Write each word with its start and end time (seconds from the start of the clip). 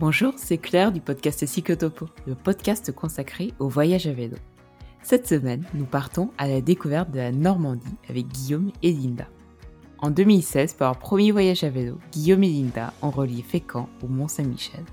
Bonjour, 0.00 0.34
c'est 0.36 0.58
Claire 0.58 0.92
du 0.92 1.00
podcast 1.00 1.44
Cyclotopo, 1.44 2.06
le 2.28 2.36
podcast 2.36 2.92
consacré 2.92 3.52
au 3.58 3.66
voyage 3.66 4.06
à 4.06 4.12
vélo. 4.12 4.36
Cette 5.02 5.26
semaine, 5.26 5.64
nous 5.74 5.86
partons 5.86 6.30
à 6.38 6.46
la 6.46 6.60
découverte 6.60 7.10
de 7.10 7.18
la 7.18 7.32
Normandie 7.32 7.96
avec 8.08 8.28
Guillaume 8.28 8.70
et 8.84 8.92
Linda. 8.92 9.26
En 9.98 10.10
2016, 10.10 10.74
pour 10.74 10.86
leur 10.86 11.00
premier 11.00 11.32
voyage 11.32 11.64
à 11.64 11.70
vélo, 11.70 11.98
Guillaume 12.12 12.44
et 12.44 12.48
Linda 12.48 12.92
ont 13.02 13.10
relié 13.10 13.42
Fécamp 13.42 13.88
au 14.00 14.06
Mont-Saint-Michel. 14.06 14.84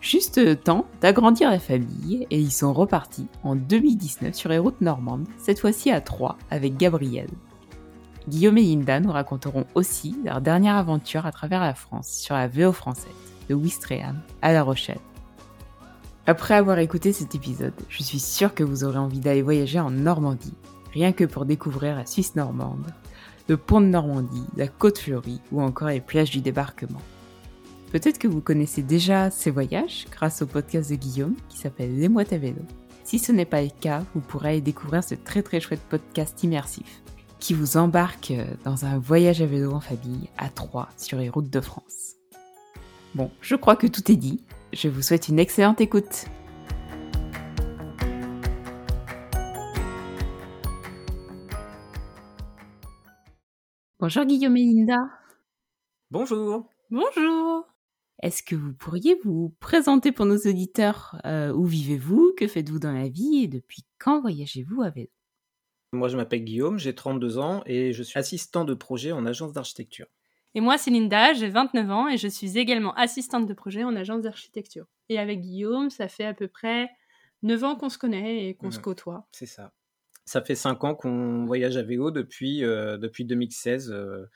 Juste 0.00 0.38
le 0.44 0.56
temps 0.56 0.86
d'agrandir 1.00 1.48
la 1.48 1.60
famille 1.60 2.26
et 2.28 2.40
ils 2.40 2.50
sont 2.50 2.72
repartis 2.72 3.28
en 3.44 3.54
2019 3.54 4.34
sur 4.34 4.50
les 4.50 4.58
routes 4.58 4.80
normandes, 4.80 5.28
cette 5.38 5.60
fois-ci 5.60 5.92
à 5.92 6.00
Troyes 6.00 6.36
avec 6.50 6.76
Gabriel. 6.76 7.28
Guillaume 8.26 8.58
et 8.58 8.62
Linda 8.62 8.98
nous 8.98 9.12
raconteront 9.12 9.66
aussi 9.76 10.16
leur 10.24 10.40
dernière 10.40 10.74
aventure 10.74 11.24
à 11.24 11.30
travers 11.30 11.60
la 11.60 11.74
France 11.74 12.08
sur 12.08 12.34
la 12.34 12.48
vélo 12.48 12.72
française, 12.72 13.12
de 13.50 14.12
à 14.42 14.52
La 14.52 14.62
Rochelle. 14.62 15.00
Après 16.26 16.54
avoir 16.54 16.78
écouté 16.78 17.12
cet 17.12 17.34
épisode, 17.34 17.74
je 17.88 18.02
suis 18.02 18.20
sûre 18.20 18.54
que 18.54 18.62
vous 18.62 18.84
aurez 18.84 18.98
envie 18.98 19.18
d'aller 19.18 19.42
voyager 19.42 19.80
en 19.80 19.90
Normandie, 19.90 20.54
rien 20.92 21.12
que 21.12 21.24
pour 21.24 21.44
découvrir 21.44 21.96
la 21.96 22.06
Suisse 22.06 22.36
normande, 22.36 22.86
le 23.48 23.56
pont 23.56 23.80
de 23.80 23.86
Normandie, 23.86 24.46
la 24.56 24.68
côte 24.68 24.98
fleurie 24.98 25.40
ou 25.50 25.60
encore 25.60 25.88
les 25.88 26.00
plages 26.00 26.30
du 26.30 26.40
débarquement. 26.40 27.02
Peut-être 27.90 28.18
que 28.18 28.28
vous 28.28 28.40
connaissez 28.40 28.82
déjà 28.82 29.32
ces 29.32 29.50
voyages 29.50 30.06
grâce 30.12 30.42
au 30.42 30.46
podcast 30.46 30.88
de 30.88 30.94
Guillaume 30.94 31.34
qui 31.48 31.58
s'appelle 31.58 31.98
Les 31.98 32.08
Moites 32.08 32.32
à 32.32 32.38
vélo. 32.38 32.62
Si 33.02 33.18
ce 33.18 33.32
n'est 33.32 33.44
pas 33.44 33.62
le 33.62 33.70
cas, 33.80 34.04
vous 34.14 34.20
pourrez 34.20 34.50
aller 34.50 34.60
découvrir 34.60 35.02
ce 35.02 35.16
très 35.16 35.42
très 35.42 35.58
chouette 35.58 35.82
podcast 35.88 36.40
immersif 36.44 37.02
qui 37.40 37.54
vous 37.54 37.78
embarque 37.78 38.32
dans 38.64 38.84
un 38.84 38.98
voyage 38.98 39.42
à 39.42 39.46
vélo 39.46 39.72
en 39.72 39.80
famille 39.80 40.28
à 40.38 40.50
Troyes 40.50 40.90
sur 40.96 41.18
les 41.18 41.30
routes 41.30 41.50
de 41.50 41.60
France. 41.60 42.19
Bon, 43.14 43.30
je 43.40 43.56
crois 43.56 43.74
que 43.74 43.88
tout 43.88 44.12
est 44.12 44.16
dit. 44.16 44.40
Je 44.72 44.88
vous 44.88 45.02
souhaite 45.02 45.28
une 45.28 45.40
excellente 45.40 45.80
écoute. 45.80 46.26
Bonjour 53.98 54.24
Guillaume 54.24 54.56
et 54.56 54.64
Linda. 54.64 55.10
Bonjour. 56.12 56.68
Bonjour. 56.90 57.66
Est-ce 58.22 58.44
que 58.44 58.54
vous 58.54 58.72
pourriez 58.74 59.18
vous 59.24 59.56
présenter 59.58 60.12
pour 60.12 60.26
nos 60.26 60.38
auditeurs 60.38 61.20
euh, 61.24 61.52
Où 61.52 61.64
vivez-vous 61.64 62.32
Que 62.36 62.46
faites-vous 62.46 62.78
dans 62.78 62.92
la 62.92 63.08
vie 63.08 63.42
Et 63.42 63.48
depuis 63.48 63.84
quand 63.98 64.20
voyagez-vous 64.20 64.82
à 64.82 64.90
vélo 64.90 65.08
Moi, 65.92 66.08
je 66.08 66.16
m'appelle 66.16 66.44
Guillaume, 66.44 66.78
j'ai 66.78 66.94
32 66.94 67.38
ans 67.38 67.62
et 67.66 67.92
je 67.92 68.02
suis 68.04 68.18
assistant 68.18 68.64
de 68.64 68.74
projet 68.74 69.10
en 69.10 69.26
agence 69.26 69.52
d'architecture. 69.52 70.06
Et 70.54 70.60
moi, 70.60 70.78
c'est 70.78 70.90
Linda, 70.90 71.32
j'ai 71.32 71.48
29 71.48 71.90
ans 71.90 72.08
et 72.08 72.16
je 72.16 72.26
suis 72.26 72.58
également 72.58 72.92
assistante 72.94 73.46
de 73.46 73.54
projet 73.54 73.84
en 73.84 73.94
agence 73.94 74.22
d'architecture. 74.22 74.86
Et 75.08 75.18
avec 75.18 75.40
Guillaume, 75.40 75.90
ça 75.90 76.08
fait 76.08 76.24
à 76.24 76.34
peu 76.34 76.48
près 76.48 76.90
9 77.42 77.64
ans 77.64 77.76
qu'on 77.76 77.88
se 77.88 77.98
connaît 77.98 78.48
et 78.48 78.54
qu'on 78.54 78.70
se 78.70 78.80
côtoie. 78.80 79.28
C'est 79.32 79.46
ça. 79.46 79.72
Ça 80.24 80.42
fait 80.42 80.56
5 80.56 80.82
ans 80.84 80.94
qu'on 80.94 81.44
voyage 81.46 81.76
à 81.76 81.82
vélo 81.82 82.10
depuis, 82.10 82.64
euh, 82.64 82.98
depuis 82.98 83.24
2016, 83.24 83.90
euh, 83.90 84.26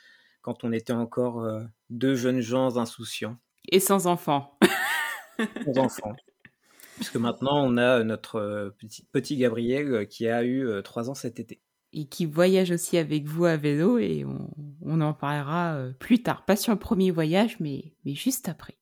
quand 0.42 0.64
on 0.64 0.72
était 0.72 0.92
encore 0.92 1.42
euh, 1.42 1.62
deux 1.90 2.14
jeunes 2.14 2.40
gens 2.40 2.76
insouciants. 2.76 3.36
Et 3.70 3.80
sans 3.80 4.06
enfants. 4.06 4.56
sans 5.64 5.78
enfants. 5.78 6.14
Puisque 6.96 7.16
maintenant, 7.16 7.64
on 7.64 7.76
a 7.76 8.04
notre 8.04 8.72
petit, 8.78 9.04
petit 9.10 9.36
Gabriel 9.36 10.06
qui 10.06 10.28
a 10.28 10.44
eu 10.44 10.80
3 10.84 11.10
ans 11.10 11.14
cet 11.14 11.40
été 11.40 11.60
et 11.94 12.06
qui 12.06 12.26
voyage 12.26 12.72
aussi 12.72 12.98
avec 12.98 13.24
vous 13.24 13.44
à 13.44 13.56
vélo 13.56 13.98
et 13.98 14.26
on, 14.84 15.00
en 15.00 15.14
parlera 15.14 15.78
plus 15.98 16.22
tard. 16.22 16.44
Pas 16.44 16.56
sur 16.56 16.72
le 16.72 16.78
premier 16.78 17.10
voyage, 17.10 17.58
mais, 17.60 17.94
mais 18.04 18.14
juste 18.14 18.48
après. 18.48 18.76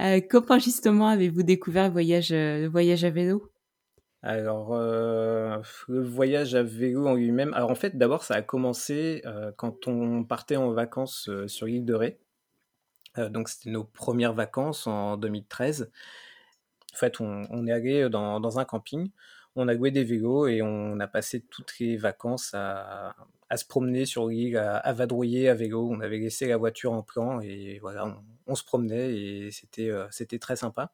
Euh, 0.00 0.20
comment 0.28 0.58
justement 0.58 1.08
avez-vous 1.08 1.42
découvert 1.42 1.86
le 1.86 1.92
voyage, 1.92 2.30
le 2.30 2.66
voyage 2.66 3.04
à 3.04 3.10
vélo? 3.10 3.50
Alors, 4.22 4.76
le 4.76 6.02
voyage 6.02 6.54
à 6.54 6.62
vélo 6.62 7.06
en 7.06 7.14
lui-même, 7.14 7.54
alors 7.54 7.70
en 7.70 7.74
fait 7.74 7.96
d'abord 7.96 8.22
ça 8.22 8.34
a 8.34 8.42
commencé 8.42 9.22
quand 9.56 9.88
on 9.88 10.24
partait 10.24 10.56
en 10.56 10.70
vacances 10.72 11.30
sur 11.46 11.66
l'île 11.66 11.84
de 11.84 11.94
Ré. 11.94 12.18
donc 13.16 13.48
c'était 13.48 13.70
nos 13.70 13.84
premières 13.84 14.34
vacances 14.34 14.86
en 14.86 15.16
2013. 15.16 15.90
En 16.94 16.96
fait 16.96 17.20
on, 17.20 17.66
est 17.66 17.72
allé 17.72 18.08
dans 18.10 18.58
un 18.58 18.64
camping 18.64 19.10
on 19.58 19.68
a 19.68 19.74
loué 19.74 19.90
des 19.90 20.04
vélos 20.04 20.46
et 20.46 20.62
on 20.62 21.00
a 21.00 21.08
passé 21.08 21.40
toutes 21.40 21.78
les 21.80 21.96
vacances 21.96 22.52
à, 22.54 23.14
se 23.56 23.64
promener 23.64 24.06
sur 24.06 24.28
l'île, 24.28 24.56
à, 24.56 24.92
vadrouiller 24.92 25.48
à 25.48 25.54
vélo. 25.54 25.88
On 25.90 26.00
avait 26.00 26.18
laissé 26.18 26.46
la 26.46 26.56
voiture 26.56 26.92
en 26.92 27.02
plan 27.02 27.40
et 27.40 27.78
voilà, 27.80 28.16
on, 28.46 28.54
se 28.54 28.64
promenait 28.64 29.14
et 29.14 29.50
c'était 29.50 29.90
euh, 29.90 30.06
c'était 30.10 30.38
très 30.38 30.56
sympa. 30.56 30.92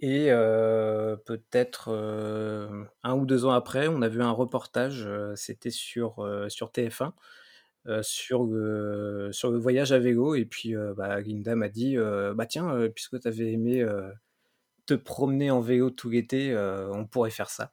Et 0.00 0.26
euh, 0.30 1.16
peut-être 1.16 1.88
euh, 1.92 2.84
un 3.02 3.14
ou 3.14 3.26
deux 3.26 3.44
ans 3.44 3.50
après, 3.50 3.88
on 3.88 4.02
a 4.02 4.08
vu 4.08 4.22
un 4.22 4.30
reportage, 4.30 5.08
c'était 5.34 5.70
sur, 5.70 6.28
sur 6.48 6.70
TF1, 6.70 7.12
sur, 8.02 8.44
le, 8.44 9.30
sur 9.32 9.50
le 9.50 9.58
voyage 9.58 9.92
à 9.92 9.98
vélo. 9.98 10.34
Et 10.34 10.44
puis 10.44 10.74
bah, 10.96 11.20
Linda 11.20 11.54
m'a 11.54 11.68
dit 11.68 11.96
bah 11.96 12.46
Tiens, 12.46 12.88
puisque 12.94 13.20
tu 13.20 13.28
avais 13.28 13.52
aimé 13.52 13.84
te 14.88 14.94
promener 14.94 15.50
en 15.50 15.60
vélo 15.60 15.90
tout 15.90 16.08
l'été, 16.08 16.50
euh, 16.50 16.90
on 16.92 17.06
pourrait 17.06 17.30
faire 17.30 17.50
ça. 17.50 17.72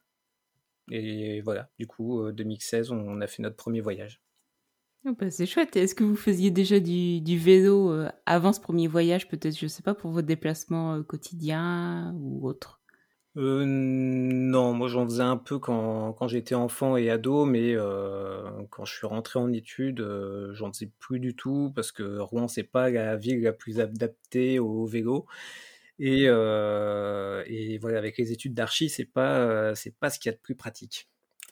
Et 0.92 1.42
voilà, 1.42 1.70
du 1.80 1.88
coup, 1.88 2.32
2016, 2.32 2.92
euh, 2.92 2.96
on 2.96 3.22
a 3.22 3.28
fait 3.28 3.42
notre 3.42 3.56
premier 3.56 3.82
voyage. 3.82 4.22
Oh, 5.06 5.14
bah, 5.18 5.32
c'est 5.32 5.46
chouette. 5.46 5.76
Est-ce 5.78 5.96
que 5.96 6.04
vous 6.04 6.18
faisiez 6.18 6.52
déjà 6.52 6.80
du, 6.80 7.38
vélo 7.38 7.92
euh, 7.92 8.10
avant 8.26 8.52
ce 8.52 8.60
premier 8.60 8.88
voyage, 8.88 9.30
peut-être, 9.30 9.58
je 9.58 9.68
sais 9.68 9.82
pas, 9.82 9.96
pour 9.96 10.12
vos 10.12 10.22
déplacements 10.22 11.02
quotidiens 11.04 12.14
ou 12.20 12.48
autres? 12.48 12.82
Non, 13.38 14.72
moi 14.72 14.88
j'en 14.88 15.04
faisais 15.04 15.22
un 15.22 15.36
peu 15.36 15.60
quand, 15.60 16.14
quand 16.14 16.30
j'étais 16.30 16.56
enfant 16.56 16.96
et 16.96 17.10
ado, 17.10 17.44
mais 17.44 17.76
quand 18.70 18.86
je 18.86 18.94
suis 18.94 19.06
rentré 19.06 19.40
en 19.40 19.52
études, 19.52 20.02
j'en 20.54 20.72
faisais 20.72 20.90
plus 21.00 21.20
du 21.20 21.36
tout 21.36 21.74
parce 21.76 21.92
que 21.92 22.18
Rouen, 22.20 22.48
c'est 22.48 22.64
pas 22.64 22.90
la 22.90 23.18
ville 23.18 23.42
la 23.42 23.52
plus 23.52 23.82
adaptée 23.82 24.58
au 24.58 24.86
vélo. 24.86 25.26
Et, 26.00 26.24
et 26.26 27.78
voilà, 27.78 27.98
avec 27.98 28.18
les 28.18 28.32
études 28.32 28.54
d'archi, 28.54 28.90
c'est 28.90 29.06
pas, 29.06 29.74
c'est 29.76 29.96
pas 29.98 30.10
ce 30.10 30.20
qu'il 30.20 30.30
y 30.30 30.34
a 30.34 30.36
de 30.36 30.42
plus 30.42 30.56
pratique. 30.56 31.08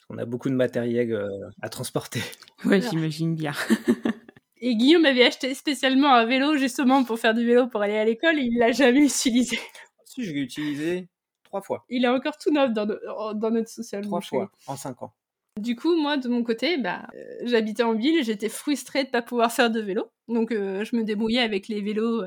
On 0.10 0.18
a 0.18 0.26
beaucoup 0.26 0.50
de 0.50 0.56
matériel 0.56 1.28
à 1.62 1.70
transporter. 1.70 2.22
Ouais, 2.66 2.80
j'imagine 2.80 3.36
bien. 3.36 3.52
Et 4.66 4.78
Guillaume 4.78 5.04
avait 5.04 5.26
acheté 5.26 5.54
spécialement 5.56 6.14
un 6.14 6.26
vélo 6.26 6.56
justement 6.56 7.04
pour 7.04 7.20
faire 7.20 7.34
du 7.34 7.46
vélo 7.46 7.68
pour 7.68 7.82
aller 7.82 7.98
à 7.98 8.06
l'école 8.06 8.40
et 8.40 8.44
il 8.44 8.58
l'a 8.58 8.72
jamais 8.72 9.06
utilisé. 9.06 9.60
Si, 10.06 10.24
je 10.24 10.32
l'ai 10.32 10.40
utilisé 10.40 11.10
trois 11.44 11.62
fois. 11.62 11.84
Il 11.90 12.06
est 12.06 12.08
encore 12.08 12.38
tout 12.38 12.52
neuf 12.52 12.72
dans, 12.72 12.86
dans 12.86 13.52
notre 13.52 13.68
sous-sol. 13.68 14.04
Trois 14.04 14.22
fois, 14.22 14.52
en 14.68 14.78
cinq 14.78 15.02
ans. 15.04 15.12
Du 15.60 15.76
coup, 15.76 15.98
moi, 15.98 16.16
de 16.16 16.30
mon 16.30 16.44
côté, 16.44 16.78
bah, 16.78 17.08
j'habitais 17.44 17.84
en 17.84 17.94
ville, 17.94 18.24
j'étais 18.24 18.48
frustrée 18.48 19.04
de 19.04 19.10
pas 19.10 19.22
pouvoir 19.22 19.52
faire 19.52 19.70
de 19.70 19.82
vélo. 19.82 20.12
Donc, 20.30 20.52
je 20.52 20.96
me 20.96 21.04
débrouillais 21.04 21.40
avec 21.42 21.68
les 21.68 21.82
vélos, 21.82 22.24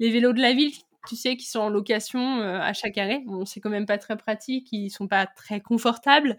les 0.00 0.10
vélos 0.10 0.32
de 0.32 0.40
la 0.40 0.54
ville 0.54 0.72
tu 1.08 1.16
sais, 1.16 1.36
qui 1.36 1.46
sont 1.46 1.60
en 1.60 1.70
location 1.70 2.40
euh, 2.40 2.60
à 2.60 2.72
chaque 2.72 2.98
arrêt. 2.98 3.22
Bon, 3.26 3.44
c'est 3.44 3.60
quand 3.60 3.70
même 3.70 3.86
pas 3.86 3.98
très 3.98 4.16
pratique, 4.16 4.68
ils 4.72 4.90
sont 4.90 5.08
pas 5.08 5.26
très 5.26 5.60
confortables, 5.60 6.36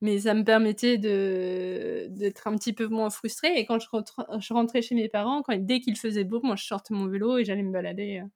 mais 0.00 0.20
ça 0.20 0.34
me 0.34 0.44
permettait 0.44 0.98
de 0.98 2.06
d'être 2.10 2.46
un 2.46 2.56
petit 2.56 2.72
peu 2.72 2.86
moins 2.86 3.10
frustrée. 3.10 3.58
Et 3.58 3.66
quand 3.66 3.78
je, 3.80 4.52
rentrais 4.52 4.82
chez 4.82 4.94
mes 4.94 5.08
parents, 5.08 5.42
quand, 5.42 5.56
dès 5.58 5.80
qu'il 5.80 5.96
faisait 5.96 6.24
beau, 6.24 6.40
moi 6.42 6.56
je 6.56 6.64
sortais 6.64 6.94
mon 6.94 7.06
vélo 7.06 7.38
et 7.38 7.44
j'allais 7.44 7.62
me 7.62 7.72
balader. 7.72 8.20
Euh. 8.22 8.28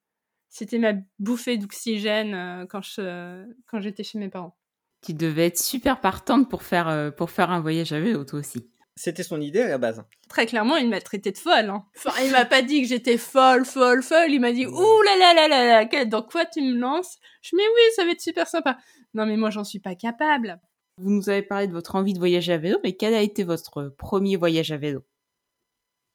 C'était 0.48 0.78
ma 0.78 0.92
bouffée 1.18 1.56
d'oxygène 1.58 2.34
euh, 2.34 2.66
quand 2.66 2.82
je 2.82 3.44
quand 3.66 3.80
j'étais 3.80 4.04
chez 4.04 4.18
mes 4.18 4.28
parents. 4.28 4.56
Tu 5.02 5.14
devais 5.14 5.46
être 5.46 5.58
super 5.58 6.00
partante 6.00 6.48
pour 6.48 6.62
faire 6.62 7.12
pour 7.16 7.30
faire 7.30 7.50
un 7.50 7.60
voyage 7.60 7.92
à 7.92 8.00
vélo 8.00 8.24
toi 8.24 8.38
aussi. 8.40 8.71
C'était 8.94 9.22
son 9.22 9.40
idée 9.40 9.62
à 9.62 9.68
la 9.68 9.78
base. 9.78 10.04
Très 10.28 10.46
clairement, 10.46 10.76
il 10.76 10.88
m'a 10.88 11.00
traité 11.00 11.32
de 11.32 11.38
folle. 11.38 11.70
Hein. 11.70 11.84
Enfin, 11.96 12.12
il 12.24 12.30
m'a 12.30 12.44
pas 12.44 12.62
dit 12.62 12.82
que 12.82 12.88
j'étais 12.88 13.16
folle, 13.16 13.64
folle, 13.64 14.02
folle. 14.02 14.30
Il 14.30 14.40
m'a 14.40 14.52
dit 14.52 14.66
ouh 14.66 15.02
là 15.02 15.16
là 15.18 15.34
là 15.34 15.48
là 15.48 15.84
là, 15.84 16.04
dans 16.04 16.22
quoi 16.22 16.44
tu 16.44 16.60
me 16.60 16.78
lances? 16.78 17.18
Je 17.40 17.56
mais 17.56 17.62
oui, 17.62 17.82
ça 17.96 18.04
va 18.04 18.10
être 18.10 18.20
super 18.20 18.46
sympa. 18.46 18.76
Non 19.14 19.26
mais 19.26 19.36
moi 19.36 19.50
j'en 19.50 19.64
suis 19.64 19.78
pas 19.78 19.94
capable. 19.94 20.60
Vous 20.98 21.10
nous 21.10 21.30
avez 21.30 21.42
parlé 21.42 21.66
de 21.66 21.72
votre 21.72 21.94
envie 21.94 22.12
de 22.12 22.18
voyager 22.18 22.52
à 22.52 22.58
vélo, 22.58 22.78
mais 22.84 22.92
quel 22.92 23.14
a 23.14 23.22
été 23.22 23.44
votre 23.44 23.94
premier 23.96 24.36
voyage 24.36 24.72
à 24.72 24.76
vélo? 24.76 25.04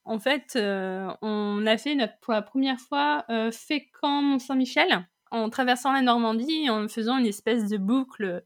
En 0.05 0.19
fait, 0.19 0.53
euh, 0.55 1.11
on 1.21 1.65
a 1.65 1.77
fait 1.77 1.95
notre, 1.95 2.17
pour 2.19 2.33
la 2.33 2.41
première 2.41 2.79
fois 2.79 3.25
euh, 3.29 3.51
Fécamp 3.51 4.21
Mont-Saint-Michel 4.21 5.05
en 5.31 5.49
traversant 5.49 5.91
la 5.91 6.01
Normandie 6.01 6.69
en 6.69 6.87
faisant 6.87 7.17
une 7.17 7.25
espèce 7.25 7.67
de 7.67 7.77
boucle. 7.77 8.45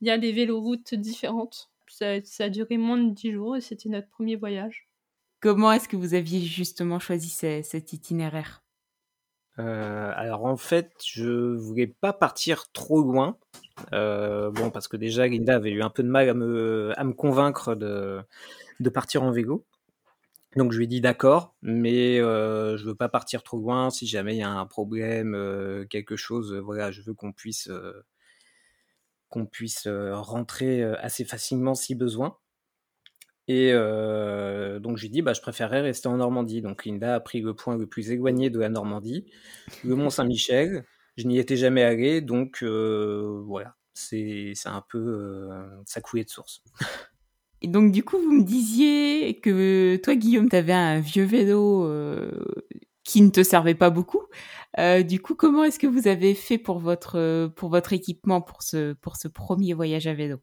Il 0.00 0.06
y 0.08 0.10
a 0.10 0.16
des 0.16 0.32
véloroutes 0.32 0.94
différentes 0.94 1.70
ça, 1.90 2.16
a 2.38 2.48
duré 2.48 2.76
moins 2.76 2.98
de 2.98 3.12
dix 3.12 3.32
jours 3.32 3.56
et 3.56 3.60
c'était 3.60 3.88
notre 3.88 4.08
premier 4.08 4.36
voyage. 4.36 4.88
Comment 5.40 5.72
est-ce 5.72 5.88
que 5.88 5.96
vous 5.96 6.14
aviez 6.14 6.40
justement 6.40 6.98
choisi 6.98 7.28
cet 7.28 7.92
itinéraire? 7.92 8.64
Euh, 9.58 10.12
alors 10.14 10.44
en 10.44 10.56
fait, 10.56 10.92
je 11.04 11.54
voulais 11.56 11.86
pas 11.86 12.12
partir 12.12 12.70
trop 12.72 13.02
loin. 13.02 13.38
Euh, 13.92 14.50
bon, 14.50 14.70
parce 14.70 14.88
que 14.88 14.96
déjà 14.96 15.26
Linda 15.26 15.56
avait 15.56 15.70
eu 15.70 15.82
un 15.82 15.90
peu 15.90 16.02
de 16.02 16.08
mal 16.08 16.28
à 16.28 16.34
me, 16.34 16.92
à 16.96 17.04
me 17.04 17.12
convaincre 17.12 17.74
de, 17.74 18.20
de 18.80 18.90
partir 18.90 19.22
en 19.22 19.30
vélo. 19.30 19.66
Donc 20.56 20.72
je 20.72 20.78
lui 20.78 20.84
ai 20.84 20.88
dit 20.88 21.00
d'accord, 21.00 21.54
mais 21.62 22.18
euh, 22.20 22.76
je 22.76 22.84
veux 22.84 22.94
pas 22.94 23.08
partir 23.08 23.42
trop 23.42 23.58
loin. 23.58 23.90
Si 23.90 24.06
jamais 24.06 24.34
il 24.34 24.38
y 24.38 24.42
a 24.42 24.50
un 24.50 24.66
problème, 24.66 25.34
euh, 25.34 25.84
quelque 25.86 26.16
chose, 26.16 26.54
voilà, 26.54 26.90
je 26.90 27.02
veux 27.02 27.14
qu'on 27.14 27.32
puisse 27.32 27.68
euh, 27.68 28.04
qu'on 29.28 29.46
puisse 29.46 29.86
rentrer 29.88 30.82
assez 30.82 31.24
facilement 31.24 31.74
si 31.74 31.94
besoin. 31.94 32.36
Et 33.46 33.72
donc 33.72 34.96
j'ai 34.96 35.08
dit, 35.08 35.22
bah, 35.22 35.32
je 35.32 35.40
préférerais 35.40 35.80
rester 35.80 36.08
en 36.08 36.16
Normandie. 36.16 36.62
Donc 36.62 36.84
Linda 36.84 37.14
a 37.14 37.20
pris 37.20 37.40
le 37.40 37.54
point 37.54 37.76
le 37.76 37.86
plus 37.86 38.10
éloigné 38.10 38.50
de 38.50 38.58
la 38.58 38.68
Normandie, 38.68 39.26
le 39.84 39.94
Mont 39.94 40.10
Saint-Michel. 40.10 40.84
Je 41.16 41.26
n'y 41.26 41.38
étais 41.38 41.56
jamais 41.56 41.82
allé, 41.82 42.20
donc 42.20 42.62
voilà, 42.62 43.74
c'est 43.94 44.54
un 44.66 44.84
peu 44.88 45.48
ça 45.84 46.00
coulait 46.00 46.24
de 46.24 46.30
source. 46.30 46.62
Et 47.60 47.66
donc, 47.66 47.90
du 47.90 48.04
coup, 48.04 48.18
vous 48.18 48.30
me 48.30 48.44
disiez 48.44 49.40
que 49.40 49.96
toi, 49.96 50.14
Guillaume, 50.14 50.48
tu 50.48 50.54
avais 50.54 50.72
un 50.72 51.00
vieux 51.00 51.24
vélo 51.24 51.90
qui 53.08 53.22
ne 53.22 53.30
te 53.30 53.42
servait 53.42 53.74
pas 53.74 53.88
beaucoup. 53.88 54.20
Euh, 54.78 55.02
du 55.02 55.18
coup, 55.20 55.34
comment 55.34 55.64
est-ce 55.64 55.78
que 55.78 55.86
vous 55.86 56.08
avez 56.08 56.34
fait 56.34 56.58
pour 56.58 56.78
votre, 56.78 57.46
pour 57.56 57.70
votre 57.70 57.94
équipement 57.94 58.42
pour 58.42 58.62
ce, 58.62 58.92
pour 58.92 59.16
ce 59.16 59.28
premier 59.28 59.72
voyage 59.72 60.06
à 60.06 60.12
vélo? 60.12 60.36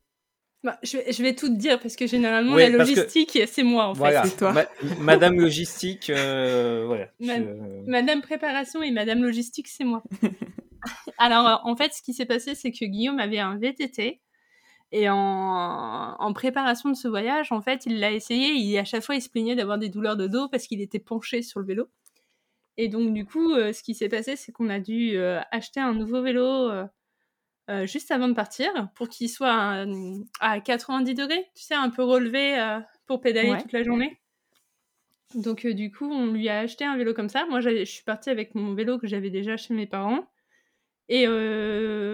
Bah, 0.63 0.79
je, 0.81 0.97
vais, 0.97 1.11
je 1.13 1.21
vais 1.21 1.35
tout 1.35 1.47
te 1.47 1.53
dire 1.53 1.79
parce 1.79 1.95
que 1.95 2.07
généralement, 2.07 2.55
Oui, 2.55 2.63
la 2.63 2.71
que- 2.71 2.77
logistique, 2.77 3.37
c'est 3.45 3.61
moi 3.61 3.85
en 3.85 3.93
Voilà, 3.93 4.23
fait. 4.23 4.29
c'est 4.29 4.37
toi. 4.37 4.51
Ma- 4.51 4.65
Madame 4.99 5.39
Logistique, 5.39 6.09
euh, 6.09 6.85
voilà. 6.87 7.07
Ma- 7.19 7.37
Je- 7.37 7.85
Madame 7.87 8.21
préparation 8.23 8.81
et 8.81 8.89
Madame 8.89 9.21
logistique, 9.23 9.67
c'est 9.67 9.83
moi. 9.83 10.01
Alors, 11.19 11.47
euh, 11.47 11.55
en 11.71 11.75
fait, 11.75 11.93
ce 11.93 12.01
qui 12.01 12.13
s'est 12.13 12.25
passé, 12.25 12.55
c'est 12.55 12.71
que 12.71 12.83
Guillaume 12.85 13.19
avait 13.19 13.37
un 13.39 13.57
VTT. 13.59 14.21
Et 14.91 15.09
en, 15.09 15.15
en 16.17 16.33
préparation 16.33 16.89
de 16.89 16.95
ce 16.95 17.07
voyage, 17.07 17.51
en 17.51 17.61
fait, 17.61 17.85
il 17.85 17.99
l'a 17.99 18.11
essayé. 18.11 18.53
Et 18.71 18.79
à 18.79 18.85
chaque 18.85 19.03
fois, 19.03 19.15
il 19.15 19.21
se 19.21 19.29
plaignait 19.29 19.55
d'avoir 19.55 19.77
des 19.77 19.89
douleurs 19.89 20.15
de 20.17 20.25
dos 20.25 20.47
parce 20.49 20.65
qu'il 20.67 20.81
était 20.81 20.99
penché 20.99 21.43
sur 21.43 21.59
le 21.59 21.65
vélo. 21.67 21.87
Et 22.77 22.89
donc, 22.89 23.13
du 23.13 23.25
coup, 23.25 23.53
euh, 23.53 23.73
ce 23.73 23.83
qui 23.83 23.95
s'est 23.95 24.09
passé, 24.09 24.35
c'est 24.35 24.51
qu'on 24.51 24.69
a 24.69 24.79
dû 24.79 25.15
euh, 25.15 25.39
acheter 25.51 25.79
un 25.79 25.93
nouveau 25.93 26.21
vélo 26.21 26.69
euh, 27.69 27.85
juste 27.85 28.11
avant 28.11 28.27
de 28.27 28.33
partir 28.33 28.69
pour 28.95 29.09
qu'il 29.09 29.29
soit 29.29 29.85
à 30.39 30.59
90 30.59 31.13
degrés, 31.15 31.49
tu 31.55 31.63
sais, 31.63 31.73
un 31.73 31.89
peu 31.89 32.03
relevé 32.03 32.79
pour 33.07 33.21
pédaler 33.21 33.51
Ouais. 33.51 33.61
toute 33.61 33.71
la 33.71 33.83
journée. 33.83 34.19
Donc, 35.33 35.65
du 35.65 35.91
coup, 35.91 36.05
on 36.05 36.27
lui 36.27 36.47
a 36.49 36.59
acheté 36.59 36.85
un 36.85 36.95
vélo 36.95 37.13
comme 37.13 37.29
ça. 37.29 37.45
Moi, 37.47 37.59
je 37.61 37.83
suis 37.85 38.03
partie 38.03 38.29
avec 38.29 38.55
mon 38.55 38.73
vélo 38.73 38.99
que 38.99 39.07
j'avais 39.07 39.29
déjà 39.29 39.57
chez 39.57 39.73
mes 39.73 39.87
parents. 39.87 40.27
Et 41.09 41.25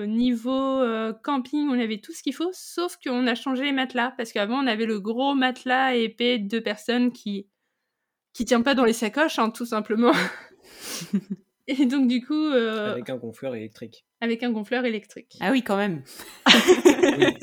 niveau 0.08 0.84
camping, 1.24 1.68
on 1.70 1.80
avait 1.80 2.00
tout 2.00 2.14
ce 2.14 2.24
qu'il 2.24 2.34
faut, 2.34 2.52
sauf 2.54 2.98
qu'on 3.04 3.28
a 3.28 3.36
changé 3.36 3.64
les 3.64 3.72
matelas. 3.74 4.14
Parce 4.16 4.32
qu'avant, 4.32 4.64
on 4.64 4.68
avait 4.68 4.86
le 4.86 5.00
gros 5.02 5.34
matelas 5.36 5.96
épais 5.96 6.38
de 6.40 6.48
deux 6.48 6.62
personnes 6.62 7.12
qui 7.12 7.48
qui 8.34 8.46
tient 8.46 8.62
pas 8.62 8.76
dans 8.76 8.86
les 8.86 8.94
sacoches, 8.94 9.40
hein, 9.40 9.50
tout 9.50 9.66
simplement. 9.66 10.12
Et 11.68 11.86
donc, 11.86 12.08
du 12.08 12.26
coup, 12.26 12.34
euh, 12.34 12.92
Avec 12.92 13.10
un 13.10 13.18
gonfleur 13.18 13.56
électrique. 13.56 14.04
avec 14.20 14.44
un 14.44 14.52
gonfleur 14.52 14.84
électrique. 14.86 15.38
Ah 15.40 15.52
oui, 15.52 15.62
quand 15.64 15.78
même. 15.78 16.04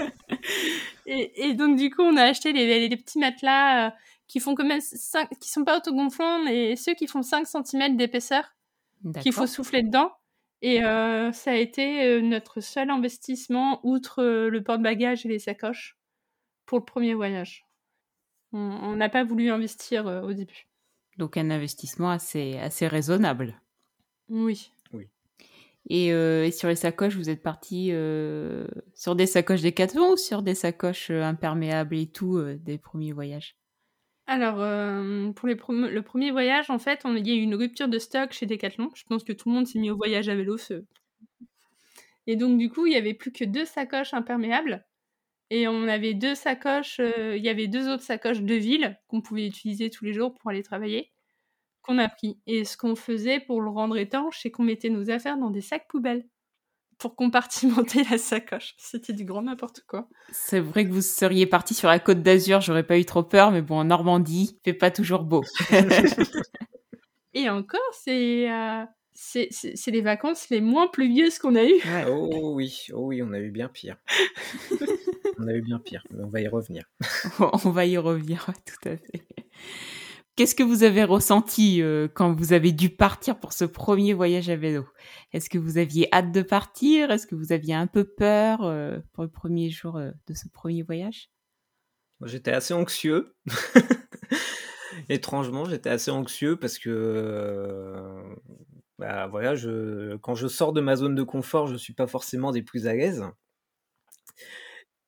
Et, 1.07 1.49
et 1.49 1.55
donc, 1.55 1.77
du 1.79 1.91
coup, 1.91 2.03
on 2.03 2.17
a 2.17 2.23
acheté 2.25 2.53
les, 2.53 2.67
les- 2.67 2.89
les 2.89 2.97
petits 2.97 3.19
matelas 3.19 3.87
euh, 3.87 3.91
qui 4.27 4.41
font 4.41 4.55
quand 4.55 4.67
même 4.67 4.81
5, 4.83 5.31
qui 5.41 5.49
sont 5.49 5.65
pas 5.65 5.79
autogonflants, 5.79 6.45
mais 6.45 6.77
ceux 6.77 6.93
qui 6.95 7.07
font 7.07 7.23
5 7.23 7.47
cm 7.47 7.97
d'épaisseur, 7.97 8.45
qu'il 9.23 9.33
faut 9.33 9.47
souffler 9.47 9.83
dedans. 9.83 10.13
Et 10.61 10.85
euh, 10.85 11.33
ça 11.33 11.53
a 11.53 11.55
été 11.55 12.21
notre 12.21 12.61
seul 12.61 12.91
investissement, 12.91 13.81
outre 13.85 14.23
le 14.23 14.63
porte-bagages 14.63 15.25
et 15.25 15.29
les 15.31 15.39
sacoches, 15.39 15.97
pour 16.67 16.79
le 16.79 16.85
premier 16.85 17.15
voyage. 17.15 17.65
On 18.53 18.59
on 18.59 18.97
n'a 18.97 19.09
pas 19.09 19.25
voulu 19.25 19.51
investir 19.51 20.07
euh, 20.09 20.21
au 20.23 20.33
début. 20.35 20.68
Donc, 21.19 21.37
un 21.37 21.51
investissement 21.51 22.11
assez, 22.11 22.57
assez 22.57 22.87
raisonnable. 22.89 23.61
Oui. 24.93 25.09
Et, 25.91 26.13
euh, 26.13 26.45
et 26.45 26.51
sur 26.51 26.69
les 26.69 26.77
sacoches, 26.77 27.17
vous 27.17 27.31
êtes 27.31 27.43
parti 27.43 27.89
euh, 27.93 28.67
sur 28.95 29.17
des 29.17 29.27
sacoches 29.27 29.63
Decathlon 29.63 30.13
ou 30.13 30.17
sur 30.17 30.43
des 30.43 30.55
sacoches 30.55 31.11
euh, 31.11 31.23
imperméables 31.23 31.97
et 31.97 32.07
tout 32.11 32.37
euh, 32.37 32.57
des 32.57 32.79
premiers 32.79 33.13
voyages? 33.13 33.57
Alors, 34.27 34.61
euh, 34.61 35.33
pour 35.33 35.49
les 35.49 35.55
le 35.57 36.03
premier 36.03 36.31
voyage, 36.31 36.71
en 36.71 36.79
fait, 36.79 37.01
on, 37.05 37.17
il 37.17 37.27
y 37.27 37.33
a 37.33 37.35
eu 37.35 37.41
une 37.41 37.55
rupture 37.57 37.89
de 37.89 37.99
stock 37.99 38.33
chez 38.33 38.47
Decathlon. 38.47 38.91
Je 38.95 39.03
pense 39.05 39.25
que 39.25 39.33
tout 39.33 39.49
le 39.49 39.55
monde 39.57 39.67
s'est 39.67 39.79
mis 39.81 39.91
au 39.91 39.97
voyage 39.97 40.29
à 40.29 40.37
vélo. 40.37 40.57
ce- 40.57 40.85
Et 42.29 42.37
donc, 42.37 42.59
du 42.59 42.71
coup, 42.71 42.87
il 42.87 42.93
y 42.93 42.97
avait 42.97 43.13
plus 43.15 43.33
que 43.33 43.45
deux 43.45 43.65
sacoches 43.65 44.15
imperméables. 44.15 44.87
Et 45.51 45.67
on 45.67 45.89
avait 45.89 46.15
deux 46.15 46.35
sacoches, 46.35 47.01
euh, 47.01 47.37
il 47.37 47.43
y 47.43 47.49
avait 47.49 47.69
deux 47.69 47.89
autres 47.89 48.03
sacoches 48.03 48.43
de 48.43 48.55
ville 48.55 48.99
qu'on 49.09 49.23
pouvait 49.23 49.47
utiliser 49.47 49.89
tous 49.89 50.05
les 50.05 50.13
jours 50.13 50.35
pour 50.35 50.51
aller 50.51 50.63
travailler, 50.63 51.11
qu'on 51.83 51.99
a 51.99 52.09
pris. 52.09 52.39
Et 52.47 52.65
ce 52.65 52.77
qu'on 52.77 52.97
faisait 52.97 53.41
pour 53.41 53.63
le 53.63 53.71
rendre 53.71 53.97
étanche, 53.97 54.41
c'est 54.43 54.51
qu'on 54.51 54.65
mettait 54.65 54.91
nos 54.91 55.11
affaires 55.11 55.39
dans 55.39 55.51
des 55.51 55.63
sacs 55.63 55.89
poubelles 55.89 56.27
pour 56.99 57.17
compartimenter 57.17 58.03
la 58.11 58.19
sacoche. 58.19 58.75
C'était 58.77 59.13
du 59.13 59.25
grand 59.25 59.43
n'importe 59.43 59.85
quoi. 59.87 60.09
C'est 60.33 60.61
vrai 60.61 60.85
que 60.85 60.91
vous 60.91 61.01
seriez 61.01 61.47
parti 61.47 61.73
sur 61.73 61.89
la 61.89 61.99
côte 61.99 62.23
d'Azur, 62.23 62.61
j'aurais 62.61 62.87
pas 62.87 62.99
eu 62.99 63.05
trop 63.05 63.23
peur, 63.23 63.51
mais 63.51 63.63
bon, 63.63 63.79
en 63.79 63.85
Normandie, 63.85 64.59
il 64.59 64.61
fait 64.65 64.77
pas 64.77 64.91
toujours 64.91 65.23
beau. 65.23 65.43
Et 67.35 67.49
encore, 67.49 67.81
c'est 67.93 68.51
euh, 68.51 68.85
c'est 69.21 69.91
les 69.91 70.01
vacances 70.01 70.49
les 70.49 70.61
moins 70.61 70.87
pluvieuses 70.87 71.41
qu'on 71.41 71.57
a 71.57 71.65
eues. 71.65 71.81
Oh 72.09 72.53
oui, 72.55 72.87
oh 72.93 73.07
oui, 73.07 73.21
on 73.21 73.33
a 73.33 73.41
eu 73.41 73.51
bien 73.51 73.69
pire. 73.69 73.97
on 75.39 75.49
a 75.49 75.53
eu 75.53 75.61
bien 75.61 75.81
pire, 75.81 76.05
mais 76.11 76.23
on 76.23 76.29
va 76.29 76.41
y 76.41 76.47
revenir. 76.47 76.85
On 77.65 77.71
va 77.71 77.85
y 77.85 77.97
revenir, 77.99 78.47
tout 78.65 78.89
à 78.89 78.97
fait. 78.97 79.25
Qu'est-ce 80.37 80.55
que 80.55 80.63
vous 80.63 80.85
avez 80.85 81.03
ressenti 81.03 81.83
euh, 81.83 82.07
quand 82.07 82.33
vous 82.33 82.53
avez 82.53 82.71
dû 82.71 82.91
partir 82.91 83.41
pour 83.41 83.53
ce 83.53 83.65
premier 83.65 84.13
voyage 84.13 84.49
à 84.51 84.57
vélo? 84.57 84.87
Est-ce 85.33 85.51
que 85.51 85.59
vous 85.59 85.79
aviez 85.79 86.09
hâte 86.15 86.31
de 86.31 86.43
partir? 86.43 87.11
Est-ce 87.11 87.27
que 87.27 87.35
vous 87.35 87.53
aviez 87.53 87.75
un 87.75 87.89
peu 87.89 88.05
peur 88.05 88.63
euh, 88.63 88.99
pour 89.13 89.25
le 89.25 89.31
premier 89.31 89.69
jour 89.69 89.97
euh, 89.97 90.13
de 90.29 90.35
ce 90.35 90.49
premier 90.49 90.83
voyage? 90.85 91.29
J'étais 92.25 92.53
assez 92.53 92.73
anxieux. 92.73 93.35
Étrangement, 95.09 95.65
j'étais 95.65 95.91
assez 95.91 96.11
anxieux 96.11 96.57
parce 96.57 96.79
que 96.79 96.91
euh, 96.91 98.23
bah, 98.99 99.29
voilà, 99.29 99.55
je, 99.55 100.17
quand 100.17 100.35
je 100.35 100.49
sors 100.49 100.73
de 100.73 100.81
ma 100.81 100.97
zone 100.97 101.15
de 101.15 101.23
confort, 101.23 101.67
je 101.67 101.77
suis 101.77 101.93
pas 101.93 102.07
forcément 102.07 102.51
des 102.51 102.63
plus 102.63 102.87
à 102.87 102.95
l'aise. 102.95 103.25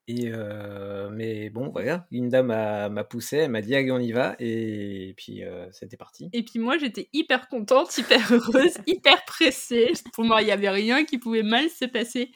Et 0.06 0.30
euh, 0.32 1.08
mais 1.12 1.50
bon, 1.50 1.68
voilà, 1.68 2.06
Linda 2.10 2.42
m'a 2.42 2.88
m'a 2.88 3.04
poussé, 3.04 3.36
elle 3.36 3.50
m'a 3.50 3.60
dit 3.60 3.76
allez 3.76 3.92
on 3.92 4.00
y 4.00 4.10
va 4.10 4.34
et, 4.40 5.14
puis 5.16 5.44
euh, 5.44 5.68
c'était 5.70 5.96
parti. 5.96 6.28
Et 6.32 6.42
puis 6.42 6.58
moi, 6.58 6.78
j'étais 6.78 7.08
hyper 7.12 7.48
contente, 7.48 7.96
hyper 7.96 8.32
heureuse, 8.32 8.78
hyper 8.88 9.24
pressée. 9.24 9.92
Pour 10.12 10.24
moi, 10.24 10.42
il 10.42 10.46
n'y 10.46 10.50
avait 10.50 10.70
rien 10.70 11.04
qui 11.04 11.18
pouvait 11.18 11.44
mal 11.44 11.68
se 11.68 11.84
passer. 11.84 12.32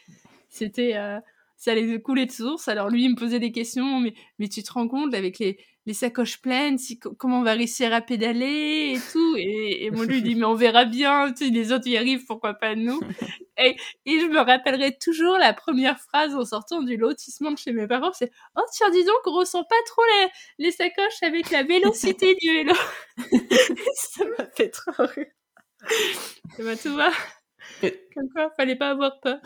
C'était... 0.48 0.96
euh, 0.96 1.18
ça 1.56 1.72
allait 1.72 2.00
couler 2.00 2.26
de 2.26 2.32
source. 2.32 2.68
Alors 2.68 2.90
lui, 2.90 3.04
il 3.04 3.10
me 3.10 3.16
posait 3.16 3.40
des 3.40 3.52
questions, 3.52 3.98
mais, 4.00 4.14
mais 4.38 4.48
tu 4.48 4.62
te 4.62 4.72
rends 4.72 4.86
compte, 4.86 5.14
avec 5.14 5.38
les, 5.38 5.58
les 5.86 5.94
sacoches 5.94 6.40
pleines, 6.40 6.78
si, 6.78 6.98
co- 6.98 7.14
comment 7.14 7.40
on 7.40 7.42
va 7.42 7.52
réussir 7.52 7.92
à 7.92 8.00
pédaler 8.00 8.94
et 8.96 9.00
tout. 9.12 9.36
Et, 9.36 9.84
et 9.84 9.90
moi, 9.90 10.06
lui, 10.06 10.22
dit, 10.22 10.34
mais 10.34 10.44
on 10.46 10.54
verra 10.54 10.84
bien, 10.84 11.32
tu 11.32 11.46
sais, 11.46 11.50
les 11.50 11.72
autres 11.72 11.86
y 11.88 11.96
arrivent, 11.96 12.24
pourquoi 12.26 12.54
pas 12.54 12.74
nous? 12.74 13.00
Et, 13.56 13.76
et 14.04 14.18
je 14.18 14.26
me 14.26 14.40
rappellerai 14.40 14.98
toujours 14.98 15.38
la 15.38 15.52
première 15.52 16.00
phrase 16.00 16.34
en 16.34 16.44
sortant 16.44 16.82
du 16.82 16.96
lotissement 16.96 17.52
de 17.52 17.56
chez 17.56 17.72
mes 17.72 17.86
parents, 17.86 18.10
c'est 18.12 18.32
«Oh, 18.56 18.62
tiens, 18.72 18.90
dis 18.90 19.04
donc, 19.04 19.16
on 19.26 19.32
ressent 19.32 19.62
pas 19.62 19.76
trop 19.86 20.02
les, 20.58 20.64
les 20.66 20.70
sacoches 20.72 21.22
avec 21.22 21.50
la 21.50 21.62
vélocité 21.62 22.34
du 22.34 22.50
vélo!» 22.52 22.74
Ça 23.94 24.24
m'a 24.36 24.46
fait 24.56 24.70
trop 24.70 24.92
rire. 24.98 25.26
Ça 26.56 26.62
m'a 26.64 26.76
tout 26.76 26.92
voir. 26.94 27.12
Comme 28.14 28.28
quoi, 28.34 28.50
fallait 28.56 28.76
pas 28.76 28.90
avoir 28.90 29.20
peur. 29.20 29.38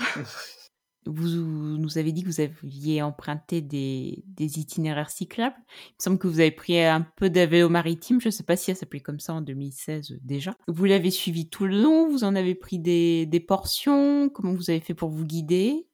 Vous 1.06 1.26
nous 1.28 1.96
avez 1.96 2.12
dit 2.12 2.22
que 2.22 2.28
vous 2.28 2.40
aviez 2.40 3.00
emprunté 3.02 3.60
des, 3.62 4.22
des 4.26 4.58
itinéraires 4.58 5.10
cyclables. 5.10 5.56
Il 5.68 5.94
me 5.98 6.02
semble 6.02 6.18
que 6.18 6.26
vous 6.28 6.40
avez 6.40 6.50
pris 6.50 6.80
un 6.82 7.06
peu 7.16 7.30
de 7.30 7.40
vélo 7.40 7.68
maritime. 7.68 8.20
Je 8.20 8.28
ne 8.28 8.30
sais 8.32 8.42
pas 8.42 8.56
si 8.56 8.66
ça 8.74 8.80
s'appelait 8.80 9.00
comme 9.00 9.20
ça 9.20 9.32
en 9.34 9.40
2016 9.40 10.12
euh, 10.12 10.18
déjà. 10.22 10.54
Vous 10.66 10.84
l'avez 10.84 11.10
suivi 11.10 11.48
tout 11.48 11.64
le 11.66 11.80
long? 11.80 12.08
Vous 12.10 12.24
en 12.24 12.34
avez 12.34 12.54
pris 12.54 12.78
des, 12.78 13.24
des 13.26 13.40
portions? 13.40 14.28
Comment 14.28 14.52
vous 14.52 14.68
avez 14.70 14.80
fait 14.80 14.94
pour 14.94 15.08
vous 15.08 15.24
guider? 15.24 15.86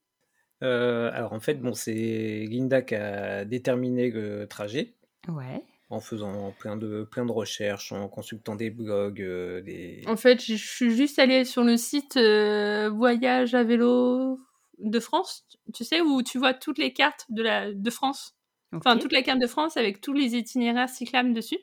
Euh, 0.63 1.11
alors 1.13 1.33
en 1.33 1.41
fait, 1.41 1.61
bon, 1.61 1.75
c'est 1.75 2.47
Linda 2.49 2.83
qui 2.83 2.95
a 2.95 3.45
déterminé 3.45 4.11
le 4.11 4.47
trajet 4.49 4.95
Ouais. 5.29 5.63
en 5.91 6.01
faisant 6.01 6.53
plein 6.59 6.77
de 6.77 7.05
plein 7.11 7.27
de 7.27 7.33
recherches, 7.33 7.93
en 7.93 8.09
consultant 8.09 8.57
des 8.57 8.71
blogs, 8.71 9.21
euh, 9.21 9.61
des 9.63 10.03
En 10.07 10.17
fait, 10.17 10.43
je 10.43 10.55
suis 10.55 10.91
juste 10.97 11.19
allée 11.19 11.45
sur 11.45 11.65
le 11.65 11.77
site 11.77 12.17
euh, 12.17 12.89
Voyage 12.91 13.55
à 13.55 13.63
vélo 13.65 14.39
de 14.79 15.01
France, 15.01 15.47
tu 15.75 15.85
sais, 15.85 16.01
où 16.01 16.23
tu 16.23 16.39
vois 16.39 16.55
toutes 16.55 16.79
les 16.79 16.93
cartes 16.93 17.27
de, 17.29 17.43
la, 17.43 17.73
de 17.73 17.91
France. 17.91 18.37
Enfin, 18.73 18.97
Ok. 18.97 19.03
toute 19.03 19.13
la 19.13 19.23
carte 19.23 19.41
de 19.41 19.47
France 19.47 19.77
avec 19.77 20.01
tous 20.01 20.13
les 20.13 20.35
itinéraires 20.37 20.89
cyclables 20.89 21.33
dessus. 21.33 21.59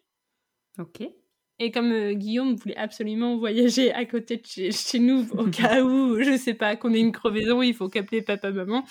Ok. 0.79 1.01
Et 1.59 1.71
comme 1.71 1.91
euh, 1.91 2.13
Guillaume 2.13 2.55
voulait 2.55 2.77
absolument 2.77 3.37
voyager 3.37 3.93
à 3.93 4.05
côté 4.05 4.37
de 4.37 4.45
chez, 4.45 4.71
chez 4.71 4.99
nous, 4.99 5.27
au 5.37 5.45
cas 5.47 5.83
où, 5.83 6.21
je 6.21 6.35
sais 6.37 6.53
pas, 6.55 6.75
qu'on 6.75 6.93
ait 6.93 6.99
une 6.99 7.11
crevaison, 7.11 7.61
il 7.61 7.75
faut 7.75 7.89
qu'appeler 7.89 8.21
papa-maman. 8.21 8.83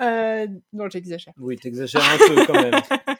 Euh, 0.00 0.46
non, 0.72 0.90
j'exagère. 0.90 1.32
Oui, 1.38 1.56
t'exagères 1.56 2.02
un 2.04 2.18
peu 2.18 2.46
quand 2.46 2.60
même. 2.60 2.74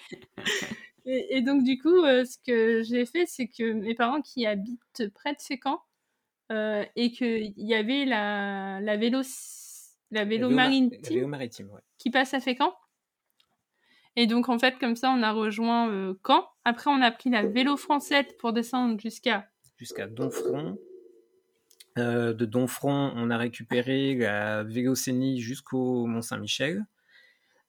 Et, 1.06 1.38
Et, 1.38 1.40
donc, 1.40 1.64
du 1.64 1.78
coup, 1.78 2.04
euh, 2.04 2.26
ce 2.26 2.36
que 2.46 2.82
j'ai 2.82 3.06
fait, 3.06 3.24
c'est 3.26 3.48
que 3.48 3.72
mes 3.72 3.94
parents 3.94 4.20
qui 4.20 4.44
habitent 4.44 5.08
près 5.14 5.32
de 5.32 5.40
Fécamp, 5.40 5.80
euh, 6.50 6.84
et 6.96 7.10
qu'il 7.12 7.52
y 7.56 7.74
avait 7.74 8.04
la, 8.04 8.80
la 8.80 8.96
vélo, 8.96 9.20
la 10.10 10.24
vélo, 10.24 10.50
maritime, 10.50 10.90
maritime 11.26 11.70
qui 11.98 12.10
passe 12.10 12.34
à 12.34 12.40
Fécamp. 12.40 12.74
Et 14.16 14.26
donc, 14.26 14.48
en 14.48 14.58
fait, 14.58 14.78
comme 14.78 14.96
ça, 14.96 15.10
on 15.10 15.22
a 15.22 15.32
rejoint 15.32 15.90
euh, 15.90 16.14
Caen. 16.26 16.44
Après, 16.64 16.90
on 16.90 17.00
a 17.02 17.10
pris 17.10 17.30
la 17.30 17.46
vélo 17.46 17.76
française 17.76 18.26
pour 18.38 18.52
descendre 18.52 18.98
jusqu'à... 18.98 19.48
Jusqu'à 19.76 20.08
Donfront. 20.08 20.76
de 21.96 22.44
Donfront, 22.44 23.12
on 23.14 23.30
a 23.30 23.36
récupéré 23.36 24.16
la 24.16 24.64
Vélocénie 24.64 25.40
jusqu'au 25.40 26.06
Mont-Saint-Michel. 26.06 26.84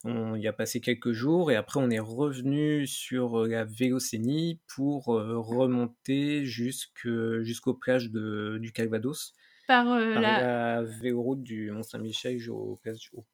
On 0.05 0.36
y 0.36 0.48
a 0.48 0.53
passé 0.53 0.79
quelques 0.79 1.12
jours 1.12 1.51
et 1.51 1.58
après 1.58 1.79
on 1.81 1.89
est 1.89 2.00
revenu 2.00 2.88
sur 2.88 3.46
la 3.46 3.65
Vélocénie 3.65 4.60
pour 4.74 5.05
remonter 5.08 6.46
jusqu'aux 6.46 7.74
plages 7.74 8.10
du 8.10 8.72
Calvados 8.74 9.36
par, 9.70 9.86
la... 9.86 10.82
véloroute 10.82 11.44
du 11.44 11.70
Mont-Saint-Michel 11.70 12.40
aux, 12.50 12.80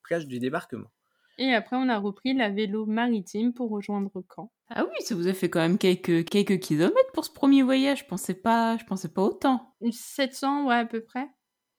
plages 0.04 0.28
du 0.28 0.40
débarquement. 0.40 0.90
Et 1.38 1.54
après, 1.54 1.78
on 1.78 1.88
a 1.88 1.98
repris 1.98 2.34
la 2.34 2.50
vélo 2.50 2.86
maritime 2.86 3.54
pour 3.54 3.70
rejoindre 3.70 4.12
Caen. 4.36 4.52
Ah 4.70 4.84
oui, 4.84 4.96
ça 5.00 5.16
vous 5.16 5.30
a 5.30 5.34
fait 5.34 5.50
quand 5.50 5.62
même 5.62 5.78
quelques, 5.78 6.26
quelques 6.26 6.60
kilomètres 6.60 7.12
pour 7.14 7.24
ce 7.24 7.32
premier 7.32 7.64
voyage. 7.64 8.00
Je 8.00 8.06
pensais 8.06 8.34
pas, 8.34 8.78
je 8.78 8.84
pensais 8.84 9.08
pas 9.08 9.22
autant. 9.22 9.76
700, 9.90 10.68
ouais, 10.68 10.76
à 10.76 10.86
peu 10.86 11.02
près. 11.02 11.26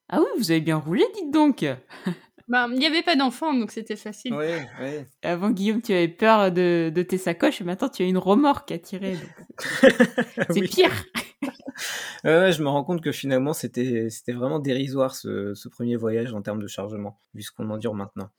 Ah 0.08 0.20
oui, 0.20 0.26
vous 0.38 0.50
avez 0.50 0.62
bien 0.62 0.78
roulé, 0.78 1.04
dites 1.14 1.30
donc. 1.30 1.64
Bah, 2.48 2.68
il 2.70 2.78
n'y 2.78 2.86
avait 2.86 3.02
pas 3.02 3.16
d'enfant, 3.16 3.52
donc 3.52 3.72
c'était 3.72 3.96
facile. 3.96 4.32
Oui, 4.32 4.46
oui. 4.80 5.04
Avant, 5.24 5.50
Guillaume, 5.50 5.82
tu 5.82 5.92
avais 5.92 6.06
peur 6.06 6.52
de, 6.52 6.92
de 6.94 7.02
tes 7.02 7.18
sacoches, 7.18 7.60
et 7.60 7.64
maintenant, 7.64 7.88
tu 7.88 8.04
as 8.04 8.06
une 8.06 8.18
remorque 8.18 8.70
à 8.70 8.78
tirer. 8.78 9.16
C'est 10.50 10.60
pire. 10.60 10.92
Ouais, 12.24 12.52
je 12.52 12.62
me 12.62 12.68
rends 12.68 12.84
compte 12.84 13.02
que 13.02 13.12
finalement, 13.12 13.52
c'était 13.52 14.08
vraiment 14.28 14.58
dérisoire 14.58 15.14
ce, 15.14 15.54
ce, 15.54 15.68
premier 15.68 15.96
voyage 15.96 16.32
en 16.32 16.42
termes 16.42 16.60
de 16.62 16.66
chargement, 16.66 17.20
vu 17.34 17.42
ce 17.42 17.50
qu'on 17.52 17.68
endure 17.70 17.94
maintenant. 17.94 18.30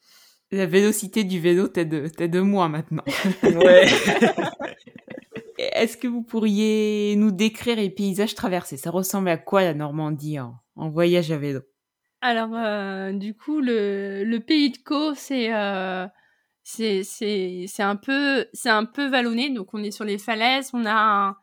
La 0.51 0.65
vélocité 0.65 1.23
du 1.23 1.39
vélo, 1.39 1.67
t'es 1.67 1.85
de, 1.85 2.07
de 2.07 2.39
moi 2.39 2.69
maintenant. 2.69 3.03
ouais. 3.43 3.85
Est-ce 5.57 5.97
que 5.97 6.07
vous 6.07 6.21
pourriez 6.21 7.15
nous 7.17 7.31
décrire 7.31 7.77
les 7.77 7.89
paysages 7.89 8.35
traversés? 8.35 8.77
Ça 8.77 8.91
ressemble 8.91 9.29
à 9.29 9.37
quoi 9.37 9.63
la 9.63 9.73
Normandie 9.73 10.39
en, 10.39 10.55
en 10.75 10.89
voyage 10.89 11.31
à 11.31 11.37
vélo? 11.37 11.61
Alors, 12.21 12.49
euh, 12.53 13.11
du 13.11 13.35
coup, 13.35 13.59
le, 13.59 14.23
le 14.23 14.39
pays 14.39 14.71
de 14.71 14.77
Caux, 14.77 15.13
c'est 15.15 15.53
euh, 15.53 16.07
c'est 16.63 17.03
c'est 17.03 17.83
un 17.83 17.95
peu 17.95 18.45
c'est 18.53 18.69
un 18.69 18.85
peu 18.85 19.07
vallonné. 19.07 19.49
Donc, 19.49 19.73
on 19.73 19.83
est 19.83 19.91
sur 19.91 20.05
les 20.05 20.17
falaises. 20.17 20.71
On 20.73 20.85
a 20.85 20.93
un, 20.93 21.37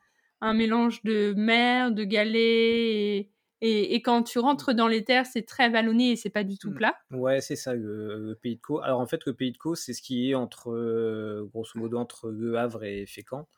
un 0.45 0.55
mélange 0.55 1.03
de 1.03 1.35
mer, 1.37 1.91
de 1.91 2.05
galets. 2.05 3.31
Et, 3.61 3.95
et, 3.95 4.03
quand 4.03 4.23
tu 4.25 4.39
rentres 4.39 4.75
dans 4.75 4.89
les 4.89 5.05
terres, 5.05 5.25
c'est 5.25 5.47
très 5.47 5.71
vallonné 5.71 6.11
et 6.11 6.17
c'est 6.17 6.29
pas 6.29 6.45
du 6.45 6.59
tout 6.59 6.71
mmh. 6.71 6.75
plat. 6.75 6.97
Ouais, 7.11 7.41
c'est 7.41 7.57
ça, 7.57 7.73
le, 7.73 8.39
pays 8.43 8.57
de 8.57 8.61
Caux. 8.61 8.81
Alors, 8.83 9.01
en 9.01 9.07
fait, 9.07 9.25
le 9.25 9.33
pays 9.33 9.53
de 9.53 9.57
Caux, 9.57 9.75
c'est 9.75 9.95
ce 9.95 10.03
qui 10.03 10.31
est 10.31 10.35
entre, 10.35 10.71
euh, 10.71 11.49
grosso 11.51 11.79
modo, 11.79 11.97
entre 11.97 12.29
Le 12.29 12.59
Havre 12.59 12.85
et 12.85 13.07
Fécamp. 13.07 13.49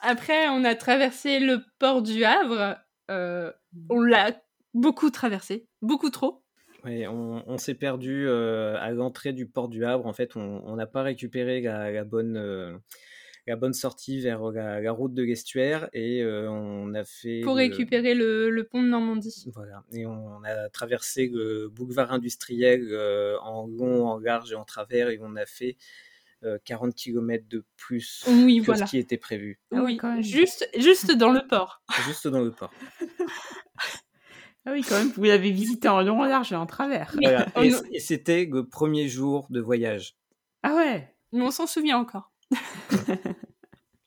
Après, 0.00 0.48
on 0.48 0.64
a 0.64 0.74
traversé 0.74 1.38
le 1.38 1.60
port 1.78 2.02
du 2.02 2.24
Havre. 2.24 2.76
on 3.08 4.00
l'a 4.00 4.32
beaucoup 4.74 5.10
traversé, 5.10 5.68
beaucoup 5.80 6.10
trop 6.10 6.42
on, 7.08 7.58
s'est 7.58 7.74
perdu 7.74 8.26
euh, 8.28 8.76
à 8.78 8.90
l'entrée 8.90 9.32
du 9.32 9.46
port 9.46 9.68
du 9.68 9.84
Havre. 9.84 10.06
En 10.06 10.12
fait, 10.12 10.36
on 10.36 10.76
n'a 10.76 10.86
pas 10.86 11.02
récupéré 11.02 11.60
la, 11.60 12.04
bonne, 12.04 12.36
euh, 12.36 12.76
la 13.46 13.56
bonne 13.56 13.72
sortie 13.72 14.20
vers 14.20 14.42
la, 14.50 14.92
route 14.92 15.14
de 15.14 15.22
l'estuaire 15.22 15.88
et 15.92 16.22
euh, 16.22 16.50
on 16.50 16.94
a 16.94 17.04
fait. 17.04 17.40
Pour 17.42 17.56
récupérer 17.56 18.14
le, 18.14 18.68
pont 18.70 18.82
de 18.82 18.88
Normandie. 18.88 19.44
Voilà. 19.54 19.84
Et 19.92 20.06
on, 20.06 20.42
a 20.44 20.68
traversé 20.70 21.30
le 21.32 21.68
boulevard 21.68 22.12
industriel 22.12 22.82
en 23.42 23.66
long, 23.66 24.08
en 24.08 24.18
large 24.18 24.52
et 24.52 24.56
en 24.56 24.64
travers 24.64 25.10
et 25.10 25.18
on 25.20 25.36
a 25.36 25.46
fait. 25.46 25.76
40 26.64 26.94
km 26.94 27.44
de 27.48 27.64
plus 27.76 28.22
que 28.24 28.76
ce 28.76 28.84
qui 28.84 28.98
était 28.98 29.16
prévu. 29.16 29.58
Ah 29.74 29.82
oui, 29.82 29.98
juste, 30.20 30.68
juste 30.78 31.10
dans 31.10 31.32
le 31.32 31.40
port. 31.48 31.82
Juste 32.06 32.28
dans 32.28 32.40
le 32.40 32.52
port. 32.52 32.70
Ah 34.66 34.72
oui, 34.72 34.82
quand 34.82 34.98
même, 34.98 35.12
vous 35.14 35.22
l'avez 35.22 35.52
visité 35.52 35.88
en 35.88 36.02
long, 36.02 36.22
en 36.22 36.24
large 36.24 36.52
et 36.52 36.56
en 36.56 36.66
travers. 36.66 37.14
Et, 37.92 38.00
c'était 38.00 38.48
le 38.50 38.66
premier 38.66 39.06
jour 39.06 39.46
de 39.48 39.60
voyage. 39.60 40.16
Ah 40.64 40.74
ouais 40.74 41.14
Mais 41.32 41.42
on 41.42 41.52
s'en 41.52 41.68
souvient 41.68 41.98
encore. 41.98 42.32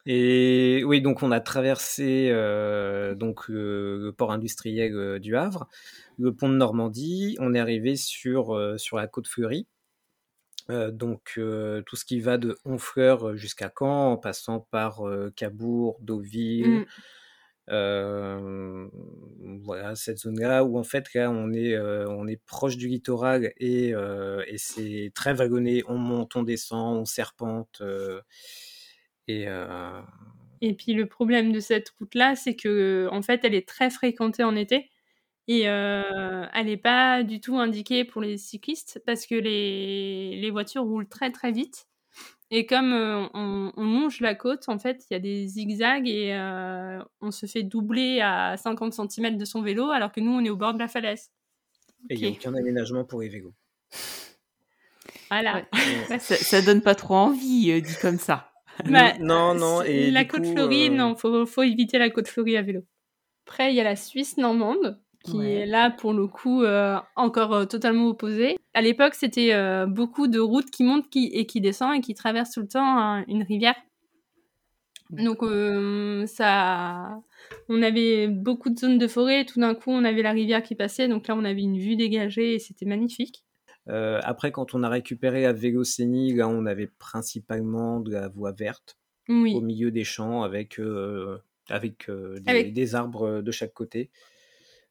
et 0.06 0.84
oui, 0.86 1.02
donc 1.02 1.24
on 1.24 1.32
a 1.32 1.40
traversé 1.40 2.30
euh, 2.32 3.16
donc 3.16 3.48
le, 3.48 4.14
port 4.18 4.32
industriel 4.32 4.94
euh, 4.96 5.20
du 5.20 5.36
Havre, 5.36 5.68
le 6.18 6.34
pont 6.34 6.50
de 6.50 6.56
Normandie. 6.56 7.36
On 7.40 7.54
est 7.54 7.60
arrivé 7.60 7.96
sur, 7.96 8.56
euh, 8.56 8.78
sur 8.78 8.98
la 8.98 9.08
côte 9.08 9.28
Fleury. 9.28 9.68
donc 10.70 11.40
tout 11.86 11.96
ce 11.96 12.06
qui 12.06 12.20
va 12.20 12.38
de 12.38 12.58
Honfleur 12.66 13.36
jusqu'à 13.36 13.72
Caen, 13.78 14.12
en 14.12 14.18
passant 14.18 14.68
par 14.72 15.02
Cabourg, 15.36 15.98
Deauville, 16.02 16.82
mm. 16.82 16.86
Euh, 16.86 16.86
voilà, 19.64 19.96
cette 19.96 20.20
zone-là 20.20 20.64
où 20.64 20.78
en 20.78 20.84
fait 20.84 21.08
on 21.16 21.54
est, 21.54 21.76
euh, 21.76 22.08
on 22.10 22.28
est 22.28 22.42
proche 22.46 22.78
du 22.78 22.88
littoral 22.88 23.52
et, 23.58 23.94
euh, 23.94 24.44
et 24.48 24.58
c'est 24.58 25.12
très 25.14 25.34
wagonné. 25.34 25.84
On 25.88 25.98
monte, 25.98 26.36
on 26.36 26.44
descend, 26.44 26.98
on 26.98 27.06
serpente. 27.06 27.82
et, 29.28 29.48
et 30.62 30.74
puis 30.74 30.94
le 30.94 31.06
problème 31.06 31.52
de 31.52 31.60
cette 31.60 31.90
route-là, 32.00 32.36
c'est 32.36 32.56
que 32.56 33.08
en 33.12 33.22
fait 33.22 33.42
elle 33.44 33.56
est 33.56 33.68
très 33.68 33.90
fréquentée 33.90 34.44
en 34.44 34.56
été. 34.56 34.90
Et 35.48 35.62
elle 35.62 36.66
n'est 36.66 36.78
pas 36.78 37.24
du 37.24 37.42
tout 37.42 37.58
indiquée 37.58 38.06
pour 38.06 38.22
les 38.22 38.38
cyclistes 38.38 39.02
parce 39.06 39.26
que 39.26 39.36
les, 39.36 40.38
les 40.40 40.52
voitures 40.52 40.84
roulent 40.84 41.10
très 41.10 41.32
très 41.32 41.52
vite. 41.52 41.89
Et 42.52 42.66
comme 42.66 42.94
euh, 42.94 43.28
on, 43.34 43.72
on, 43.78 43.84
longe 43.84 44.22
la 44.22 44.34
côte, 44.34 44.70
en 44.70 44.80
fait, 44.80 45.06
il 45.10 45.14
y 45.14 45.16
a 45.16 45.20
des 45.20 45.48
zigzags 45.48 46.08
et 46.08 46.34
euh, 46.34 47.00
on 47.22 47.30
se 47.30 47.46
fait 47.46 47.62
doubler 47.62 48.22
à 48.22 48.58
50 48.58 48.94
cm 49.12 49.38
de 49.38 49.46
son 49.46 49.62
vélo, 49.62 49.92
alors 49.92 50.12
que 50.12 50.20
nous, 50.20 50.32
on 50.32 50.44
est 50.44 50.50
au 50.50 50.56
bord 50.56 50.74
de 50.74 50.80
la 50.80 50.88
falaise. 50.88 51.32
Et 52.10 52.16
il 52.16 52.22
n'y 52.22 52.28
a 52.28 52.32
aucun 52.32 52.56
aménagement 52.56 53.04
pour 53.04 53.22
les 53.22 53.30
vélos. 53.30 53.54
Voilà. 55.30 55.64
ça, 56.08 56.18
ça, 56.18 56.62
donne 56.64 56.82
pas 56.82 56.96
trop 56.96 57.16
envie, 57.16 57.72
euh, 57.72 57.82
dit 57.82 57.96
comme 58.02 58.18
ça. 58.18 58.52
Bah, 58.86 59.14
non, 59.20 59.54
non. 59.54 59.84
Et 59.84 60.10
la 60.10 60.26
côte 60.26 60.48
Fleury, 60.48 60.90
non, 60.90 61.16
faut, 61.16 61.46
faut 61.46 61.64
éviter 61.64 62.00
la 62.00 62.10
côte 62.10 62.28
Fleury 62.28 62.58
à 62.58 62.64
vélo. 62.64 62.82
Après, 63.46 63.72
il 63.72 63.76
y 63.76 63.82
a 63.82 63.84
la 63.84 63.96
Suisse 63.96 64.38
normande 64.38 65.00
qui 65.24 65.42
est 65.42 65.66
là 65.66 65.90
pour 65.90 66.14
le 66.14 66.28
coup 66.28 66.64
euh, 66.64 66.98
encore 67.16 67.54
euh, 67.54 67.66
totalement 67.66 68.08
opposé. 68.08 68.58
À 68.74 68.82
l'époque, 68.82 69.16
c'était 69.16 69.54
euh, 69.54 69.86
beaucoup 69.86 70.28
de 70.28 70.40
routes 70.40 70.70
qui 70.72 70.84
montent 70.84 71.10
qui, 71.10 71.28
et 71.34 71.46
qui 71.46 71.62
descendent 71.62 71.98
et 71.98 72.02
qui 72.02 72.14
traversent 72.14 72.52
tout 72.52 72.62
le 72.62 72.68
temps 72.68 72.98
hein, 72.98 73.26
une 73.28 73.44
rivière. 73.44 73.76
Donc 75.10 75.40
ça, 76.28 77.20
on 77.68 77.82
avait 77.82 78.28
beaucoup 78.28 78.70
de 78.70 78.78
zones 78.78 79.00
de 79.00 79.08
forêt. 79.08 79.44
Tout 79.44 79.60
d'un 79.60 79.74
coup, 79.74 79.90
on 79.90 80.04
avait 80.04 80.22
la 80.22 80.30
rivière 80.30 80.62
qui 80.62 80.76
passait. 80.76 81.08
Donc 81.08 81.28
là, 81.28 81.36
on 81.36 81.46
avait 81.46 81.64
une 81.64 81.80
vue 81.80 81.96
dégagée 81.96 82.54
et 82.54 82.60
c'était 82.60 82.86
magnifique. 82.86 83.44
après, 83.88 84.52
quand 84.52 84.76
on 84.76 84.84
a 84.84 84.90
récupéré 84.90 85.42
la 85.42 85.52
Vélocénie, 85.52 86.36
là, 86.36 86.48
on 86.48 86.68
avait 86.68 86.92
principalement 87.00 88.00
de 88.00 88.12
la 88.12 88.28
voie 88.28 88.52
verte 88.52 89.00
au 89.28 89.62
milieu 89.62 89.90
des 89.90 90.04
champs 90.04 90.44
avec 90.44 90.80
avec, 91.72 92.08
avec 92.46 92.74
des 92.74 92.94
arbres 92.94 93.42
de 93.42 93.52
chaque 93.52 93.74
côté. 93.74 94.12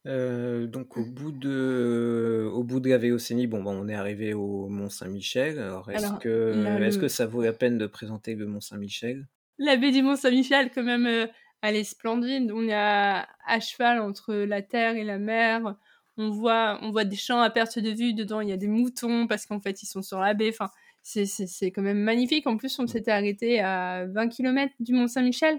Euh, 0.08 0.66
donc 0.66 0.96
au 0.96 1.04
bout 1.04 1.32
de 1.32 2.48
au 2.54 2.64
bout 2.64 2.80
de 2.80 2.88
la 2.88 2.96
Véocénie, 2.96 3.46
bon, 3.46 3.62
ben, 3.62 3.72
on 3.72 3.88
est 3.88 3.94
arrivé 3.94 4.32
au 4.32 4.68
Mont 4.68 4.88
Saint-Michel. 4.88 5.58
Alors 5.58 5.90
est-ce 5.90 6.14
que 6.14 6.82
est-ce 6.82 6.98
que 6.98 7.08
ça 7.08 7.26
vaut 7.26 7.42
la 7.42 7.52
peine 7.52 7.76
de 7.76 7.86
présenter 7.86 8.34
le 8.34 8.46
Mont 8.46 8.60
Saint-Michel 8.60 9.26
La 9.58 9.76
baie 9.76 9.90
du 9.90 10.02
Mont 10.02 10.16
Saint-Michel, 10.16 10.70
quand 10.74 10.82
même, 10.82 11.06
euh, 11.06 11.26
elle 11.60 11.76
est 11.76 11.84
splendide. 11.84 12.50
On 12.52 12.66
est 12.68 12.74
à, 12.74 13.26
cheval 13.60 14.00
entre 14.00 14.34
la 14.34 14.62
terre 14.62 14.96
et 14.96 15.04
la 15.04 15.18
mer. 15.18 15.76
On 16.16 16.30
voit 16.30 16.78
on 16.80 16.90
voit 16.90 17.04
des 17.04 17.16
champs 17.16 17.40
à 17.40 17.50
perte 17.50 17.78
de 17.78 17.90
vue. 17.90 18.14
Dedans, 18.14 18.40
il 18.40 18.48
y 18.48 18.52
a 18.52 18.56
des 18.56 18.66
moutons 18.66 19.26
parce 19.26 19.44
qu'en 19.44 19.60
fait, 19.60 19.82
ils 19.82 19.86
sont 19.86 20.02
sur 20.02 20.20
la 20.20 20.32
baie. 20.32 20.48
Enfin, 20.48 20.70
c'est 21.02 21.26
c'est 21.26 21.70
quand 21.70 21.82
même 21.82 22.00
magnifique. 22.00 22.46
En 22.46 22.56
plus, 22.56 22.78
on 22.78 22.84
mmh. 22.84 22.88
s'était 22.88 23.10
arrêté 23.10 23.60
à 23.60 24.06
20 24.06 24.28
km 24.28 24.72
du 24.80 24.94
Mont 24.94 25.06
Saint-Michel. 25.06 25.58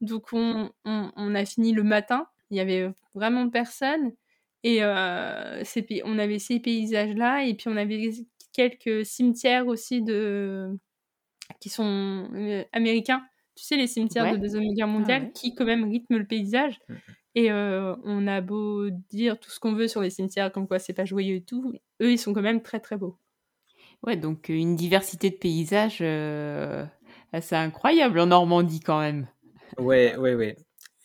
Donc 0.00 0.32
on, 0.32 0.70
on, 0.84 1.12
on 1.14 1.34
a 1.36 1.44
fini 1.44 1.72
le 1.72 1.84
matin 1.84 2.26
il 2.50 2.56
y 2.56 2.60
avait 2.60 2.90
vraiment 3.14 3.48
personne. 3.48 4.12
Et 4.62 4.82
euh, 4.82 5.62
on 6.04 6.18
avait 6.18 6.38
ces 6.38 6.58
paysages-là, 6.58 7.44
et 7.44 7.54
puis 7.54 7.68
on 7.68 7.76
avait 7.76 8.10
quelques 8.52 9.06
cimetières 9.06 9.66
aussi 9.66 10.02
de 10.02 10.76
qui 11.60 11.68
sont 11.68 12.28
euh, 12.34 12.64
américains. 12.72 13.22
Tu 13.54 13.64
sais, 13.64 13.76
les 13.76 13.86
cimetières 13.86 14.32
de 14.32 14.38
Deuxième 14.38 14.64
Guerre 14.74 14.88
mondiale, 14.88 15.26
ah 15.26 15.30
qui 15.34 15.54
quand 15.54 15.64
même 15.64 15.84
rythment 15.84 16.18
le 16.18 16.26
paysage. 16.26 16.78
Mmh. 16.88 16.94
Et 17.36 17.52
euh, 17.52 17.94
on 18.02 18.26
a 18.26 18.40
beau 18.40 18.90
dire 19.10 19.38
tout 19.38 19.50
ce 19.50 19.60
qu'on 19.60 19.74
veut 19.74 19.88
sur 19.88 20.00
les 20.00 20.10
cimetières, 20.10 20.50
comme 20.50 20.66
quoi 20.66 20.78
c'est 20.78 20.94
pas 20.94 21.04
joyeux 21.04 21.36
et 21.36 21.44
tout, 21.44 21.72
eux, 22.02 22.10
ils 22.10 22.18
sont 22.18 22.34
quand 22.34 22.42
même 22.42 22.62
très 22.62 22.80
très 22.80 22.96
beaux. 22.96 23.18
Ouais, 24.02 24.16
donc 24.16 24.48
une 24.48 24.74
diversité 24.74 25.30
de 25.30 25.36
paysages 25.36 26.02
Ah, 26.02 27.40
c'est 27.40 27.56
incroyable 27.56 28.18
en 28.18 28.26
Normandie 28.26 28.80
quand 28.80 29.00
même. 29.00 29.28
Ouais, 29.78 30.16
ouais, 30.16 30.34
ouais. 30.34 30.56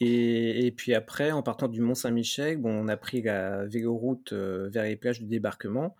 Et, 0.04 0.66
et 0.66 0.72
puis 0.72 0.96
après, 0.96 1.32
en 1.32 1.44
partant 1.44 1.68
du 1.68 1.80
Mont 1.80 1.94
Saint-Michel, 1.96 2.58
bon, 2.58 2.72
on 2.72 2.88
a 2.88 2.98
pris 2.98 3.22
la 3.22 3.66
véloroute 3.68 4.34
euh, 4.34 4.68
vers 4.70 4.84
les 4.84 4.96
plages 4.96 5.20
du 5.20 5.28
débarquement. 5.28 5.96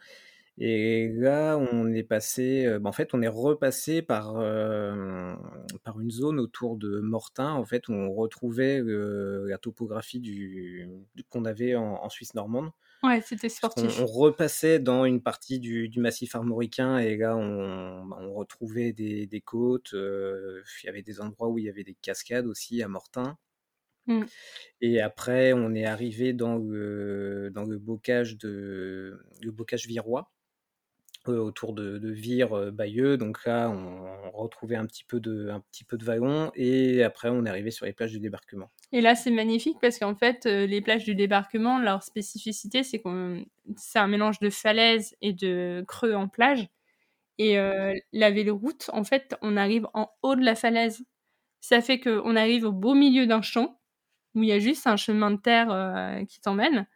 Et 0.58 1.08
là, 1.10 1.58
on 1.58 1.94
est 1.94 2.04
passé, 2.04 2.66
euh, 2.66 2.80
bah, 2.80 2.90
en 2.90 2.94
fait, 2.94 3.14
on 3.14 3.22
est 3.22 3.28
repassé 3.28 4.02
par, 4.02 4.38
euh, 4.38 5.34
par 5.84 6.00
une 6.00 6.12
zone 6.12 6.40
autour 6.40 6.78
de 6.78 7.00
Mortain, 7.00 7.52
en 7.54 7.64
fait, 7.66 7.88
où 7.90 7.94
on 7.94 8.12
retrouvait 8.14 8.82
la 8.84 9.58
topographie 9.60 10.20
du, 10.20 10.90
qu'on 11.30 11.46
avait 11.46 11.76
en, 11.76 12.04
en 12.04 12.10
Suisse 12.10 12.34
normande. 12.34 12.72
Ouais, 13.04 13.22
c'était 13.22 13.50
sportif. 13.50 14.00
on 14.00 14.06
repassait 14.06 14.80
dans 14.80 15.06
une 15.06 15.22
partie 15.24 15.60
du, 15.60 15.90
du 15.90 16.00
massif 16.00 16.36
armoricain 16.36 16.98
et 17.00 17.18
là, 17.18 17.36
on, 17.36 18.06
bah, 18.06 18.18
on 18.20 18.34
retrouvait 18.34 18.94
des, 18.94 19.26
des 19.28 19.42
côtes. 19.42 19.94
euh, 19.94 20.62
il 20.84 20.86
y 20.86 20.90
avait 20.90 21.02
des 21.02 21.22
endroits 21.22 21.50
où 21.50 21.58
il 21.58 21.66
y 21.66 21.70
avait 21.70 21.84
des 21.84 21.96
cascades 22.02 22.46
aussi 22.46 22.84
à 22.84 22.88
Mortain. 22.88 23.38
Mm. 24.20 24.26
Et 24.82 25.02
après, 25.02 25.54
on 25.54 25.74
est 25.74 25.86
arrivé 25.86 26.34
dans 26.34 26.58
le, 26.58 27.52
dans 27.54 27.64
le 27.64 27.78
bocage 27.78 28.38
de 28.38 29.20
le 29.42 29.52
bocage 29.52 29.88
virois, 29.88 30.32
euh, 31.28 31.38
autour 31.38 31.74
de, 31.74 32.00
de 32.00 32.10
Vire, 32.10 32.54
euh, 32.54 32.72
Bayeux. 32.72 33.16
Donc 33.16 33.46
là, 33.46 33.70
on, 33.70 34.08
on 34.28 34.32
retrouvait 34.32 34.76
un 34.76 34.88
petit 34.88 35.04
peu 35.04 35.20
de, 35.20 35.50
un 35.50 35.60
petit 35.60 35.84
peu 35.84 35.96
de 35.98 36.04
vallon. 36.04 36.52
Et 36.56 37.04
après, 37.04 37.30
on 37.30 37.46
est 37.46 37.50
arrivé 37.50 37.70
sur 37.70 37.86
les 37.86 37.94
plages 37.94 38.12
du 38.12 38.20
débarquement. 38.20 38.72
Et 38.92 39.02
là, 39.02 39.14
c'est 39.14 39.30
magnifique 39.30 39.78
parce 39.80 40.00
qu'en 40.00 40.16
fait, 40.16 40.48
euh, 40.48 40.66
les 40.66 40.82
plages 40.82 41.04
du 41.04 41.14
débarquement, 41.14 41.80
leur 41.80 42.02
spécificité, 42.02 42.82
c'est 42.82 43.00
qu'on 43.00 43.46
c'est 43.78 44.00
un 44.00 44.08
mélange 44.08 44.40
de 44.40 44.50
falaises 44.50 45.16
et 45.22 45.32
de 45.32 45.86
creux 45.88 46.16
en 46.16 46.28
plage. 46.28 46.68
Et 47.38 47.60
euh, 47.60 47.94
la 48.14 48.32
véloroute, 48.32 48.90
en 48.92 49.04
fait, 49.04 49.36
on 49.44 49.58
arrive 49.58 49.88
en 49.94 50.10
haut 50.24 50.36
de 50.36 50.44
la 50.44 50.56
falaise. 50.56 51.04
Ça 51.60 51.82
fait 51.82 52.00
qu'on 52.00 52.36
arrive 52.36 52.66
au 52.66 52.72
beau 52.72 52.96
milieu 52.96 53.28
d'un 53.28 53.44
champ 53.44 53.80
où 54.36 54.44
il 54.44 54.50
y 54.50 54.52
a 54.52 54.60
juste 54.60 54.88
un 54.88 54.98
chemin 54.98 55.32
de 55.32 55.38
terre 55.40 55.68
euh, 55.72 56.24
qui 56.26 56.40
t'emmène. 56.42 56.88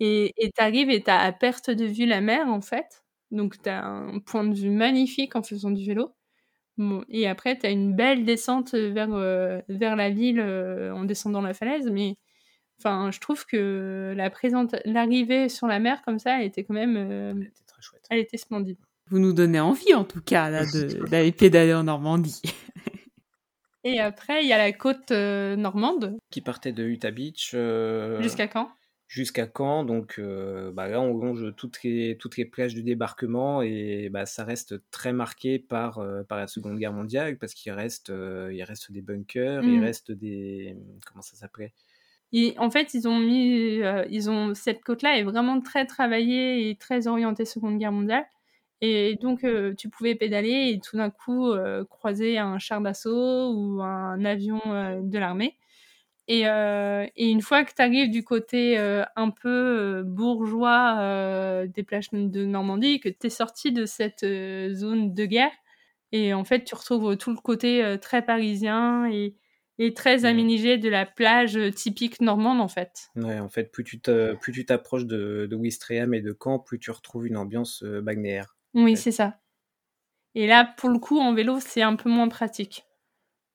Et 0.00 0.32
tu 0.38 0.62
arrives 0.62 0.90
et 0.90 1.00
tu 1.02 1.10
as 1.10 1.20
à 1.20 1.30
perte 1.32 1.70
de 1.70 1.84
vue 1.84 2.06
la 2.06 2.20
mer, 2.20 2.48
en 2.48 2.60
fait. 2.60 3.04
Donc, 3.30 3.62
tu 3.62 3.68
as 3.68 3.84
un 3.84 4.18
point 4.18 4.42
de 4.44 4.54
vue 4.54 4.70
magnifique 4.70 5.36
en 5.36 5.42
faisant 5.44 5.70
du 5.70 5.84
vélo. 5.86 6.12
Bon, 6.76 7.04
et 7.08 7.28
après, 7.28 7.56
tu 7.58 7.66
as 7.66 7.70
une 7.70 7.94
belle 7.94 8.24
descente 8.24 8.74
vers, 8.74 9.12
euh, 9.12 9.60
vers 9.68 9.94
la 9.94 10.10
ville 10.10 10.40
euh, 10.40 10.92
en 10.94 11.04
descendant 11.04 11.40
la 11.40 11.54
falaise. 11.54 11.88
Mais 11.88 12.16
enfin, 12.80 13.10
je 13.12 13.20
trouve 13.20 13.46
que 13.46 14.12
la 14.16 14.28
présente, 14.30 14.74
l'arrivée 14.84 15.48
sur 15.48 15.68
la 15.68 15.78
mer 15.78 16.02
comme 16.02 16.18
ça, 16.18 16.40
elle 16.40 16.46
était 16.46 16.64
quand 16.64 16.74
même, 16.74 16.96
euh, 16.96 17.34
C'était 17.52 17.66
très 17.66 17.82
chouette. 17.82 18.02
elle 18.10 18.18
était 18.18 18.38
splendide. 18.38 18.78
Vous 19.08 19.18
nous 19.20 19.32
donnez 19.32 19.60
envie 19.60 19.94
en 19.94 20.04
tout 20.04 20.22
cas 20.22 20.50
là 20.50 20.64
de- 20.74 21.04
d'aller 21.06 21.30
pédaler 21.32 21.74
en 21.74 21.84
Normandie. 21.84 22.42
Et 23.84 24.00
après, 24.00 24.42
il 24.44 24.48
y 24.48 24.52
a 24.52 24.58
la 24.58 24.72
côte 24.72 25.10
euh, 25.10 25.56
normande. 25.56 26.16
Qui 26.30 26.40
partait 26.40 26.72
de 26.72 26.84
Utah 26.84 27.10
Beach 27.10 27.52
euh, 27.54 28.22
Jusqu'à 28.22 28.46
quand? 28.48 28.70
jusqu'à 29.08 29.46
Caen. 29.54 29.84
Donc 29.84 30.18
euh, 30.18 30.72
bah 30.72 30.88
là, 30.88 31.00
on 31.00 31.14
longe 31.18 31.54
toutes 31.56 31.82
les, 31.82 32.16
toutes 32.18 32.36
les 32.38 32.46
plages 32.46 32.74
du 32.74 32.82
débarquement 32.82 33.60
et 33.60 34.08
bah, 34.10 34.24
ça 34.24 34.44
reste 34.44 34.80
très 34.90 35.12
marqué 35.12 35.58
par, 35.58 36.00
par 36.28 36.38
la 36.38 36.46
Seconde 36.46 36.78
Guerre 36.78 36.94
mondiale 36.94 37.36
parce 37.36 37.52
qu'il 37.52 37.72
reste, 37.72 38.10
il 38.10 38.62
reste 38.62 38.90
des 38.90 39.02
bunkers, 39.02 39.62
il 39.64 39.78
Mm. 39.78 39.82
reste 39.82 40.12
des. 40.12 40.76
Comment 41.04 41.20
ça 41.22 41.36
s'appelait? 41.36 41.72
Et 42.32 42.54
en 42.56 42.70
fait, 42.70 42.94
ils 42.94 43.06
ont 43.06 43.18
mis, 43.18 43.82
ils 44.08 44.30
ont 44.30 44.54
cette 44.54 44.82
côte-là 44.82 45.18
est 45.18 45.24
vraiment 45.24 45.60
très 45.60 45.84
travaillée 45.84 46.70
et 46.70 46.76
très 46.76 47.06
orientée 47.06 47.44
Seconde 47.44 47.78
Guerre 47.78 47.92
mondiale. 47.92 48.24
Et 48.84 49.14
donc, 49.14 49.44
euh, 49.44 49.74
tu 49.74 49.88
pouvais 49.88 50.16
pédaler 50.16 50.72
et 50.74 50.80
tout 50.80 50.96
d'un 50.96 51.08
coup 51.10 51.50
euh, 51.52 51.84
croiser 51.84 52.36
un 52.38 52.58
char 52.58 52.80
d'assaut 52.80 53.54
ou 53.54 53.80
un 53.80 54.24
avion 54.24 54.60
euh, 54.66 55.00
de 55.02 55.18
l'armée. 55.18 55.56
Et, 56.28 56.42
et 56.42 57.28
une 57.30 57.42
fois 57.42 57.64
que 57.64 57.72
tu 57.74 57.82
arrives 57.82 58.10
du 58.10 58.22
côté 58.22 58.78
un 58.78 59.30
peu 59.30 60.02
bourgeois 60.04 61.66
des 61.66 61.82
plages 61.82 62.10
de 62.12 62.44
Normandie, 62.46 63.00
que 63.00 63.08
tu 63.08 63.26
es 63.26 63.30
sorti 63.30 63.72
de 63.72 63.86
cette 63.86 64.20
zone 64.20 65.14
de 65.14 65.24
guerre, 65.26 65.50
et 66.12 66.32
en 66.32 66.44
fait, 66.44 66.62
tu 66.62 66.74
retrouves 66.76 67.16
tout 67.16 67.30
le 67.32 67.38
côté 67.38 67.96
très 68.00 68.24
parisien 68.24 69.10
et, 69.10 69.34
et 69.78 69.94
très 69.94 70.18
Mm. 70.18 70.26
aménagé 70.26 70.78
de 70.78 70.88
la 70.88 71.06
plage 71.06 71.58
typique 71.74 72.20
normande, 72.20 72.60
en 72.60 72.68
fait. 72.68 73.08
Ouais, 73.16 73.40
en 73.40 73.48
fait, 73.48 73.72
plus 73.72 73.82
tu 73.84 74.00
te- 74.00 74.34
plus 74.36 74.52
tu 74.52 74.64
t'approches 74.64 75.06
de, 75.06 75.46
de 75.50 75.56
Ouistreham 75.56 76.14
et 76.14 76.20
de 76.20 76.34
Caen, 76.40 76.60
plus 76.60 76.78
tu 76.78 76.92
retrouves 76.92 77.26
une 77.26 77.36
ambiance 77.36 77.82
euh, 77.82 78.00
balnéaire. 78.00 78.56
Oui, 78.74 78.82
Ouais. 78.92 78.96
c'est 78.96 79.12
ça. 79.12 79.38
Et 80.34 80.46
là, 80.46 80.64
pour 80.78 80.88
le 80.88 80.98
coup, 80.98 81.18
en 81.20 81.34
vélo, 81.34 81.58
c'est 81.60 81.82
un 81.82 81.94
peu 81.96 82.08
moins 82.08 82.28
pratique. 82.28 82.84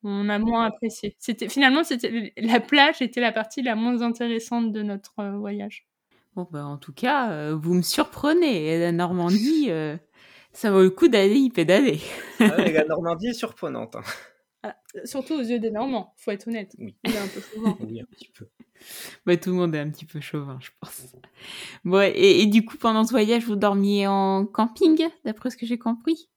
On 0.03 0.29
a 0.29 0.37
moins 0.39 0.65
apprécié. 0.65 1.15
C'était 1.19 1.49
finalement, 1.49 1.83
c'était 1.83 2.31
la 2.37 2.59
plage 2.59 3.01
était 3.01 3.19
la 3.19 3.31
partie 3.31 3.63
la 3.63 3.75
moins 3.75 4.01
intéressante 4.03 4.71
de 4.71 4.83
notre 4.83 5.13
euh, 5.19 5.37
voyage. 5.37 5.87
Bon 6.35 6.47
bah 6.51 6.65
en 6.65 6.77
tout 6.77 6.93
cas, 6.93 7.31
euh, 7.31 7.55
vous 7.59 7.73
me 7.73 7.81
surprenez. 7.81 8.67
Et 8.67 8.79
la 8.79 8.91
Normandie, 8.91 9.65
euh, 9.71 9.97
ça 10.53 10.69
vaut 10.71 10.83
le 10.83 10.91
coup 10.91 11.07
d'aller 11.07 11.37
y 11.39 11.49
pédaler. 11.49 11.99
Ah 12.39 12.45
ouais, 12.57 12.71
la 12.71 12.85
Normandie 12.85 13.29
est 13.29 13.33
surprenante. 13.33 13.95
hein. 13.95 14.03
Ah, 14.63 14.75
surtout 15.05 15.35
aux 15.35 15.41
yeux 15.41 15.59
des 15.59 15.71
Normands, 15.71 16.13
faut 16.17 16.31
être 16.31 16.47
honnête. 16.47 16.75
Oui. 16.79 16.95
Il 17.03 17.11
est 17.11 17.17
un 17.17 17.27
peu 17.27 17.41
souvent. 17.41 17.77
Oui, 17.81 18.01
un 18.01 18.05
petit 18.05 18.29
peu. 18.29 18.47
Bah, 19.25 19.37
tout 19.37 19.51
le 19.51 19.55
monde 19.55 19.75
est 19.75 19.79
un 19.79 19.89
petit 19.89 20.05
peu 20.05 20.19
chauvin, 20.19 20.57
je 20.61 20.69
pense. 20.79 21.15
Bon, 21.83 22.01
et, 22.01 22.41
et 22.41 22.45
du 22.47 22.65
coup, 22.65 22.77
pendant 22.77 23.03
ce 23.03 23.11
voyage, 23.11 23.45
vous 23.45 23.55
dormiez 23.55 24.07
en 24.07 24.45
camping, 24.45 25.07
d'après 25.25 25.49
ce 25.49 25.57
que 25.57 25.65
j'ai 25.65 25.77
compris? 25.77 26.29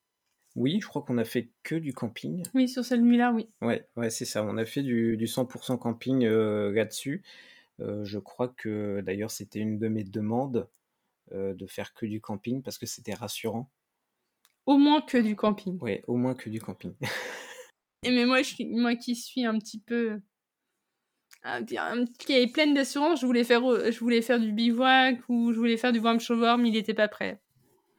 Oui, 0.56 0.80
je 0.80 0.86
crois 0.88 1.02
qu'on 1.02 1.18
a 1.18 1.24
fait 1.24 1.50
que 1.62 1.76
du 1.76 1.92
camping. 1.92 2.42
Oui, 2.54 2.68
sur 2.68 2.84
celui-là, 2.84 3.32
oui. 3.32 3.48
Ouais, 3.62 3.86
ouais, 3.96 4.10
c'est 4.10 4.24
ça. 4.24 4.44
On 4.44 4.56
a 4.56 4.64
fait 4.64 4.82
du, 4.82 5.16
du 5.16 5.26
100% 5.26 5.78
camping 5.78 6.24
euh, 6.24 6.72
là-dessus. 6.72 7.22
Euh, 7.80 8.04
je 8.04 8.18
crois 8.18 8.48
que 8.48 9.00
d'ailleurs 9.00 9.30
c'était 9.30 9.58
une 9.58 9.78
de 9.78 9.88
mes 9.88 10.04
demandes 10.04 10.68
euh, 11.32 11.54
de 11.54 11.66
faire 11.66 11.94
que 11.94 12.04
du 12.04 12.20
camping 12.20 12.62
parce 12.62 12.78
que 12.78 12.86
c'était 12.86 13.14
rassurant. 13.14 13.70
Au 14.66 14.76
moins 14.76 15.00
que 15.00 15.18
du 15.18 15.36
camping. 15.36 15.78
Ouais, 15.80 16.02
au 16.06 16.16
moins 16.16 16.34
que 16.34 16.50
du 16.50 16.60
camping. 16.60 16.94
Et 18.02 18.10
mais 18.10 18.24
moi, 18.24 18.40
moi 18.70 18.96
qui 18.96 19.14
suis 19.14 19.44
un 19.44 19.58
petit 19.58 19.78
peu, 19.80 20.20
petit- 21.62 21.76
qui 22.18 22.32
est 22.32 22.46
pleine 22.52 22.74
d'assurance, 22.74 23.20
je 23.20 23.26
voulais 23.26 23.44
faire, 23.44 23.60
je 23.60 23.98
voulais 24.00 24.22
faire 24.22 24.40
du 24.40 24.52
bivouac 24.52 25.18
ou 25.28 25.52
je 25.52 25.58
voulais 25.58 25.76
faire 25.76 25.92
du 25.92 26.00
Warm 26.00 26.18
mais 26.62 26.68
il 26.68 26.72
n'était 26.72 26.94
pas 26.94 27.08
prêt. 27.08 27.40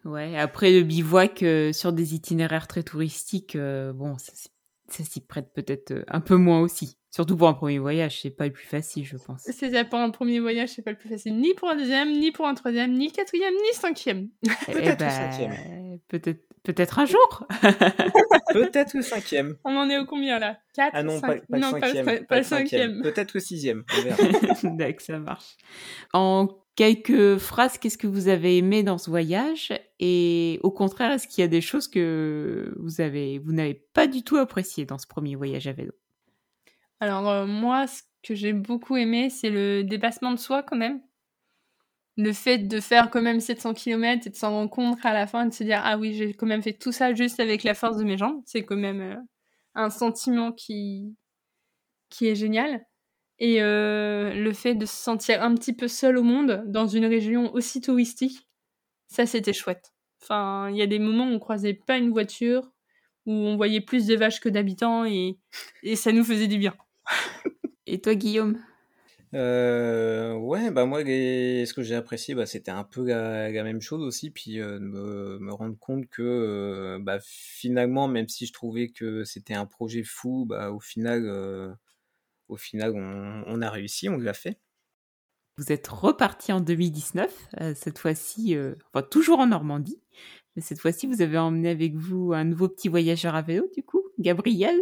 Ouais, 0.04 0.38
après 0.38 0.72
le 0.72 0.82
bivouac 0.82 1.44
euh, 1.44 1.72
sur 1.74 1.94
des 1.94 2.16
itinéraires 2.16 2.68
très 2.68 2.82
touristiques, 2.84 3.56
euh, 3.56 3.94
bon, 3.94 4.16
s- 4.16 4.50
ça 4.94 5.04
s'y 5.04 5.22
prête 5.22 5.54
peut-être 5.54 5.92
euh, 5.92 6.04
un 6.08 6.22
peu 6.22 6.36
moins 6.36 6.60
aussi. 6.62 6.98
Surtout 7.10 7.36
pour 7.36 7.50
un 7.50 7.54
premier 7.54 7.80
voyage, 7.80 8.22
c'est 8.22 8.30
pas 8.30 8.46
le 8.46 8.54
plus 8.54 8.66
facile, 8.66 9.06
je 9.06 9.18
pense. 9.18 9.42
C'est 9.42 9.72
ça 9.72 9.84
pour 9.84 10.00
un 10.00 10.12
premier 10.12 10.40
voyage, 10.40 10.70
c'est 10.70 10.82
pas 10.82 10.92
le 10.92 10.98
plus 10.98 11.10
facile, 11.10 11.38
ni 11.38 11.54
pour 11.54 11.70
un 11.70 11.76
deuxième, 11.76 12.12
ni 12.18 12.32
pour 12.32 12.48
un 12.48 12.54
troisième, 12.54 12.94
ni 12.94 13.12
quatrième, 13.12 13.54
ni 13.54 13.74
cinquième. 13.74 14.30
Eh 14.44 14.50
Peut-être 14.72 15.00
ben, 15.00 15.06
le 15.06 15.12
cinquième. 15.12 16.00
Peut-être, 16.08 16.42
peut-être 16.64 17.00
un 17.00 17.06
jour. 17.06 17.48
Peut-être 18.54 18.94
le 18.94 19.02
cinquième. 19.02 19.58
On 19.66 19.76
en 19.76 19.90
est 19.90 19.98
au 19.98 20.06
combien 20.06 20.40
là? 20.40 20.58
4 20.74 20.92
Ah 20.94 21.04
non, 21.04 21.20
pas, 21.20 21.36
pas 21.36 21.36
le 21.50 21.60
non, 21.60 21.72
cinquième. 21.72 22.06
pas, 22.06 22.24
pas 22.24 22.38
le 22.38 22.44
cinquième. 22.44 23.02
Peut-être 23.02 23.34
le 23.34 23.40
sixième. 23.42 23.84
verra. 24.04 24.18
D'accord, 24.64 25.02
ça 25.02 25.20
marche. 25.20 25.58
En 26.14 26.48
quelques 26.76 27.38
phrases, 27.38 27.78
qu'est-ce 27.78 27.98
que 27.98 28.08
vous 28.08 28.28
avez 28.28 28.58
aimé 28.58 28.84
dans 28.84 28.98
ce 28.98 29.10
voyage? 29.10 29.74
Et 30.00 30.60
au 30.64 30.72
contraire, 30.72 31.12
est-ce 31.12 31.28
qu'il 31.28 31.42
y 31.42 31.46
a 31.46 31.48
des 31.48 31.62
choses 31.62 31.88
que 31.88 32.74
vous 32.80 33.02
avez, 33.02 33.40
vous 33.40 33.52
n'avez 33.52 33.74
pas 33.74 34.08
du 34.08 34.24
tout 34.24 34.38
appréciées 34.38 34.86
dans 34.86 34.98
ce 34.98 35.08
premier 35.08 35.36
voyage 35.36 35.68
à 35.68 35.74
vélo? 35.74 35.94
Alors 37.00 37.30
euh, 37.30 37.46
moi, 37.46 37.88
ce 37.88 38.04
que 38.24 38.36
j'ai 38.36 38.54
beaucoup 38.54 38.96
aimé, 38.96 39.30
c'est 39.30 39.50
le 39.50 39.84
dépassement 39.84 40.32
de 40.32 40.38
soi 40.40 40.64
quand 40.64 40.78
même. 40.78 41.02
Le 42.18 42.34
fait 42.34 42.60
de 42.60 42.80
faire 42.80 43.10
quand 43.10 43.22
même 43.22 43.40
700 43.40 43.74
km 43.74 44.28
et 44.28 44.30
de 44.30 44.36
s'en 44.36 44.52
rendre 44.52 44.70
compte 44.70 45.00
à 45.04 45.14
la 45.14 45.28
fin 45.28 45.46
et 45.46 45.50
de 45.50 45.54
se 45.54 45.64
dire 45.64 45.82
ah 45.84 45.98
oui 45.98 46.14
j'ai 46.14 46.34
quand 46.34 46.46
même 46.46 46.62
fait 46.62 46.74
tout 46.74 46.92
ça 46.92 47.14
juste 47.14 47.40
avec 47.40 47.64
la 47.64 47.74
force 47.74 47.98
de 47.98 48.04
mes 48.04 48.18
jambes, 48.18 48.42
c'est 48.46 48.64
quand 48.64 48.76
même 48.76 49.02
euh, 49.02 49.16
un 49.76 49.90
sentiment 49.90 50.52
qui 50.52 51.16
qui 52.10 52.28
est 52.28 52.36
génial. 52.36 52.86
Et 53.42 53.64
euh, 53.64 54.34
le 54.36 54.54
fait 54.54 54.76
de 54.76 54.86
se 54.88 54.96
sentir 54.96 55.44
un 55.44 55.56
petit 55.56 55.74
peu 55.74 55.90
seul 55.90 56.18
au 56.18 56.24
monde 56.24 56.64
dans 56.68 56.88
une 56.88 57.06
région 57.06 57.54
aussi 57.56 57.82
touristique, 57.82 58.48
ça 59.08 59.26
c'était 59.28 59.54
chouette. 59.54 59.94
Enfin, 60.24 60.70
il 60.72 60.78
y 60.78 60.84
a 60.84 60.88
des 60.88 61.00
moments 61.00 61.28
où 61.28 61.34
on 61.34 61.40
croisait 61.40 61.74
pas 61.76 61.98
une 61.98 62.12
voiture, 62.12 62.72
où 63.26 63.34
on 63.34 63.58
voyait 63.58 63.82
plus 63.82 64.08
de 64.08 64.16
vaches 64.16 64.42
que 64.42 64.50
d'habitants 64.50 65.06
et, 65.06 65.40
et 65.84 65.96
ça 65.98 66.12
nous 66.14 66.24
faisait 66.24 66.48
du 66.48 66.60
bien. 66.60 66.76
Et 67.86 68.02
toi, 68.02 68.16
Guillaume? 68.16 68.60
Euh, 69.34 70.34
ouais, 70.36 70.72
bah 70.72 70.86
moi, 70.86 71.04
les- 71.04 71.66
ce 71.66 71.74
que 71.74 71.82
j'ai 71.84 71.96
apprécié, 71.96 72.36
bah, 72.36 72.46
c'était 72.46 72.72
un 72.72 72.84
peu 72.84 73.06
la, 73.08 73.50
la 73.50 73.64
même 73.64 73.82
chose 73.82 74.02
aussi, 74.04 74.30
puis 74.30 74.60
euh, 74.60 74.74
de 74.80 74.84
me, 74.86 75.40
me 75.40 75.54
rendre 75.54 75.78
compte 75.80 76.08
que 76.10 76.22
euh, 76.22 77.00
bah, 77.02 77.20
finalement, 77.24 78.08
même 78.10 78.28
si 78.28 78.46
je 78.46 78.54
trouvais 78.54 78.90
que 78.90 79.24
c'était 79.24 79.54
un 79.54 79.66
projet 79.66 80.04
fou, 80.04 80.46
bah, 80.46 80.72
au 80.72 80.80
final, 80.82 81.26
euh, 81.26 81.72
au 82.52 82.58
final, 82.58 82.94
on, 82.96 83.44
on 83.48 83.62
a 83.62 83.70
réussi, 83.70 84.10
on 84.10 84.18
l'a 84.18 84.34
fait. 84.34 84.60
Vous 85.58 85.72
êtes 85.72 85.88
reparti 85.88 86.52
en 86.52 86.60
2019, 86.60 87.48
euh, 87.60 87.74
cette 87.76 87.98
fois-ci, 87.98 88.56
euh, 88.56 88.76
enfin 88.94 89.06
toujours 89.06 89.40
en 89.40 89.48
Normandie, 89.48 90.02
mais 90.56 90.62
cette 90.62 90.80
fois-ci 90.80 91.08
vous 91.08 91.22
avez 91.22 91.38
emmené 91.38 91.70
avec 91.70 91.96
vous 91.96 92.34
un 92.34 92.44
nouveau 92.44 92.68
petit 92.70 92.88
voyageur 92.90 93.36
à 93.36 93.42
vélo, 93.42 93.70
du 93.76 93.84
coup, 93.84 94.02
Gabriel. 94.18 94.80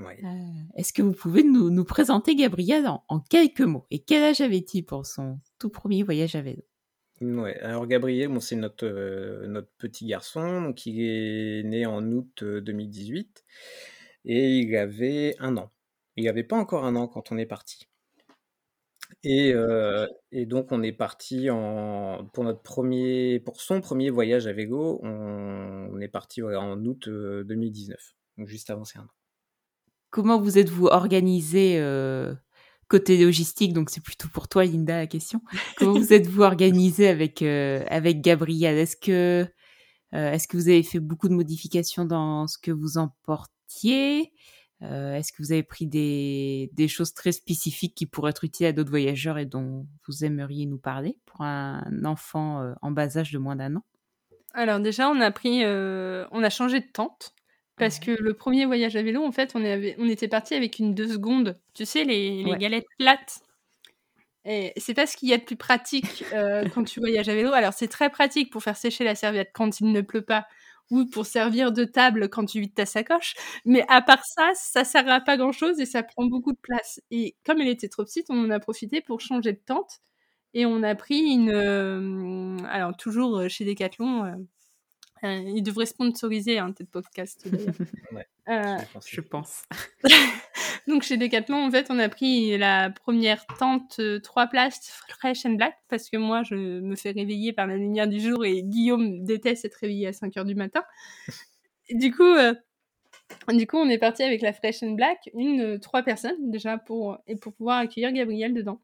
Ouais. 0.00 0.18
Euh, 0.24 0.28
Est-ce 0.76 0.92
que 0.92 1.02
vous 1.02 1.12
pouvez 1.12 1.44
nous, 1.44 1.70
nous 1.70 1.84
présenter 1.84 2.34
Gabriel 2.34 2.86
en, 2.86 3.04
en 3.08 3.20
quelques 3.20 3.60
mots? 3.60 3.86
Et 3.90 4.00
quel 4.00 4.22
âge 4.24 4.40
avait-il 4.40 4.84
pour 4.84 5.06
son 5.06 5.38
tout 5.58 5.70
premier 5.70 6.02
voyage 6.02 6.34
à 6.34 6.42
vélo? 6.42 6.62
Ouais, 7.20 7.56
alors 7.60 7.86
Gabriel, 7.86 8.28
bon, 8.28 8.40
c'est 8.40 8.56
notre, 8.56 8.86
euh, 8.86 9.46
notre 9.46 9.70
petit 9.78 10.06
garçon, 10.06 10.62
donc 10.62 10.84
il 10.84 11.00
est 11.00 11.62
né 11.62 11.86
en 11.86 12.04
août 12.10 12.42
euh, 12.42 12.60
2018 12.60 13.44
et 14.24 14.58
il 14.58 14.76
avait 14.76 15.36
un 15.38 15.56
an. 15.56 15.70
Il 16.16 16.24
n'avait 16.24 16.44
pas 16.44 16.56
encore 16.56 16.84
un 16.84 16.96
an 16.96 17.08
quand 17.08 17.32
on 17.32 17.38
est 17.38 17.46
parti. 17.46 17.88
Et, 19.22 19.52
euh, 19.52 20.06
donc 20.32 20.72
on 20.72 20.82
est 20.82 20.92
parti 20.92 21.48
pour 22.32 22.44
notre 22.44 22.62
premier, 22.62 23.40
pour 23.40 23.60
son 23.60 23.80
premier 23.80 24.10
voyage 24.10 24.46
à 24.46 24.52
vélo, 24.52 25.00
on, 25.02 26.00
est 26.00 26.08
parti 26.08 26.42
en 26.42 26.84
août 26.84 27.08
euh, 27.08 27.44
2019, 27.44 28.14
donc 28.38 28.48
juste 28.48 28.70
avant 28.70 28.84
ses 28.84 28.98
un. 28.98 29.08
Comment 30.14 30.40
vous 30.40 30.58
êtes-vous 30.58 30.86
organisé 30.86 31.76
euh, 31.78 32.34
côté 32.86 33.20
logistique? 33.20 33.72
Donc 33.72 33.90
c'est 33.90 34.02
plutôt 34.02 34.28
pour 34.28 34.46
toi, 34.46 34.64
Linda, 34.64 34.96
la 34.96 35.08
question. 35.08 35.40
Comment 35.76 35.98
vous 35.98 36.12
êtes-vous 36.12 36.42
organisé 36.42 37.08
avec 37.08 37.42
euh, 37.42 37.84
Gabriel? 37.90 38.76
Euh, 39.08 39.46
est-ce 40.12 40.46
que 40.46 40.56
vous 40.56 40.68
avez 40.68 40.84
fait 40.84 41.00
beaucoup 41.00 41.28
de 41.28 41.34
modifications 41.34 42.04
dans 42.04 42.46
ce 42.46 42.58
que 42.58 42.70
vous 42.70 42.96
emportiez? 42.96 44.32
Euh, 44.82 45.14
Est-ce 45.14 45.32
que 45.32 45.42
vous 45.42 45.52
avez 45.52 45.62
pris 45.62 45.86
des 45.86 46.70
des 46.74 46.88
choses 46.88 47.14
très 47.14 47.32
spécifiques 47.32 47.94
qui 47.94 48.06
pourraient 48.06 48.30
être 48.30 48.44
utiles 48.44 48.66
à 48.66 48.72
d'autres 48.72 48.90
voyageurs 48.90 49.38
et 49.38 49.46
dont 49.46 49.86
vous 50.06 50.24
aimeriez 50.24 50.66
nous 50.66 50.78
parler 50.78 51.18
pour 51.26 51.42
un 51.42 51.82
enfant 52.04 52.60
euh, 52.62 52.74
en 52.82 52.90
bas 52.90 53.16
âge 53.16 53.32
de 53.32 53.38
moins 53.38 53.56
d'un 53.56 53.76
an? 53.76 53.84
Alors 54.52 54.80
déjà, 54.80 55.08
on 55.10 55.20
a 55.20 55.30
pris, 55.30 55.64
euh, 55.64 56.26
on 56.30 56.42
a 56.42 56.50
changé 56.50 56.80
de 56.80 56.86
tente 56.92 57.34
parce 57.76 57.98
que 57.98 58.12
le 58.12 58.34
premier 58.34 58.66
voyage 58.66 58.94
à 58.94 59.02
vélo, 59.02 59.24
en 59.24 59.32
fait, 59.32 59.52
on, 59.56 59.64
avait, 59.64 59.96
on 59.98 60.08
était 60.08 60.28
parti 60.28 60.54
avec 60.54 60.78
une 60.78 60.94
deux 60.94 61.08
secondes. 61.08 61.58
Tu 61.74 61.84
sais, 61.84 62.04
les, 62.04 62.44
les 62.44 62.50
Ouais. 62.52 62.58
galettes 62.58 62.86
plates. 62.98 63.40
Et 64.44 64.72
c'est 64.76 64.94
pas 64.94 65.06
ce 65.06 65.16
qu'il 65.16 65.28
y 65.28 65.32
a 65.32 65.38
de 65.38 65.42
plus 65.44 65.56
pratique 65.56 66.24
quand 66.74 66.84
tu 66.84 67.00
voyages 67.00 67.28
à 67.28 67.34
vélo. 67.34 67.52
Alors 67.52 67.72
c'est 67.72 67.88
très 67.88 68.10
pratique 68.10 68.52
pour 68.52 68.62
faire 68.62 68.76
sécher 68.76 69.02
la 69.04 69.14
serviette 69.14 69.50
quand 69.54 69.80
il 69.80 69.90
ne 69.90 70.00
pleut 70.02 70.22
pas 70.24 70.46
ou 70.90 71.06
pour 71.06 71.26
servir 71.26 71.72
de 71.72 71.84
table 71.84 72.28
quand 72.28 72.44
tu 72.46 72.60
vides 72.60 72.74
ta 72.74 72.86
sacoche. 72.86 73.34
Mais 73.64 73.84
à 73.88 74.02
part 74.02 74.24
ça, 74.24 74.50
ça 74.54 74.84
sert 74.84 75.08
à 75.08 75.20
pas 75.20 75.36
grand 75.36 75.52
chose 75.52 75.80
et 75.80 75.86
ça 75.86 76.02
prend 76.02 76.26
beaucoup 76.26 76.52
de 76.52 76.58
place. 76.60 77.00
Et 77.10 77.36
comme 77.44 77.60
elle 77.60 77.68
était 77.68 77.88
trop 77.88 78.04
petite, 78.04 78.26
on 78.30 78.44
en 78.44 78.50
a 78.50 78.60
profité 78.60 79.00
pour 79.00 79.20
changer 79.20 79.52
de 79.52 79.60
tente 79.64 80.00
et 80.54 80.66
on 80.66 80.82
a 80.82 80.94
pris 80.94 81.20
une. 81.20 81.50
euh, 81.50 82.56
alors 82.68 82.96
toujours 82.96 83.38
euh, 83.38 83.48
chez 83.48 83.64
Decathlon. 83.64 84.24
euh, 84.24 84.34
euh, 85.24 85.36
ils 85.54 85.62
devraient 85.62 85.86
sponsoriser 85.86 86.58
un 86.58 86.72
tel 86.72 86.86
podcast. 86.86 87.46
Ouais. 88.12 88.26
Euh, 88.48 88.76
je 89.06 89.20
pense. 89.22 89.62
Donc 90.88 91.02
chez 91.02 91.16
Decathlon, 91.16 91.66
en 91.66 91.70
fait, 91.70 91.86
on 91.90 91.98
a 91.98 92.08
pris 92.08 92.58
la 92.58 92.90
première 92.90 93.46
tente 93.58 93.96
euh, 94.00 94.20
trois 94.20 94.46
places 94.46 95.02
fresh 95.08 95.46
and 95.46 95.54
black 95.54 95.76
parce 95.88 96.10
que 96.10 96.16
moi, 96.16 96.42
je 96.42 96.54
me 96.54 96.94
fais 96.96 97.10
réveiller 97.10 97.52
par 97.52 97.66
la 97.66 97.76
lumière 97.76 98.06
du 98.06 98.20
jour 98.20 98.44
et 98.44 98.62
Guillaume 98.62 99.24
déteste 99.24 99.64
être 99.64 99.76
réveillé 99.76 100.08
à 100.08 100.12
5 100.12 100.36
heures 100.36 100.44
du 100.44 100.54
matin. 100.54 100.82
Du 101.90 102.14
coup, 102.14 102.22
euh, 102.22 102.54
du 103.50 103.66
coup, 103.66 103.76
on 103.76 103.90
est 103.90 103.98
parti 103.98 104.22
avec 104.22 104.40
la 104.40 104.54
fresh 104.54 104.82
and 104.82 104.92
black, 104.92 105.18
une 105.34 105.60
euh, 105.60 105.78
trois 105.78 106.02
personnes 106.02 106.50
déjà 106.50 106.78
pour 106.78 107.18
et 107.26 107.36
pour 107.36 107.52
pouvoir 107.52 107.76
accueillir 107.80 108.10
Gabriel 108.10 108.54
dedans. 108.54 108.80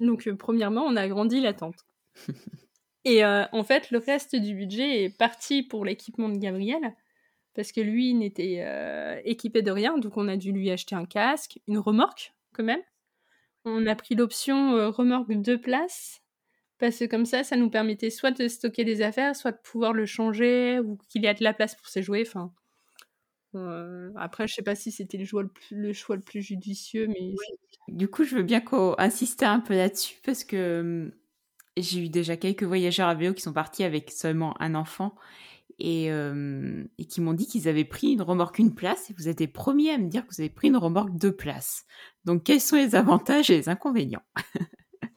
Donc 0.00 0.26
premièrement, 0.38 0.84
on 0.86 0.96
a 0.96 1.02
agrandi 1.02 1.38
la 1.42 1.52
tente. 1.52 1.84
Et 3.04 3.24
en 3.24 3.62
fait, 3.62 3.92
le 3.92 3.98
reste 3.98 4.34
du 4.34 4.54
budget 4.54 5.04
est 5.04 5.16
parti 5.16 5.62
pour 5.62 5.84
l'équipement 5.84 6.28
de 6.28 6.38
Gabriel 6.38 6.80
parce 7.56 7.72
que 7.72 7.80
lui 7.80 8.14
n'était 8.14 8.58
euh, 8.60 9.20
équipé 9.24 9.62
de 9.62 9.70
rien, 9.70 9.98
donc 9.98 10.16
on 10.16 10.28
a 10.28 10.36
dû 10.36 10.52
lui 10.52 10.70
acheter 10.70 10.94
un 10.94 11.06
casque, 11.06 11.58
une 11.66 11.78
remorque 11.78 12.34
quand 12.52 12.62
même. 12.62 12.82
On 13.64 13.86
a 13.86 13.96
pris 13.96 14.14
l'option 14.14 14.76
euh, 14.76 14.90
remorque 14.90 15.32
deux 15.32 15.60
places, 15.60 16.22
parce 16.78 16.98
que 16.98 17.06
comme 17.06 17.24
ça, 17.24 17.42
ça 17.42 17.56
nous 17.56 17.70
permettait 17.70 18.10
soit 18.10 18.30
de 18.30 18.46
stocker 18.46 18.84
des 18.84 19.02
affaires, 19.02 19.34
soit 19.34 19.52
de 19.52 19.58
pouvoir 19.64 19.94
le 19.94 20.06
changer, 20.06 20.78
ou 20.80 20.98
qu'il 21.08 21.22
y 21.22 21.26
a 21.26 21.34
de 21.34 21.42
la 21.42 21.54
place 21.54 21.74
pour 21.74 21.88
ses 21.88 22.02
jouets. 22.02 22.24
Enfin, 22.26 22.52
euh, 23.54 24.10
après, 24.16 24.46
je 24.46 24.54
sais 24.54 24.62
pas 24.62 24.74
si 24.74 24.92
c'était 24.92 25.16
le 25.18 25.24
choix 25.24 25.42
le 25.42 25.48
plus, 25.48 25.76
le 25.76 25.92
choix 25.94 26.16
le 26.16 26.22
plus 26.22 26.42
judicieux, 26.42 27.08
mais 27.08 27.34
Du 27.88 28.08
coup, 28.08 28.24
je 28.24 28.36
veux 28.36 28.42
bien 28.42 28.60
qu'on 28.60 28.94
insiste 28.98 29.42
un 29.42 29.60
peu 29.60 29.74
là-dessus 29.74 30.20
parce 30.24 30.44
que 30.44 30.80
hum, 30.80 31.12
j'ai 31.76 32.04
eu 32.04 32.08
déjà 32.08 32.36
quelques 32.36 32.64
voyageurs 32.64 33.08
à 33.08 33.14
vélo 33.14 33.34
qui 33.34 33.42
sont 33.42 33.52
partis 33.52 33.84
avec 33.84 34.10
seulement 34.10 34.60
un 34.60 34.74
enfant 34.74 35.14
et, 35.78 36.10
euh, 36.10 36.84
et 36.98 37.04
qui 37.04 37.20
m'ont 37.20 37.34
dit 37.34 37.46
qu'ils 37.46 37.68
avaient 37.68 37.84
pris 37.84 38.12
une 38.12 38.22
remorque 38.22 38.58
une 38.58 38.74
place 38.74 39.10
et 39.10 39.14
vous 39.16 39.28
êtes 39.28 39.40
les 39.40 39.48
premiers 39.48 39.90
à 39.90 39.98
me 39.98 40.08
dire 40.08 40.26
que 40.26 40.34
vous 40.34 40.40
avez 40.40 40.50
pris 40.50 40.68
une 40.68 40.76
remorque 40.76 41.16
deux 41.16 41.34
places. 41.34 41.84
Donc, 42.24 42.44
quels 42.44 42.60
sont 42.60 42.76
les 42.76 42.94
avantages 42.94 43.50
et 43.50 43.56
les 43.56 43.68
inconvénients? 43.68 44.22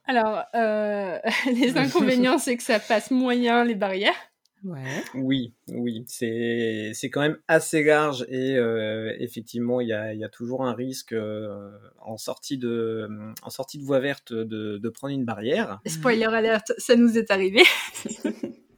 Alors 0.09 0.43
euh, 0.55 1.19
les 1.53 1.77
inconvénients, 1.77 2.39
c'est 2.39 2.57
que 2.57 2.63
ça 2.63 2.79
passe 2.79 3.11
moyen 3.11 3.63
les 3.63 3.75
barrières. 3.75 4.15
Ouais. 4.63 5.03
Oui, 5.13 5.53
oui, 5.69 6.03
c'est 6.07 6.91
c'est 6.93 7.09
quand 7.09 7.21
même 7.21 7.37
assez 7.47 7.81
large 7.81 8.25
et 8.27 8.57
euh, 8.57 9.15
effectivement 9.19 9.79
il 9.79 9.87
y 9.87 9.93
a, 9.93 10.13
il 10.13 10.19
y 10.19 10.25
a 10.25 10.29
toujours 10.29 10.65
un 10.65 10.73
risque 10.73 11.13
euh, 11.13 11.71
en 12.01 12.17
sortie 12.17 12.57
de 12.57 13.07
en 13.41 13.49
sortie 13.49 13.77
de 13.77 13.85
voie 13.85 14.01
verte 14.01 14.33
de, 14.33 14.77
de 14.77 14.89
prendre 14.89 15.13
une 15.13 15.23
barrière. 15.23 15.79
Spoiler 15.85 16.25
alert, 16.25 16.73
ça 16.77 16.97
nous 16.97 17.17
est 17.17 17.31
arrivé. 17.31 17.63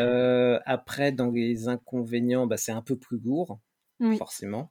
Euh, 0.00 0.58
après 0.66 1.12
dans 1.12 1.30
les 1.30 1.68
inconvénients, 1.68 2.46
bah, 2.46 2.56
c'est 2.56 2.72
un 2.72 2.82
peu 2.82 2.96
plus 2.96 3.18
lourd 3.18 3.60
Oui. 4.00 4.16
forcément. 4.16 4.70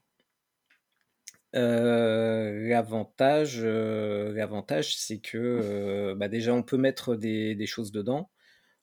Euh, 1.55 2.67
l'avantage, 2.67 3.59
euh, 3.63 4.33
l'avantage, 4.33 4.95
c'est 4.95 5.19
que 5.19 6.13
bah, 6.17 6.27
déjà 6.27 6.53
on 6.53 6.63
peut 6.63 6.77
mettre 6.77 7.15
des, 7.15 7.55
des 7.55 7.65
choses 7.65 7.91
dedans, 7.91 8.29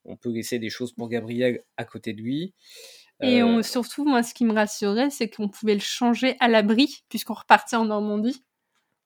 on 0.04 0.16
peut 0.16 0.30
laisser 0.32 0.58
des 0.58 0.70
choses 0.70 0.92
pour 0.92 1.08
Gabriel 1.08 1.62
à 1.76 1.84
côté 1.84 2.12
de 2.12 2.22
lui. 2.22 2.54
Et 3.22 3.42
on- 3.42 3.62
surtout, 3.62 4.04
moi, 4.04 4.22
ce 4.22 4.34
qui 4.34 4.44
me 4.44 4.52
rassurait, 4.52 5.10
c'est 5.10 5.28
qu'on 5.30 5.48
pouvait 5.48 5.74
le 5.74 5.80
changer 5.80 6.36
à 6.40 6.48
l'abri, 6.48 7.04
puisqu'on 7.08 7.34
repartait 7.34 7.76
en 7.76 7.86
Normandie. 7.86 8.44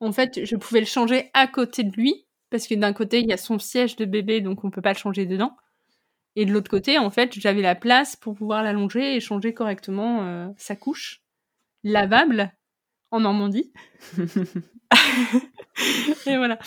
En 0.01 0.13
fait, 0.13 0.45
je 0.45 0.57
pouvais 0.57 0.81
le 0.81 0.87
changer 0.87 1.31
à 1.35 1.47
côté 1.47 1.85
de 1.85 1.93
lui, 1.93 2.27
parce 2.51 2.67
que 2.67 2.75
d'un 2.75 2.93
côté, 2.93 3.21
il 3.21 3.29
y 3.29 3.33
a 3.33 3.37
son 3.37 3.59
siège 3.59 3.97
de 3.97 4.05
bébé, 4.05 4.41
donc 4.41 4.65
on 4.65 4.71
peut 4.71 4.83
pas 4.83 4.93
le 4.93 4.99
changer 4.99 5.27
dedans. 5.27 5.55
Et 6.37 6.45
de 6.45 6.53
l'autre 6.53 6.71
côté, 6.71 6.99
en 6.99 7.11
fait, 7.11 7.33
j'avais 7.39 7.63
la 7.63 7.75
place 7.75 8.17
pour 8.17 8.35
pouvoir 8.35 8.63
l'allonger 8.63 9.17
et 9.17 9.21
changer 9.21 9.53
correctement 9.53 10.23
euh, 10.23 10.49
sa 10.57 10.77
couche 10.77 11.23
lavable 11.83 12.53
en 13.11 13.21
Normandie. 13.21 13.73
et 16.27 16.37
voilà. 16.37 16.59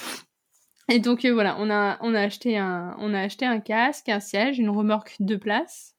Et 0.89 0.99
donc 0.99 1.23
euh, 1.23 1.34
voilà, 1.34 1.56
on 1.60 1.69
a 1.69 1.97
on 2.02 2.13
a 2.13 2.21
acheté 2.21 2.58
un 2.58 2.95
on 2.99 3.13
a 3.13 3.21
acheté 3.21 3.45
un 3.45 3.60
casque, 3.62 4.10
un 4.10 4.19
siège, 4.19 4.60
une 4.60 4.69
remorque 4.69 5.15
de 5.19 5.38
place 5.38 5.95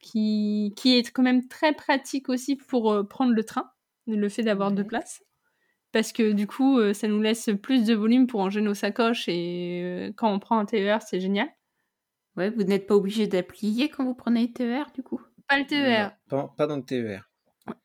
qui 0.00 0.74
qui 0.76 0.98
est 0.98 1.10
quand 1.12 1.22
même 1.22 1.46
très 1.46 1.72
pratique 1.72 2.28
aussi 2.28 2.56
pour 2.56 2.92
euh, 2.92 3.04
prendre 3.04 3.32
le 3.32 3.44
train, 3.44 3.70
le 4.08 4.28
fait 4.28 4.42
d'avoir 4.42 4.70
Ouais. 4.70 4.76
deux 4.76 4.84
places. 4.84 5.22
Parce 5.92 6.12
que 6.12 6.32
du 6.32 6.48
coup, 6.48 6.80
ça 6.92 7.06
nous 7.06 7.22
laisse 7.22 7.50
plus 7.62 7.84
de 7.86 7.94
volume 7.94 8.26
pour 8.26 8.40
ranger 8.40 8.60
nos 8.60 8.74
sacoches 8.74 9.28
et 9.28 10.12
quand 10.16 10.28
on 10.32 10.40
prend 10.40 10.58
un 10.58 10.64
TER, 10.64 11.00
c'est 11.02 11.20
génial. 11.20 11.48
Ouais, 12.36 12.50
vous 12.50 12.64
n'êtes 12.64 12.86
pas 12.86 12.96
obligé 12.96 13.26
d'appliquer 13.26 13.88
quand 13.88 14.04
vous 14.04 14.14
prenez 14.14 14.46
le 14.46 14.52
TER, 14.52 14.90
du 14.94 15.02
coup? 15.02 15.20
Pas 15.48 15.58
le 15.58 15.66
TER. 15.66 16.16
non, 16.32 16.48
pas, 16.48 16.54
pas 16.56 16.66
dans 16.66 16.76
le 16.76 16.84
TER. 16.84 17.30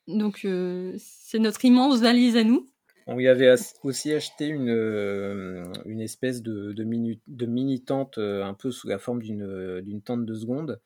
Donc 0.08 0.42
euh, 0.44 0.94
c'est 0.98 1.40
notre 1.40 1.64
immense 1.64 2.02
valise 2.02 2.36
à 2.36 2.44
nous. 2.44 2.68
On 3.08 3.16
lui 3.16 3.28
avait 3.28 3.54
aussi 3.84 4.14
acheté 4.14 4.48
une, 4.48 4.70
euh, 4.70 5.64
une 5.86 6.02
espèce 6.02 6.42
de, 6.42 6.74
de, 6.74 6.84
mini, 6.84 7.22
de 7.28 7.46
mini 7.46 7.84
tente 7.84 8.18
euh, 8.18 8.44
un 8.44 8.54
peu 8.54 8.72
sous 8.72 8.88
la 8.88 9.00
forme 9.00 9.22
d'une 9.22 9.82
d'une 9.82 10.02
tente 10.02 10.26
de 10.26 10.34
seconde 10.36 10.80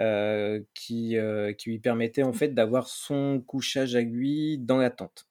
euh, 0.00 0.60
qui, 0.74 1.16
euh, 1.16 1.52
qui 1.52 1.70
lui 1.70 1.78
permettait 1.78 2.22
en 2.22 2.32
fait 2.32 2.48
d'avoir 2.48 2.88
son 2.88 3.40
couchage 3.40 3.94
à 3.94 4.00
lui 4.00 4.58
dans 4.58 4.78
la 4.78 4.90
tente. 4.90 5.28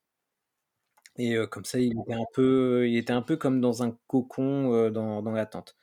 Et 1.17 1.35
euh, 1.35 1.45
comme 1.47 1.65
ça, 1.65 1.79
il 1.79 1.99
était 1.99 2.13
un 2.13 2.25
peu, 2.33 2.87
il 2.87 2.97
était 2.97 3.13
un 3.13 3.21
peu 3.21 3.37
comme 3.37 3.61
dans 3.61 3.83
un 3.83 3.97
cocon 4.07 4.73
euh, 4.73 4.89
dans, 4.89 5.21
dans 5.21 5.31
la 5.31 5.45
tente. 5.45 5.75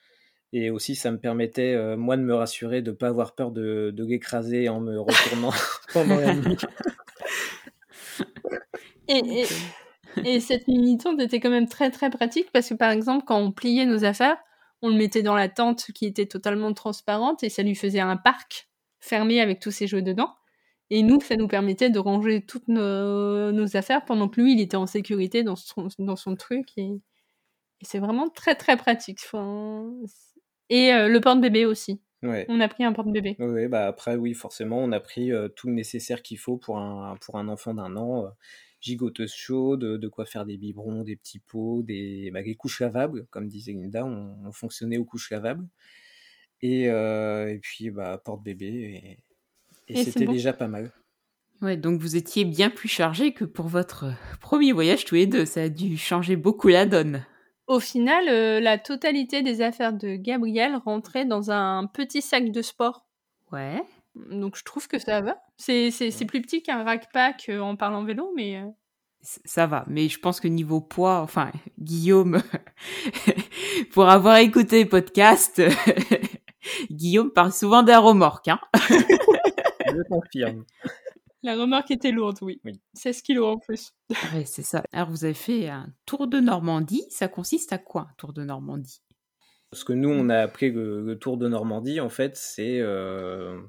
Et 0.52 0.70
aussi, 0.70 0.96
ça 0.96 1.10
me 1.12 1.18
permettait, 1.18 1.74
euh, 1.74 1.96
moi, 1.96 2.16
de 2.16 2.22
me 2.22 2.34
rassurer, 2.34 2.82
de 2.82 2.90
ne 2.90 2.96
pas 2.96 3.08
avoir 3.08 3.34
peur 3.34 3.52
de, 3.52 3.92
de 3.94 4.04
l'écraser 4.04 4.68
en 4.68 4.80
me 4.80 4.98
retournant 4.98 5.52
pendant 5.92 6.16
la 6.16 6.34
nuit. 6.34 6.56
Et, 9.08 9.42
et, 9.42 9.46
et 10.24 10.40
cette 10.40 10.66
mini 10.68 10.98
tente 10.98 11.20
était 11.20 11.40
quand 11.40 11.50
même 11.50 11.68
très 11.68 11.90
très 11.90 12.10
pratique 12.10 12.50
parce 12.52 12.68
que 12.68 12.74
par 12.74 12.90
exemple, 12.90 13.24
quand 13.26 13.38
on 13.38 13.52
pliait 13.52 13.86
nos 13.86 14.04
affaires, 14.04 14.36
on 14.82 14.88
le 14.88 14.96
mettait 14.96 15.22
dans 15.22 15.34
la 15.34 15.48
tente 15.48 15.92
qui 15.92 16.06
était 16.06 16.26
totalement 16.26 16.72
transparente 16.72 17.42
et 17.42 17.48
ça 17.48 17.62
lui 17.62 17.74
faisait 17.74 18.00
un 18.00 18.16
parc 18.16 18.68
fermé 19.00 19.40
avec 19.40 19.60
tous 19.60 19.70
ses 19.70 19.86
jeux 19.86 20.02
dedans. 20.02 20.34
Et 20.90 21.02
nous, 21.02 21.20
ça 21.20 21.36
nous 21.36 21.46
permettait 21.46 21.90
de 21.90 21.98
ranger 22.00 22.44
toutes 22.44 22.66
nos, 22.66 23.52
nos 23.52 23.76
affaires 23.76 24.04
pendant 24.04 24.28
que 24.28 24.40
lui, 24.40 24.54
il 24.54 24.60
était 24.60 24.76
en 24.76 24.86
sécurité 24.86 25.44
dans 25.44 25.54
son, 25.54 25.88
dans 25.98 26.16
son 26.16 26.34
truc. 26.34 26.66
Et, 26.76 26.88
et 27.80 27.84
c'est 27.84 28.00
vraiment 28.00 28.28
très 28.28 28.56
très 28.56 28.76
pratique. 28.76 29.20
Enfin, 29.24 29.88
et 30.70 30.92
euh, 30.94 31.08
le 31.08 31.20
porte-bébé 31.20 31.66
aussi. 31.66 32.00
On 32.22 32.60
a 32.60 32.68
pris 32.68 32.84
un 32.84 32.92
porte-bébé. 32.92 33.36
Oui, 33.38 33.66
bah 33.68 33.86
après, 33.86 34.14
oui, 34.14 34.34
forcément, 34.34 34.78
on 34.78 34.92
a 34.92 35.00
pris 35.00 35.30
tout 35.56 35.68
le 35.68 35.72
nécessaire 35.72 36.22
qu'il 36.22 36.38
faut 36.38 36.58
pour 36.58 36.78
un, 36.78 37.16
pour 37.16 37.38
un 37.38 37.48
enfant 37.48 37.72
d'un 37.72 37.96
an. 37.96 38.30
gigoteuse 38.82 39.32
chaude, 39.32 39.80
de 39.80 40.08
quoi 40.08 40.26
faire 40.26 40.44
des 40.44 40.58
biberons, 40.58 41.02
des 41.02 41.16
petits 41.16 41.38
pots, 41.38 41.82
des, 41.82 42.30
bah, 42.30 42.42
des 42.42 42.56
couches 42.56 42.80
lavables, 42.80 43.26
comme 43.30 43.48
disait 43.48 43.72
Linda, 43.72 44.04
on, 44.04 44.52
fonctionnait 44.52 44.98
aux 44.98 45.06
couches 45.06 45.30
lavables. 45.30 45.66
Et, 46.60 46.84
et 46.84 47.58
puis, 47.62 47.90
bah, 47.90 48.20
porte-bébé, 48.22 49.18
et, 49.88 50.04
c'était 50.04 50.26
déjà 50.26 50.52
pas 50.52 50.68
mal. 50.68 50.92
Ouais, 51.62 51.76
donc 51.76 52.00
vous 52.00 52.16
étiez 52.16 52.44
bien 52.44 52.70
plus 52.70 52.88
chargé 52.88 53.32
que 53.32 53.44
pour 53.44 53.66
votre 53.66 54.06
premier 54.40 54.72
voyage 54.72 55.04
tous 55.04 55.16
les 55.16 55.26
deux. 55.26 55.44
Ça 55.44 55.64
a 55.64 55.68
dû 55.68 55.96
changer 55.98 56.36
beaucoup 56.36 56.68
la 56.68 56.86
donne. 56.86 57.26
Au 57.70 57.78
final, 57.78 58.28
euh, 58.28 58.58
la 58.58 58.78
totalité 58.78 59.42
des 59.42 59.62
affaires 59.62 59.92
de 59.92 60.16
Gabriel 60.16 60.74
rentrait 60.74 61.24
dans 61.24 61.52
un 61.52 61.86
petit 61.86 62.20
sac 62.20 62.50
de 62.50 62.62
sport. 62.62 63.06
Ouais. 63.52 63.80
Donc 64.16 64.56
je 64.56 64.64
trouve 64.64 64.88
que 64.88 64.98
ça 64.98 65.20
va. 65.20 65.36
C'est, 65.56 65.92
plus 66.26 66.42
petit 66.42 66.64
qu'un 66.64 66.82
rack-pack 66.82 67.46
euh, 67.48 67.60
en 67.60 67.76
parlant 67.76 68.02
vélo, 68.02 68.32
mais... 68.34 68.56
Euh, 68.56 68.66
ça 69.22 69.68
va, 69.68 69.84
mais 69.86 70.08
je 70.08 70.18
pense 70.18 70.40
que 70.40 70.48
niveau 70.48 70.80
poids, 70.80 71.20
enfin, 71.20 71.52
Guillaume, 71.78 72.42
pour 73.92 74.08
avoir 74.08 74.38
écouté 74.38 74.82
le 74.82 74.88
podcast, 74.88 75.62
Guillaume 76.90 77.30
parle 77.30 77.52
souvent 77.52 77.84
d'un 77.84 78.00
remorque. 78.00 78.48
Hein 78.48 78.58
je 78.80 80.02
confirme. 80.08 80.64
La 81.42 81.56
remorque 81.56 81.90
était 81.90 82.12
lourde, 82.12 82.38
oui. 82.42 82.60
oui. 82.64 82.80
16 82.94 83.22
kilos 83.22 83.56
en 83.56 83.58
plus. 83.58 83.92
Oui, 84.34 84.44
c'est 84.44 84.62
ça. 84.62 84.82
Alors, 84.92 85.10
vous 85.10 85.24
avez 85.24 85.34
fait 85.34 85.68
un 85.68 85.92
tour 86.04 86.28
de 86.28 86.38
Normandie. 86.38 87.04
Ça 87.10 87.28
consiste 87.28 87.72
à 87.72 87.78
quoi, 87.78 88.02
un 88.10 88.14
tour 88.18 88.32
de 88.32 88.44
Normandie? 88.44 89.02
Ce 89.72 89.84
que 89.84 89.92
nous, 89.92 90.10
on 90.10 90.28
a 90.28 90.38
appelé 90.38 90.70
le, 90.70 91.18
tour 91.18 91.36
de 91.38 91.48
Normandie, 91.48 92.00
en 92.00 92.08
fait, 92.08 92.36
c'est 92.36 92.80
euh, 92.80 93.60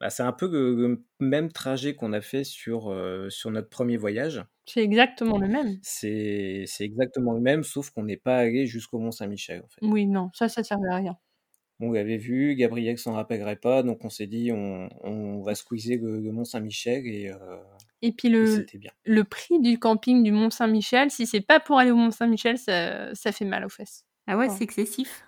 bah, 0.00 0.10
c'est 0.10 0.22
un 0.22 0.32
peu 0.32 0.48
le, 0.50 1.04
même 1.20 1.52
trajet 1.52 1.94
qu'on 1.94 2.12
a 2.12 2.20
fait 2.20 2.44
sur, 2.44 2.90
euh, 2.90 3.28
sur 3.28 3.50
notre 3.50 3.68
premier 3.68 3.96
voyage. 3.96 4.44
C'est 4.66 4.82
exactement 4.82 5.38
le 5.38 5.48
même. 5.48 5.78
C'est 5.82 6.64
exactement 6.80 7.32
le 7.32 7.40
même, 7.40 7.64
sauf 7.64 7.90
qu'on 7.90 8.04
n'est 8.04 8.16
pas 8.16 8.38
allé 8.38 8.66
jusqu'au 8.66 8.98
Mont-Saint-Michel, 8.98 9.62
en 9.62 9.68
fait. 9.68 9.86
Oui, 9.86 10.06
non, 10.06 10.30
ça, 10.34 10.48
ça 10.48 10.64
servait 10.64 10.88
à 10.90 10.96
rien 10.96 11.16
on 11.80 11.92
l'avait 11.92 12.16
vu, 12.16 12.54
Gabriel 12.54 12.98
s'en 12.98 13.12
rappellerait 13.12 13.56
pas, 13.56 13.82
donc 13.82 14.04
on 14.04 14.10
s'est 14.10 14.26
dit 14.26 14.52
on, 14.52 15.42
va 15.42 15.54
squeezer 15.54 15.96
le, 15.96 16.32
Mont 16.32 16.44
Saint-Michel 16.44 17.06
et, 17.06 17.28
euh, 17.28 17.56
et 18.02 18.12
puis 18.12 18.28
le, 18.28 18.64
bien. 18.74 18.92
le 19.04 19.24
prix 19.24 19.58
du 19.60 19.78
camping 19.78 20.22
du 20.22 20.32
Mont 20.32 20.50
Saint-Michel, 20.50 21.10
si 21.10 21.26
c'est 21.26 21.40
pas 21.40 21.60
pour 21.60 21.78
aller 21.78 21.90
au 21.90 21.96
Mont 21.96 22.10
Saint-Michel, 22.10 22.58
ça, 22.58 23.32
fait 23.32 23.44
mal 23.44 23.64
aux 23.64 23.68
fesses. 23.68 24.04
Ah 24.26 24.36
ouais, 24.36 24.48
c'est 24.48 24.62
excessif. 24.62 25.24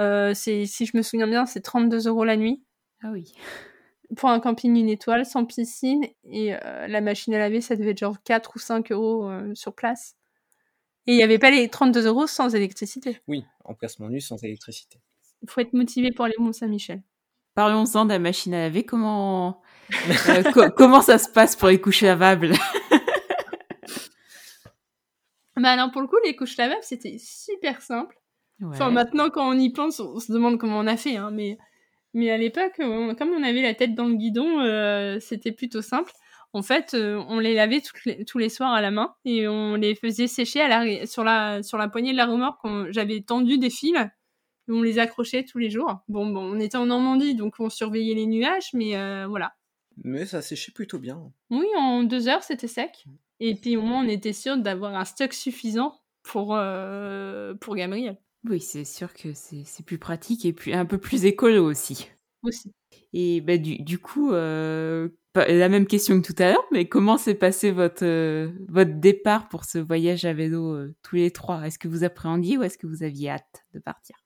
Euh, 0.00 0.34
si 0.34 0.66
je 0.66 0.96
me 0.96 1.02
souviens 1.02 1.26
bien, 1.26 1.46
c'est 1.46 1.60
32 1.60 2.08
euros 2.08 2.24
la 2.24 2.36
nuit. 2.36 2.62
Ah 3.02 3.10
oui. 3.12 3.32
Pour 4.16 4.28
un 4.28 4.40
camping 4.40 4.76
une 4.76 4.88
étoile, 4.88 5.24
sans 5.24 5.44
piscine, 5.44 6.04
et 6.24 6.54
euh, 6.54 6.86
la 6.88 7.00
machine 7.00 7.32
à 7.34 7.38
laver, 7.38 7.60
ça 7.60 7.76
devait 7.76 7.90
être 7.90 7.98
genre 7.98 8.22
4 8.22 8.56
ou 8.56 8.58
5 8.58 8.92
euros 8.92 9.30
sur 9.54 9.74
place. 9.74 10.16
Et 11.06 11.12
il 11.12 11.16
n'y 11.16 11.22
avait 11.22 11.38
pas 11.38 11.50
les 11.50 11.68
32 11.68 12.06
euros 12.06 12.26
sans 12.26 12.54
électricité. 12.54 13.18
Oui, 13.26 13.44
en 13.64 13.74
placement 13.74 14.08
nu 14.08 14.20
sans 14.20 14.42
électricité. 14.44 15.00
Il 15.42 15.50
faut 15.50 15.60
être 15.60 15.72
motivé 15.72 16.10
pour 16.10 16.24
aller 16.24 16.34
au 16.38 16.42
Mont-Saint-Michel. 16.42 17.02
Parlons-en 17.54 18.04
de 18.04 18.10
la 18.10 18.18
machine 18.18 18.54
à 18.54 18.58
laver. 18.58 18.84
Comment, 18.84 19.60
euh, 20.28 20.70
comment 20.76 21.00
ça 21.00 21.18
se 21.18 21.28
passe 21.28 21.56
pour 21.56 21.68
les 21.68 21.80
couches 21.80 22.02
lavables? 22.02 22.52
Bah 25.56 25.72
alors 25.72 25.90
pour 25.90 26.00
le 26.00 26.06
coup, 26.06 26.16
les 26.24 26.34
couches 26.34 26.56
lavables, 26.56 26.80
c'était 26.82 27.16
super 27.18 27.82
simple. 27.82 28.16
Enfin, 28.62 28.90
maintenant, 28.90 29.30
quand 29.30 29.48
on 29.48 29.58
y 29.58 29.70
pense, 29.70 30.00
on 30.00 30.18
se 30.18 30.32
demande 30.32 30.58
comment 30.58 30.78
on 30.78 30.86
a 30.86 30.96
fait. 30.96 31.16
Hein, 31.16 31.30
mais, 31.32 31.58
mais 32.14 32.30
à 32.30 32.36
l'époque, 32.36 32.76
comme 32.76 33.30
on 33.30 33.42
avait 33.42 33.62
la 33.62 33.74
tête 33.74 33.94
dans 33.94 34.06
le 34.06 34.14
guidon, 34.14 34.60
euh, 34.60 35.18
c'était 35.20 35.52
plutôt 35.52 35.82
simple. 35.82 36.12
En 36.52 36.62
fait, 36.62 36.94
euh, 36.94 37.22
on 37.28 37.38
les 37.38 37.54
lavait 37.54 37.80
tous 38.26 38.38
les 38.38 38.48
soirs 38.48 38.72
à 38.72 38.80
la 38.80 38.90
main 38.90 39.14
et 39.24 39.46
on 39.48 39.76
les 39.76 39.94
faisait 39.94 40.26
sécher 40.26 40.60
à 40.60 40.68
la, 40.68 41.06
sur, 41.06 41.24
la, 41.24 41.62
sur 41.62 41.78
la 41.78 41.88
poignée 41.88 42.12
de 42.12 42.16
la 42.16 42.26
remorque. 42.26 42.60
J'avais 42.90 43.20
tendu 43.20 43.56
des 43.56 43.70
fils 43.70 43.96
on 44.72 44.82
les 44.82 44.98
accrochait 44.98 45.44
tous 45.44 45.58
les 45.58 45.70
jours. 45.70 46.00
Bon, 46.08 46.26
bon, 46.26 46.40
on 46.40 46.60
était 46.60 46.76
en 46.76 46.86
Normandie, 46.86 47.34
donc 47.34 47.54
on 47.58 47.70
surveillait 47.70 48.14
les 48.14 48.26
nuages, 48.26 48.70
mais 48.72 48.96
euh, 48.96 49.26
voilà. 49.28 49.54
Mais 50.04 50.24
ça 50.26 50.42
séchait 50.42 50.72
plutôt 50.72 50.98
bien. 50.98 51.20
Oui, 51.50 51.66
en 51.76 52.02
deux 52.02 52.28
heures, 52.28 52.42
c'était 52.42 52.68
sec. 52.68 53.04
Et 53.40 53.54
puis 53.54 53.76
au 53.76 53.82
moins, 53.82 54.04
on 54.04 54.08
était 54.08 54.32
sûr 54.32 54.56
d'avoir 54.56 54.94
un 54.94 55.04
stock 55.04 55.32
suffisant 55.32 56.00
pour, 56.22 56.54
euh, 56.54 57.54
pour 57.54 57.74
Gabriel. 57.74 58.18
Oui, 58.48 58.60
c'est 58.60 58.84
sûr 58.84 59.12
que 59.12 59.34
c'est 59.34 59.84
plus 59.84 59.98
pratique 59.98 60.44
et 60.46 60.52
puis 60.52 60.72
un 60.72 60.86
peu 60.86 60.98
plus 60.98 61.24
écolo 61.24 61.64
aussi. 61.64 62.10
Aussi. 62.42 62.72
Et 63.12 63.40
bah, 63.40 63.58
du, 63.58 63.82
du 63.82 63.98
coup, 63.98 64.32
euh, 64.32 65.08
la 65.34 65.68
même 65.68 65.86
question 65.86 66.20
que 66.20 66.32
tout 66.32 66.42
à 66.42 66.52
l'heure, 66.52 66.64
mais 66.72 66.88
comment 66.88 67.18
s'est 67.18 67.34
passé 67.34 67.70
votre, 67.70 68.06
votre 68.68 68.94
départ 68.94 69.48
pour 69.48 69.64
ce 69.64 69.78
voyage 69.78 70.24
à 70.24 70.32
vélo 70.32 70.78
tous 71.02 71.16
les 71.16 71.30
trois? 71.30 71.66
Est-ce 71.66 71.78
que 71.78 71.88
vous 71.88 72.04
appréhendiez 72.04 72.56
ou 72.56 72.62
est-ce 72.62 72.78
que 72.78 72.86
vous 72.86 73.02
aviez 73.02 73.30
hâte 73.30 73.66
de 73.74 73.78
partir? 73.78 74.16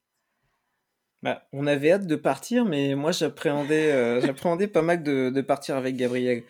Bah, 1.24 1.48
on 1.54 1.66
avait 1.66 1.90
hâte 1.90 2.06
de 2.06 2.16
partir, 2.16 2.66
mais 2.66 2.94
moi 2.94 3.10
j'appréhendais, 3.10 3.90
euh, 3.92 4.20
j'appréhendais 4.26 4.68
pas 4.68 4.82
mal 4.82 5.02
de, 5.02 5.40
partir 5.40 5.74
avec 5.74 5.96
Gabriel. 5.96 6.42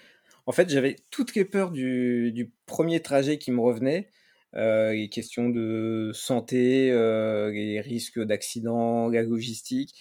En 0.47 0.53
fait, 0.53 0.69
j'avais 0.69 0.97
toutes 1.13 1.37
les 1.37 1.45
peurs 1.45 1.71
du, 1.71 2.53
premier 2.67 3.01
trajet 3.01 3.39
qui 3.39 3.53
me 3.53 3.61
revenait, 3.61 4.11
euh, 4.57 4.93
les 4.93 5.09
questions 5.09 5.49
de 5.49 6.11
santé, 6.13 6.91
euh, 6.91 7.53
les 7.53 7.81
risques 7.81 8.21
d'accident, 8.21 9.09
la 9.09 9.23
logistique. 9.23 9.95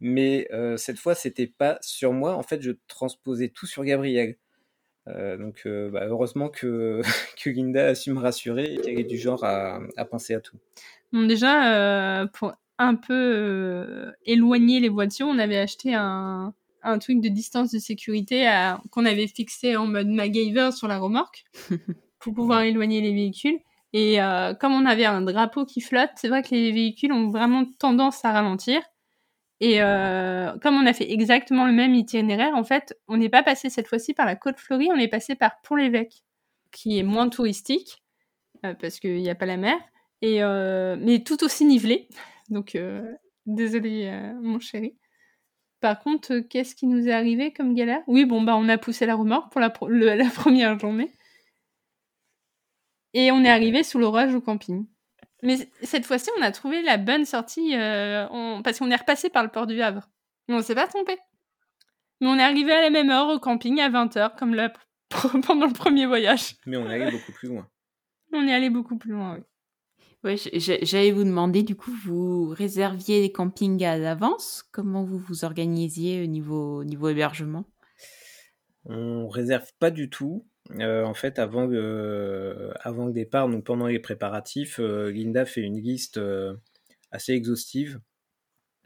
Mais 0.00 0.48
cette 0.76 0.98
fois, 0.98 1.14
c'était 1.14 1.46
pas 1.46 1.78
sur 1.80 2.12
moi. 2.12 2.34
En 2.34 2.42
fait, 2.42 2.60
je 2.60 2.72
transposais 2.88 3.48
tout 3.48 3.66
sur 3.66 3.84
Gabriel. 3.84 4.36
donc, 5.06 5.62
bah, 5.64 6.06
heureusement 6.06 6.48
que, 6.48 7.02
que 7.42 7.50
Linda 7.50 7.86
a 7.86 7.94
su 7.94 8.12
me 8.12 8.20
rassurer 8.20 8.74
et 8.74 8.80
qu'elle 8.80 8.98
est 8.98 9.04
du 9.04 9.18
genre 9.18 9.44
à, 9.44 9.80
à 9.96 10.04
penser 10.04 10.34
à 10.34 10.40
tout. 10.40 10.58
Bon, 11.12 11.24
déjà, 11.26 12.28
pour 12.32 12.52
un 12.78 12.94
peu 12.94 13.14
euh, 13.14 14.12
éloigner 14.24 14.80
les 14.80 14.88
voitures, 14.88 15.26
on 15.26 15.38
avait 15.38 15.58
acheté 15.58 15.94
un, 15.94 16.54
un 16.82 16.98
truc 16.98 17.20
de 17.20 17.28
distance 17.28 17.70
de 17.70 17.78
sécurité 17.78 18.48
qu'on 18.90 19.04
avait 19.04 19.26
fixé 19.26 19.76
en 19.76 19.86
mode 19.86 20.08
MacGyver 20.08 20.70
sur 20.72 20.88
la 20.88 20.98
remorque 20.98 21.44
pour 22.20 22.34
pouvoir 22.34 22.62
éloigner 22.62 23.00
les 23.00 23.12
véhicules. 23.12 23.58
Et 23.92 24.20
euh, 24.20 24.54
comme 24.54 24.72
on 24.72 24.84
avait 24.86 25.06
un 25.06 25.22
drapeau 25.22 25.64
qui 25.64 25.80
flotte, 25.80 26.10
c'est 26.16 26.28
vrai 26.28 26.42
que 26.42 26.50
les 26.50 26.72
véhicules 26.72 27.12
ont 27.12 27.30
vraiment 27.30 27.64
tendance 27.78 28.24
à 28.24 28.32
ralentir. 28.32 28.80
Et 29.60 29.82
euh, 29.82 30.56
comme 30.62 30.76
on 30.76 30.86
a 30.86 30.92
fait 30.92 31.10
exactement 31.10 31.66
le 31.66 31.72
même 31.72 31.94
itinéraire, 31.94 32.54
en 32.54 32.64
fait, 32.64 32.96
on 33.08 33.16
n'est 33.16 33.28
pas 33.28 33.42
passé 33.42 33.70
cette 33.70 33.88
fois-ci 33.88 34.14
par 34.14 34.26
la 34.26 34.36
côte 34.36 34.58
Fleurie, 34.58 34.90
on 34.92 34.98
est 34.98 35.08
passé 35.08 35.34
par 35.34 35.60
Pont-l'Évêque, 35.62 36.22
qui 36.70 36.98
est 36.98 37.02
moins 37.02 37.28
touristique 37.28 38.02
parce 38.62 38.98
qu'il 38.98 39.22
n'y 39.22 39.30
a 39.30 39.36
pas 39.36 39.46
la 39.46 39.56
mer, 39.56 39.78
et 40.20 40.40
mais 41.00 41.22
tout 41.24 41.42
aussi 41.44 41.64
nivelé. 41.64 42.08
Donc, 42.48 42.74
euh, 42.74 43.14
désolé, 43.46 44.06
euh, 44.06 44.34
mon 44.40 44.58
chéri. 44.58 44.96
Par 45.80 46.00
contre, 46.00 46.34
euh, 46.34 46.42
qu'est-ce 46.42 46.74
qui 46.74 46.86
nous 46.86 47.08
est 47.08 47.12
arrivé 47.12 47.52
comme 47.52 47.74
galère 47.74 48.02
Oui, 48.06 48.24
bon, 48.24 48.42
bah, 48.42 48.56
on 48.56 48.68
a 48.68 48.78
poussé 48.78 49.06
la 49.06 49.14
remorque 49.14 49.52
pour 49.52 49.60
la, 49.60 49.72
la 50.16 50.30
première 50.30 50.78
journée. 50.78 51.12
Et 53.14 53.30
on 53.30 53.42
est 53.44 53.50
arrivé 53.50 53.82
sous 53.82 53.98
l'orage 53.98 54.34
au 54.34 54.40
camping. 54.40 54.86
Mais 55.42 55.56
cette 55.82 56.04
fois-ci, 56.04 56.30
on 56.38 56.42
a 56.42 56.50
trouvé 56.50 56.82
la 56.82 56.96
bonne 56.96 57.24
sortie 57.24 57.72
parce 58.64 58.78
qu'on 58.78 58.90
est 58.90 58.96
repassé 58.96 59.30
par 59.30 59.44
le 59.44 59.48
port 59.50 59.66
du 59.66 59.80
Havre. 59.80 60.10
Mais 60.48 60.54
on 60.56 60.62
s'est 60.62 60.74
pas 60.74 60.88
trompé. 60.88 61.16
Mais 62.20 62.26
on 62.26 62.36
est 62.36 62.42
arrivé 62.42 62.72
à 62.72 62.82
la 62.82 62.90
même 62.90 63.10
heure 63.10 63.28
au 63.28 63.38
camping 63.38 63.80
à 63.80 63.88
20h, 63.88 64.36
comme 64.36 64.56
pendant 65.46 65.66
le 65.66 65.72
premier 65.72 66.06
voyage. 66.06 66.56
Mais 66.66 66.76
on 66.76 66.90
est 66.90 67.00
allé 67.00 67.10
beaucoup 67.12 67.32
plus 67.32 67.48
loin. 67.48 67.68
On 68.32 68.46
est 68.46 68.52
allé 68.52 68.68
beaucoup 68.68 68.98
plus 68.98 69.12
loin, 69.12 69.36
oui. 69.36 69.42
Ouais, 70.24 70.36
j'allais 70.36 71.12
vous 71.12 71.22
demander, 71.22 71.62
du 71.62 71.76
coup, 71.76 71.92
vous 72.04 72.48
réserviez 72.48 73.20
les 73.20 73.30
campings 73.30 73.84
à 73.84 73.96
l'avance? 73.96 74.64
Comment 74.72 75.04
vous 75.04 75.18
vous 75.18 75.44
organisiez 75.44 76.22
au 76.22 76.26
niveau, 76.26 76.82
niveau 76.82 77.08
hébergement? 77.08 77.64
On 78.84 79.28
réserve 79.28 79.70
pas 79.78 79.90
du 79.90 80.10
tout. 80.10 80.44
Euh, 80.80 81.04
en 81.04 81.14
fait, 81.14 81.38
avant 81.38 81.66
le, 81.66 82.72
avant 82.80 83.06
le 83.06 83.12
départ, 83.12 83.48
donc 83.48 83.64
pendant 83.64 83.86
les 83.86 84.00
préparatifs, 84.00 84.80
euh, 84.80 85.10
Linda 85.10 85.46
fait 85.46 85.62
une 85.62 85.80
liste 85.80 86.18
euh, 86.18 86.54
assez 87.10 87.32
exhaustive 87.32 88.00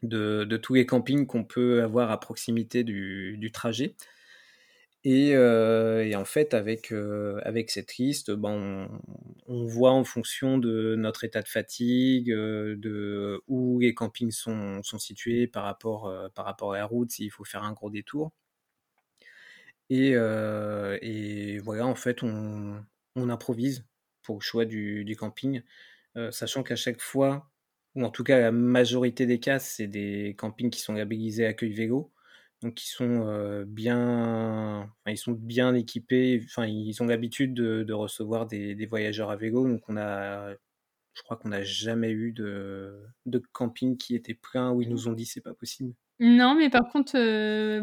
de, 0.03 0.45
de, 0.45 0.57
tous 0.57 0.75
les 0.75 0.87
campings 0.87 1.27
qu'on 1.27 1.45
peut 1.45 1.83
avoir 1.83 2.11
à 2.11 2.21
proximité 2.21 2.85
du, 2.85 3.37
du 3.39 3.53
trajet. 3.53 3.97
Euh, 5.07 6.05
et, 6.05 6.15
en 6.15 6.25
fait, 6.25 6.55
avec, 6.55 6.93
euh, 6.93 7.41
avec 7.45 7.71
cette 7.71 7.97
liste, 7.97 8.31
ben, 8.31 8.89
on, 9.49 9.65
voit 9.67 9.91
en 9.93 10.05
fonction 10.05 10.59
de 10.59 10.95
notre 10.97 11.25
état 11.25 11.43
de 11.43 11.49
fatigue, 11.49 12.31
euh, 12.31 12.77
de 12.77 13.43
où 13.49 13.81
les 13.81 13.95
campings 13.95 14.31
sont, 14.31 14.83
sont 14.83 14.99
situés 14.99 15.47
par 15.49 15.65
rapport, 15.65 16.13
par 16.35 16.45
rapport 16.45 16.73
à 16.75 16.79
la 16.79 16.87
route, 16.87 17.11
s'il 17.11 17.31
faut 17.31 17.45
faire 17.45 17.65
un 17.65 17.73
gros 17.73 17.91
détour. 17.91 18.33
Et, 19.91 20.15
voilà, 21.59 21.87
en 21.87 21.95
fait, 21.95 22.23
on, 22.23 22.83
on, 23.17 23.29
improvise 23.29 23.85
pour 24.23 24.37
le 24.37 24.41
choix 24.41 24.65
du, 24.65 25.05
du 25.05 25.17
camping, 25.17 25.63
sachant 26.31 26.63
qu'à 26.63 26.77
chaque 26.77 27.01
fois 27.01 27.51
ou 27.95 28.05
en 28.05 28.11
tout 28.11 28.25
cas 28.25 28.39
la 28.41 28.53
majorité 28.53 29.27
des 29.27 29.39
cas, 29.41 29.59
c'est 29.59 29.87
des 29.87 30.35
campings 30.39 30.71
qui 30.71 30.81
sont 30.81 30.95
labellisés 30.95 31.47
accueil 31.47 31.73
vélo. 31.73 32.11
Donc 32.63 32.83
ils 32.83 32.89
sont 32.89 33.65
bien, 33.67 34.89
ils 35.07 35.19
sont 35.19 35.33
bien 35.33 35.75
équipés. 35.75 36.41
Enfin, 36.45 36.67
ils 36.67 37.03
ont 37.03 37.07
l'habitude 37.07 37.55
de, 37.55 37.93
recevoir 37.93 38.47
des, 38.47 38.87
voyageurs 38.87 39.31
à 39.31 39.37
vélo. 39.37 39.69
Donc 39.69 39.83
on 39.89 39.97
a, 39.97 40.53
je 41.15 41.23
crois 41.23 41.37
qu'on 41.37 41.49
n'a 41.49 41.63
jamais 41.63 42.11
eu 42.11 42.33
de, 42.33 43.03
de 43.27 43.43
camping 43.53 43.97
qui 43.97 44.15
était 44.15 44.35
plein 44.35 44.73
où 44.73 44.81
ils 44.81 44.89
nous 44.89 45.09
ont 45.09 45.13
dit 45.13 45.27
c'est 45.27 45.41
pas 45.41 45.55
possible. 45.55 45.93
Non, 46.21 46.55
mais 46.55 46.71
par 46.71 46.89
contre, 46.89 47.13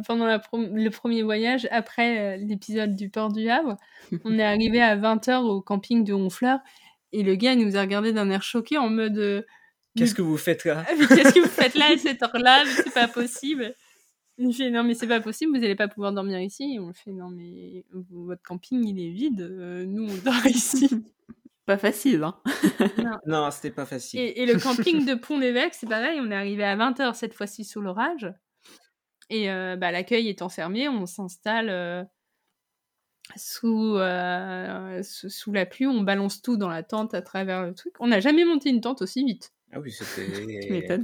pendant 0.04 0.26
le 0.28 0.90
premier 0.90 1.24
voyage, 1.24 1.68
après 1.72 2.38
l'épisode 2.38 2.96
du 2.96 3.10
port 3.10 3.34
du 3.34 3.50
Havre, 3.50 3.76
on 4.24 4.40
est 4.40 4.44
arrivé 4.44 4.82
à 4.82 4.96
20h 4.96 5.42
au 5.42 5.62
camping 5.62 6.06
de 6.06 6.14
Honfleur 6.14 6.60
et 7.12 7.24
le 7.24 7.36
gars 7.36 7.56
nous 7.56 7.76
a 7.76 7.82
regardé 7.82 8.14
d'un 8.14 8.30
air 8.30 8.44
choqué 8.44 8.78
en 8.78 8.90
mode 8.90 9.46
Qu'est-ce 9.98 10.16
que 10.16 10.22
vous 10.22 10.38
faites 10.38 10.64
là? 10.66 10.86
Qu'est-ce 11.10 11.34
que 11.34 11.40
vous 11.40 11.48
faites 11.48 11.76
là 11.76 11.88
à 11.94 11.98
cette 11.98 12.22
heure-là? 12.22 12.64
C'est 12.66 12.94
pas 12.94 13.08
possible. 13.08 13.74
Il 14.42 14.54
fait 14.54 14.72
non 14.72 14.84
mais 14.84 14.94
c'est 14.94 15.08
pas 15.08 15.20
possible, 15.20 15.58
vous 15.58 15.64
allez 15.64 15.76
pas 15.76 15.90
pouvoir 15.90 16.14
dormir 16.14 16.40
ici. 16.40 16.80
on 16.82 16.94
fait 16.94 17.12
non 17.12 17.30
mais 17.30 17.84
votre 18.10 18.42
camping 18.42 18.88
il 18.88 19.00
est 19.00 19.12
vide, 19.12 19.42
euh, 19.42 19.86
nous 19.86 20.04
on 20.10 20.18
dort 20.24 20.46
ici. 20.46 20.90
Pas 21.66 21.78
facile 21.78 22.24
hein. 22.24 22.40
non, 23.28 23.52
c'était 23.52 23.70
pas 23.70 23.86
facile. 23.86 24.20
Et, 24.20 24.46
le 24.46 24.58
camping 24.58 25.06
de 25.06 25.14
Pont-l'Évêque 25.14 25.74
c'est 25.74 25.90
pareil, 25.90 26.20
on 26.22 26.32
est 26.32 26.36
arrivé 26.36 26.64
à 26.64 26.78
20h 26.78 27.16
cette 27.16 27.34
fois-ci 27.34 27.66
sous 27.66 27.82
l'orage. 27.82 28.34
Et 29.30 29.52
euh, 29.52 29.76
bah, 29.76 29.92
l'accueil 29.92 30.30
étant 30.30 30.50
fermé, 30.50 30.88
on 30.88 31.06
s'installe 31.06 31.70
euh, 31.70 32.04
sous, 33.36 34.00
sous 35.04 35.52
la 35.52 35.66
pluie, 35.66 35.86
on 35.86 36.02
balance 36.02 36.42
tout 36.42 36.58
dans 36.58 36.70
la 36.70 36.82
tente 36.82 37.14
à 37.14 37.22
travers 37.22 37.64
le 37.64 37.76
truc. 37.76 37.94
On 38.00 38.08
n'a 38.08 38.22
jamais 38.22 38.46
monté 38.46 38.70
une 38.70 38.82
tente 38.82 39.02
aussi 39.02 39.24
vite. 39.26 39.54
Ah 39.72 39.80
oui, 39.82 39.92
c'était. 39.92 40.98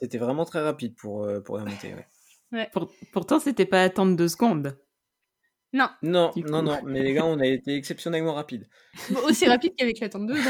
c'était 0.00 0.16
vraiment 0.16 0.46
très 0.46 0.62
rapide 0.62 0.94
pour, 0.94 1.28
pour 1.44 1.58
la 1.58 1.64
monter. 1.64 1.92
Ouais. 1.92 2.06
Pour, 2.72 2.92
pourtant, 3.12 3.38
c'était 3.38 3.66
pas 3.66 3.82
attendre 3.82 4.16
deux 4.16 4.28
secondes. 4.28 4.78
Non. 5.72 5.88
Non, 6.02 6.32
non, 6.36 6.62
non. 6.62 6.78
Mais 6.84 7.02
les 7.02 7.12
gars, 7.12 7.26
on 7.26 7.38
a 7.38 7.46
été 7.46 7.74
exceptionnellement 7.74 8.34
rapide. 8.34 8.68
aussi 9.24 9.46
rapide 9.48 9.74
qu'avec 9.76 10.00
l'attente 10.00 10.26
2. 10.26 10.34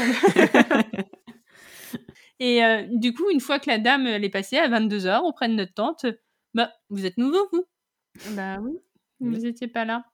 Et 2.39 2.63
euh, 2.63 2.83
du 2.91 3.13
coup, 3.13 3.29
une 3.31 3.39
fois 3.39 3.59
que 3.59 3.69
la 3.69 3.79
dame 3.79 4.05
elle 4.05 4.23
est 4.23 4.29
passée 4.29 4.57
à 4.57 4.69
22h, 4.69 5.21
on 5.23 5.33
prend 5.33 5.47
notre 5.47 5.73
tente. 5.73 6.05
Bah, 6.53 6.71
vous 6.89 7.05
êtes 7.05 7.17
nouveau, 7.17 7.49
vous 7.51 7.65
Bah 8.31 8.57
oui, 8.61 8.73
vous 9.19 9.37
n'étiez 9.37 9.67
pas 9.67 9.85
là. 9.85 10.05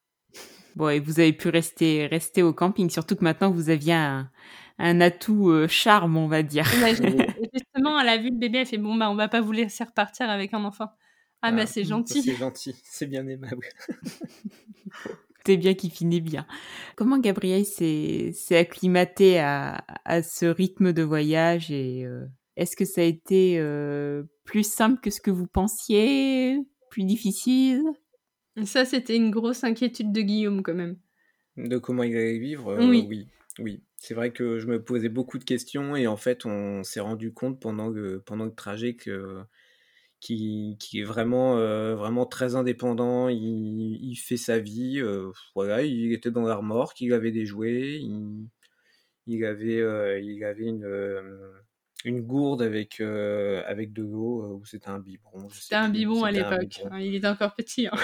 Bon, 0.76 0.90
et 0.90 1.00
vous 1.00 1.20
avez 1.20 1.34
pu 1.34 1.50
rester, 1.50 2.08
rester 2.08 2.42
au 2.42 2.54
camping, 2.54 2.90
surtout 2.90 3.16
que 3.16 3.24
maintenant 3.24 3.52
vous 3.52 3.70
aviez 3.70 3.94
un, 3.94 4.32
un 4.80 5.02
atout 5.02 5.50
euh, 5.50 5.68
charme, 5.68 6.18
on 6.18 6.28
va 6.28 6.44
dire. 6.44 6.66
justement, 7.54 8.00
elle 8.00 8.10
a 8.10 8.18
vu 8.18 8.30
le 8.30 8.38
bébé, 8.38 8.60
elle 8.60 8.66
fait 8.66 8.78
Bon, 8.78 8.96
bah, 8.96 9.10
on 9.10 9.16
va 9.16 9.28
pas 9.28 9.42
vous 9.42 9.52
laisser 9.52 9.84
repartir 9.84 10.30
avec 10.30 10.54
un 10.54 10.64
enfant. 10.64 10.88
Ah, 11.44 11.52
bah 11.52 11.66
c'est 11.68 11.84
gentil. 11.84 12.24
C'est 12.24 12.36
gentil, 12.36 12.76
c'est 12.84 13.06
bien 13.06 13.28
aimable. 13.28 13.68
c'est 15.46 15.58
bien 15.58 15.74
qu'il 15.76 15.92
finit 15.92 16.22
bien. 16.22 16.48
Comment 16.96 17.20
Gabriel 17.20 17.66
s'est 17.66 18.34
acclimaté 18.52 19.40
à, 19.40 19.84
à, 20.06 20.24
ce 20.24 20.46
rythme 20.46 20.94
de 20.94 21.04
voyage 21.04 21.70
et 21.70 22.06
euh, 22.06 22.26
est-ce 22.56 22.76
que 22.76 22.86
ça 22.86 23.02
a 23.02 23.04
été 23.04 23.60
euh, 23.60 24.24
plus 24.46 24.68
simple 24.68 25.02
que 25.02 25.10
ce 25.10 25.20
que 25.20 25.32
vous 25.32 25.48
pensiez 25.48 26.60
Plus 26.90 27.04
difficile? 27.04 27.84
Ça, 28.64 28.86
c'était 28.86 29.18
une 29.18 29.32
grosse 29.32 29.64
inquiétude 29.64 30.14
de 30.14 30.22
Guillaume 30.22 30.64
quand 30.64 30.76
même. 30.76 30.98
De 31.58 31.78
comment 31.78 32.04
il 32.04 32.16
allait 32.16 32.40
vivre 32.40 32.70
euh, 32.70 32.88
Oui. 32.88 33.06
Oui, 33.10 33.28
oui. 33.60 33.84
C'est 33.98 34.14
vrai 34.14 34.32
que 34.32 34.60
je 34.60 34.68
me 34.68 34.82
posais 34.82 35.10
beaucoup 35.10 35.40
de 35.40 35.44
questions 35.44 35.96
et 35.96 36.08
en 36.08 36.18
fait, 36.18 36.46
on 36.46 36.84
s'est 36.84 37.00
rendu 37.00 37.34
compte 37.34 37.60
pendant 37.60 37.90
le, 37.90 38.22
pendant 38.22 38.46
le 38.46 38.54
trajet 38.54 38.96
que 38.96 39.44
qui, 40.24 40.78
qui 40.80 41.02
est 41.02 41.04
vraiment, 41.04 41.58
euh, 41.58 41.96
vraiment 41.96 42.26
très 42.26 42.56
indépendant. 42.56 43.28
Il, 43.28 44.00
il 44.02 44.16
fait 44.16 44.38
sa 44.38 44.58
vie. 44.58 45.00
Euh, 45.02 45.30
voilà, 45.54 45.84
il 45.84 46.14
était 46.14 46.32
dans 46.32 46.44
la 46.44 46.56
remorque, 46.56 47.02
il 47.02 47.14
avait 47.14 47.32
des 47.32 47.46
jouets, 47.46 48.00
il, 48.00 48.48
il 49.28 49.44
avait, 49.44 49.82
euh, 49.82 50.20
il 50.22 50.46
avait 50.46 50.64
une, 50.64 50.88
une 52.06 52.22
gourde 52.22 52.62
avec, 52.62 53.02
avec 53.02 53.92
de 53.92 54.02
l'eau, 54.02 54.60
ou 54.60 54.66
c'était 54.66 54.88
un 54.88 55.00
biberon. 55.00 55.50
C'était 55.50 55.76
un 55.76 55.90
biberon 55.90 56.24
à 56.24 56.32
l'époque, 56.32 56.82
hein, 56.90 57.00
il 57.02 57.16
était 57.16 57.28
encore 57.28 57.54
petit. 57.54 57.88
Hein. 57.88 57.98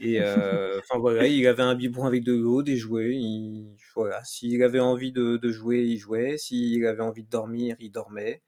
Et 0.00 0.20
enfin 0.20 1.00
voilà, 1.00 1.26
il 1.26 1.44
avait 1.48 1.64
un 1.64 1.74
biberon 1.74 2.06
avec 2.06 2.22
de 2.22 2.34
l'eau, 2.34 2.62
des 2.62 2.76
jouets. 2.76 3.16
Il, 3.16 3.74
voilà, 3.96 4.22
s'il 4.22 4.62
avait 4.62 4.78
envie 4.78 5.10
de, 5.10 5.36
de, 5.38 5.50
jouer, 5.50 5.82
il 5.82 5.98
jouait. 5.98 6.38
S'il 6.38 6.86
avait 6.86 7.02
envie 7.02 7.24
de 7.24 7.30
dormir, 7.30 7.74
il 7.80 7.90
dormait. 7.90 8.42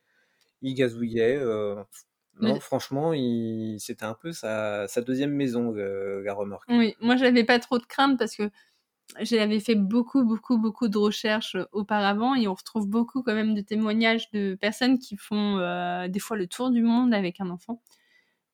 Il 0.62 0.74
gazouillait. 0.74 1.40
Non, 2.38 2.58
franchement, 2.60 3.12
c'était 3.78 4.04
un 4.04 4.14
peu 4.14 4.32
sa, 4.32 4.86
deuxième 5.04 5.32
maison, 5.32 5.72
la 5.72 6.32
remorque. 6.32 6.68
Oui, 6.68 6.94
moi, 7.00 7.16
j'avais 7.16 7.44
pas 7.44 7.58
trop 7.58 7.78
de 7.78 7.86
crainte 7.86 8.18
parce 8.18 8.36
que 8.36 8.50
j'avais 9.18 9.60
fait 9.60 9.74
beaucoup, 9.74 10.24
beaucoup, 10.24 10.58
beaucoup 10.58 10.88
de 10.88 10.98
recherches 10.98 11.56
auparavant 11.72 12.34
et 12.34 12.46
on 12.48 12.54
retrouve 12.54 12.86
beaucoup 12.86 13.22
quand 13.22 13.34
même 13.34 13.54
de 13.54 13.60
témoignages 13.60 14.30
de 14.30 14.56
personnes 14.60 14.98
qui 14.98 15.16
font 15.16 15.58
euh, 15.58 16.08
des 16.08 16.20
fois 16.20 16.36
le 16.36 16.46
tour 16.46 16.70
du 16.70 16.82
monde 16.82 17.12
avec 17.12 17.40
un 17.40 17.50
enfant. 17.50 17.82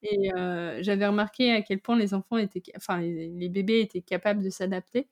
Et 0.03 0.33
euh, 0.37 0.79
j'avais 0.83 1.07
remarqué 1.07 1.53
à 1.53 1.63
quel 1.63 1.81
point 1.81 1.97
les 1.97 2.15
enfants 2.15 2.39
étaient, 2.39 2.63
enfin, 2.77 3.01
les, 3.01 3.49
bébés 3.49 3.81
étaient 3.81 4.03
capables 4.03 4.43
de 4.43 4.51
s'adapter. 4.51 5.09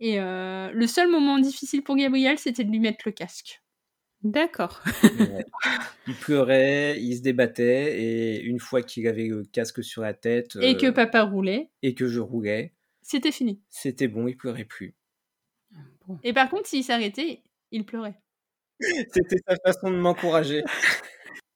Et 0.00 0.20
euh, 0.20 0.70
le 0.72 0.86
seul 0.86 1.08
moment 1.08 1.38
difficile 1.38 1.82
pour 1.82 1.96
Gabriel, 1.96 2.38
c'était 2.38 2.64
de 2.64 2.70
lui 2.70 2.80
mettre 2.80 3.02
le 3.06 3.12
casque. 3.12 3.62
D'accord. 4.22 4.82
il 6.06 6.14
pleurait, 6.14 7.00
il 7.00 7.16
se 7.16 7.22
débattait, 7.22 8.00
et 8.00 8.42
une 8.42 8.58
fois 8.58 8.82
qu'il 8.82 9.06
avait 9.06 9.28
le 9.28 9.44
casque 9.44 9.84
sur 9.84 10.02
la 10.02 10.14
tête. 10.14 10.56
Et 10.60 10.76
que 10.76 10.86
euh, 10.86 10.92
papa 10.92 11.22
roulait. 11.22 11.70
Et 11.82 11.94
que 11.94 12.08
je 12.08 12.20
roulais. 12.20 12.74
C'était 13.02 13.32
fini. 13.32 13.60
C'était 13.68 14.08
bon, 14.08 14.26
il 14.26 14.36
pleurait 14.36 14.64
plus. 14.64 14.96
Et 16.24 16.32
par 16.32 16.50
contre, 16.50 16.66
s'il 16.66 16.82
s'arrêtait, 16.82 17.42
il 17.70 17.84
pleurait. 17.84 18.20
C'était 18.80 19.36
sa 19.46 19.56
façon 19.64 19.90
de 19.90 19.96
m'encourager. 19.96 20.62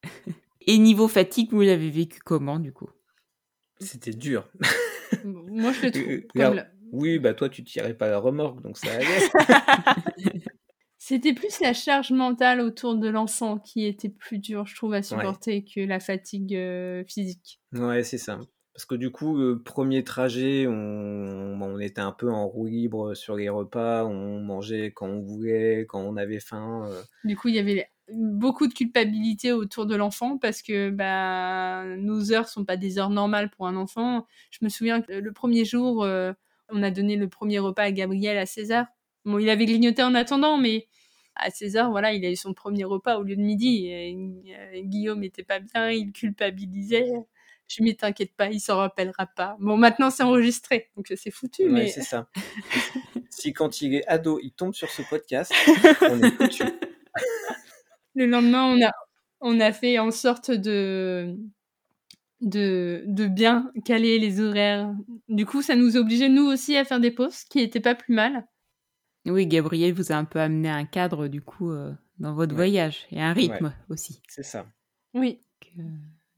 Et 0.65 0.77
niveau 0.77 1.09
fatigue, 1.09 1.51
vous 1.51 1.61
l'avez 1.61 1.89
vécu 1.89 2.19
comment 2.23 2.57
du 2.57 2.71
coup? 2.71 2.89
C'était 3.79 4.13
dur. 4.13 4.49
Moi, 5.25 5.73
je 5.73 5.85
le 5.87 5.91
trouve. 5.91 6.63
Oui, 6.93 7.19
bah 7.19 7.33
toi, 7.33 7.49
tu 7.49 7.63
tirais 7.63 7.95
pas 7.95 8.07
la 8.07 8.19
remorque, 8.19 8.61
donc 8.61 8.77
ça 8.77 8.93
allait. 8.93 10.47
C'était 11.05 11.33
plus 11.33 11.59
la 11.59 11.73
charge 11.73 12.13
mentale 12.13 12.61
autour 12.61 12.95
de 12.95 13.09
l'enfant 13.09 13.57
qui 13.57 13.85
était 13.85 14.07
plus 14.07 14.37
dure, 14.37 14.65
je 14.65 14.73
trouve, 14.73 14.93
à 14.93 15.03
supporter 15.03 15.65
que 15.65 15.81
la 15.81 15.99
fatigue 15.99 16.55
euh, 16.55 17.03
physique. 17.05 17.59
Ouais, 17.73 18.03
c'est 18.03 18.17
ça. 18.17 18.39
Parce 18.73 18.85
que 18.85 18.95
du 18.95 19.11
coup, 19.11 19.37
le 19.37 19.61
premier 19.61 20.05
trajet, 20.05 20.65
on, 20.65 20.71
on, 21.61 21.77
était 21.79 21.99
un 21.99 22.13
peu 22.13 22.31
en 22.31 22.47
roue 22.47 22.67
libre 22.67 23.15
sur 23.15 23.35
les 23.35 23.49
repas, 23.49 24.05
on 24.05 24.39
mangeait 24.39 24.93
quand 24.95 25.09
on 25.09 25.19
voulait, 25.19 25.85
quand 25.89 25.99
on 25.99 26.15
avait 26.15 26.39
faim. 26.39 26.87
Euh. 26.87 27.01
Du 27.25 27.35
coup, 27.35 27.49
il 27.49 27.55
y 27.55 27.59
avait 27.59 27.85
beaucoup 28.13 28.67
de 28.67 28.73
culpabilité 28.73 29.51
autour 29.51 29.85
de 29.85 29.97
l'enfant 29.97 30.37
parce 30.37 30.61
que 30.61 30.89
bah, 30.89 31.83
nos 31.97 32.31
heures 32.31 32.47
sont 32.47 32.63
pas 32.63 32.77
des 32.77 32.97
heures 32.97 33.09
normales 33.09 33.49
pour 33.49 33.67
un 33.67 33.75
enfant. 33.75 34.25
Je 34.51 34.59
me 34.61 34.69
souviens 34.69 35.01
que 35.01 35.11
le 35.11 35.33
premier 35.33 35.65
jour, 35.65 36.05
euh, 36.05 36.31
on 36.69 36.81
a 36.81 36.91
donné 36.91 37.17
le 37.17 37.27
premier 37.27 37.59
repas 37.59 37.83
à 37.83 37.91
Gabriel 37.91 38.37
à 38.37 38.45
16h. 38.45 38.85
Bon, 39.25 39.39
il 39.39 39.49
avait 39.49 39.65
grignoté 39.65 40.03
en 40.03 40.15
attendant, 40.15 40.57
mais 40.57 40.87
à 41.35 41.49
16h, 41.49 41.89
voilà, 41.89 42.13
il 42.13 42.25
a 42.25 42.29
eu 42.29 42.35
son 42.35 42.53
premier 42.53 42.83
repas 42.83 43.17
au 43.17 43.23
lieu 43.23 43.35
de 43.35 43.41
midi. 43.41 43.87
Et, 43.87 44.15
euh, 44.15 44.81
Guillaume 44.83 45.21
n'était 45.21 45.43
pas 45.43 45.59
bien, 45.59 45.89
il 45.89 46.11
culpabilisait. 46.11 47.11
Je 47.67 47.81
lui 47.81 47.95
t'inquiète 47.95 48.35
pas, 48.35 48.49
il 48.49 48.59
s'en 48.59 48.77
rappellera 48.77 49.25
pas. 49.25 49.55
Bon, 49.59 49.77
maintenant 49.77 50.09
c'est 50.09 50.23
enregistré, 50.23 50.91
donc 50.95 51.11
c'est 51.15 51.31
foutu. 51.31 51.69
mais 51.69 51.87
c'est 51.87 52.01
ça. 52.01 52.27
si 53.29 53.53
quand 53.53 53.81
il 53.81 53.95
est 53.95 54.07
ado, 54.07 54.39
il 54.43 54.51
tombe 54.51 54.73
sur 54.73 54.89
ce 54.89 55.01
podcast, 55.09 55.51
on 56.01 56.21
est 56.21 56.31
foutu. 56.31 56.63
Le 58.15 58.27
lendemain, 58.27 58.65
on 58.65 58.85
a, 58.85 58.91
on 59.41 59.59
a 59.59 59.71
fait 59.71 59.97
en 59.97 60.11
sorte 60.11 60.51
de, 60.51 61.35
de, 62.41 63.03
de 63.07 63.27
bien 63.27 63.71
caler 63.85 64.19
les 64.19 64.39
horaires. 64.39 64.93
Du 65.29 65.45
coup, 65.47 65.63
ça 65.63 65.75
nous 65.75 65.97
obligeait, 65.97 66.29
nous 66.29 66.45
aussi, 66.45 66.77
à 66.77 66.85
faire 66.85 66.99
des 66.99 67.09
pauses, 67.09 67.43
qui 67.45 67.57
n'étaient 67.57 67.79
pas 67.79 67.95
plus 67.95 68.13
mal. 68.13 68.45
Oui, 69.25 69.47
Gabriel 69.47 69.93
vous 69.93 70.11
a 70.11 70.15
un 70.15 70.25
peu 70.25 70.39
amené 70.39 70.69
un 70.69 70.85
cadre 70.85 71.27
du 71.27 71.41
coup 71.41 71.71
euh, 71.71 71.93
dans 72.19 72.33
votre 72.33 72.53
voyage 72.53 73.07
et 73.11 73.21
un 73.21 73.33
rythme 73.33 73.73
aussi. 73.89 74.21
C'est 74.27 74.43
ça. 74.43 74.65
Oui. 75.13 75.39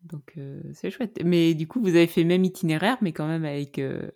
Donc 0.04 0.34
euh, 0.38 0.62
c'est 0.74 0.92
chouette. 0.92 1.20
Mais 1.24 1.56
du 1.56 1.68
coup, 1.68 1.82
vous 1.82 1.90
avez 1.90 2.08
fait 2.08 2.22
le 2.22 2.28
même 2.28 2.44
itinéraire, 2.44 2.98
mais 3.02 3.12
quand 3.12 3.28
même 3.28 3.46
avec 3.46 3.80
euh, 3.80 4.12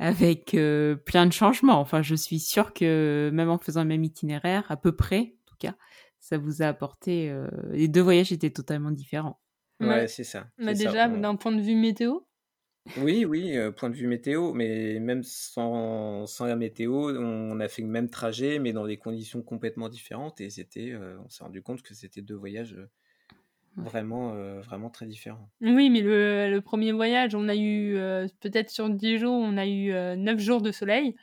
avec 0.00 0.56
plein 1.04 1.26
de 1.26 1.32
changements. 1.32 1.78
Enfin, 1.78 2.02
je 2.02 2.16
suis 2.16 2.40
sûre 2.40 2.72
que 2.74 3.30
même 3.32 3.48
en 3.48 3.58
faisant 3.58 3.82
le 3.82 3.88
même 3.88 4.02
itinéraire, 4.02 4.64
à 4.68 4.76
peu 4.76 4.90
près, 4.90 5.36
en 5.44 5.46
tout 5.46 5.56
cas, 5.56 5.76
ça 6.18 6.36
vous 6.36 6.62
a 6.62 6.66
apporté. 6.66 7.32
les 7.70 7.86
deux 7.86 8.00
voyages 8.00 8.32
étaient 8.32 8.50
totalement 8.50 8.90
différents. 8.90 9.38
Ouais, 9.78 10.08
c'est 10.08 10.24
ça. 10.24 10.48
Mais 10.58 10.74
déjà, 10.74 11.08
d'un 11.08 11.36
point 11.36 11.52
de 11.52 11.60
vue 11.60 11.76
météo, 11.76 12.18
oui, 12.98 13.24
oui, 13.24 13.56
euh, 13.56 13.70
point 13.70 13.90
de 13.90 13.94
vue 13.94 14.06
météo, 14.06 14.52
mais 14.52 14.98
même 15.00 15.22
sans, 15.22 16.26
sans 16.26 16.46
la 16.46 16.56
météo, 16.56 17.16
on 17.18 17.58
a 17.60 17.68
fait 17.68 17.82
le 17.82 17.88
même 17.88 18.10
trajet, 18.10 18.58
mais 18.58 18.72
dans 18.72 18.86
des 18.86 18.96
conditions 18.96 19.42
complètement 19.42 19.88
différentes, 19.88 20.40
et 20.40 20.50
c'était, 20.50 20.92
euh, 20.92 21.16
on 21.24 21.28
s'est 21.28 21.44
rendu 21.44 21.62
compte 21.62 21.82
que 21.82 21.94
c'était 21.94 22.20
deux 22.20 22.34
voyages 22.34 22.74
euh, 22.74 22.86
vraiment, 23.76 24.34
vraiment 24.60 24.90
très 24.90 25.06
différent. 25.06 25.50
Oui, 25.60 25.90
mais 25.90 26.00
le, 26.00 26.50
le 26.50 26.60
premier 26.60 26.92
voyage, 26.92 27.34
on 27.34 27.48
a 27.48 27.56
eu 27.56 27.96
peut-être 28.40 28.70
sur 28.70 28.88
10 28.88 29.18
jours, 29.18 29.34
on 29.34 29.56
a 29.56 29.66
eu 29.66 29.90
9 30.16 30.38
jours 30.38 30.62
de 30.62 30.70
soleil. 30.70 31.16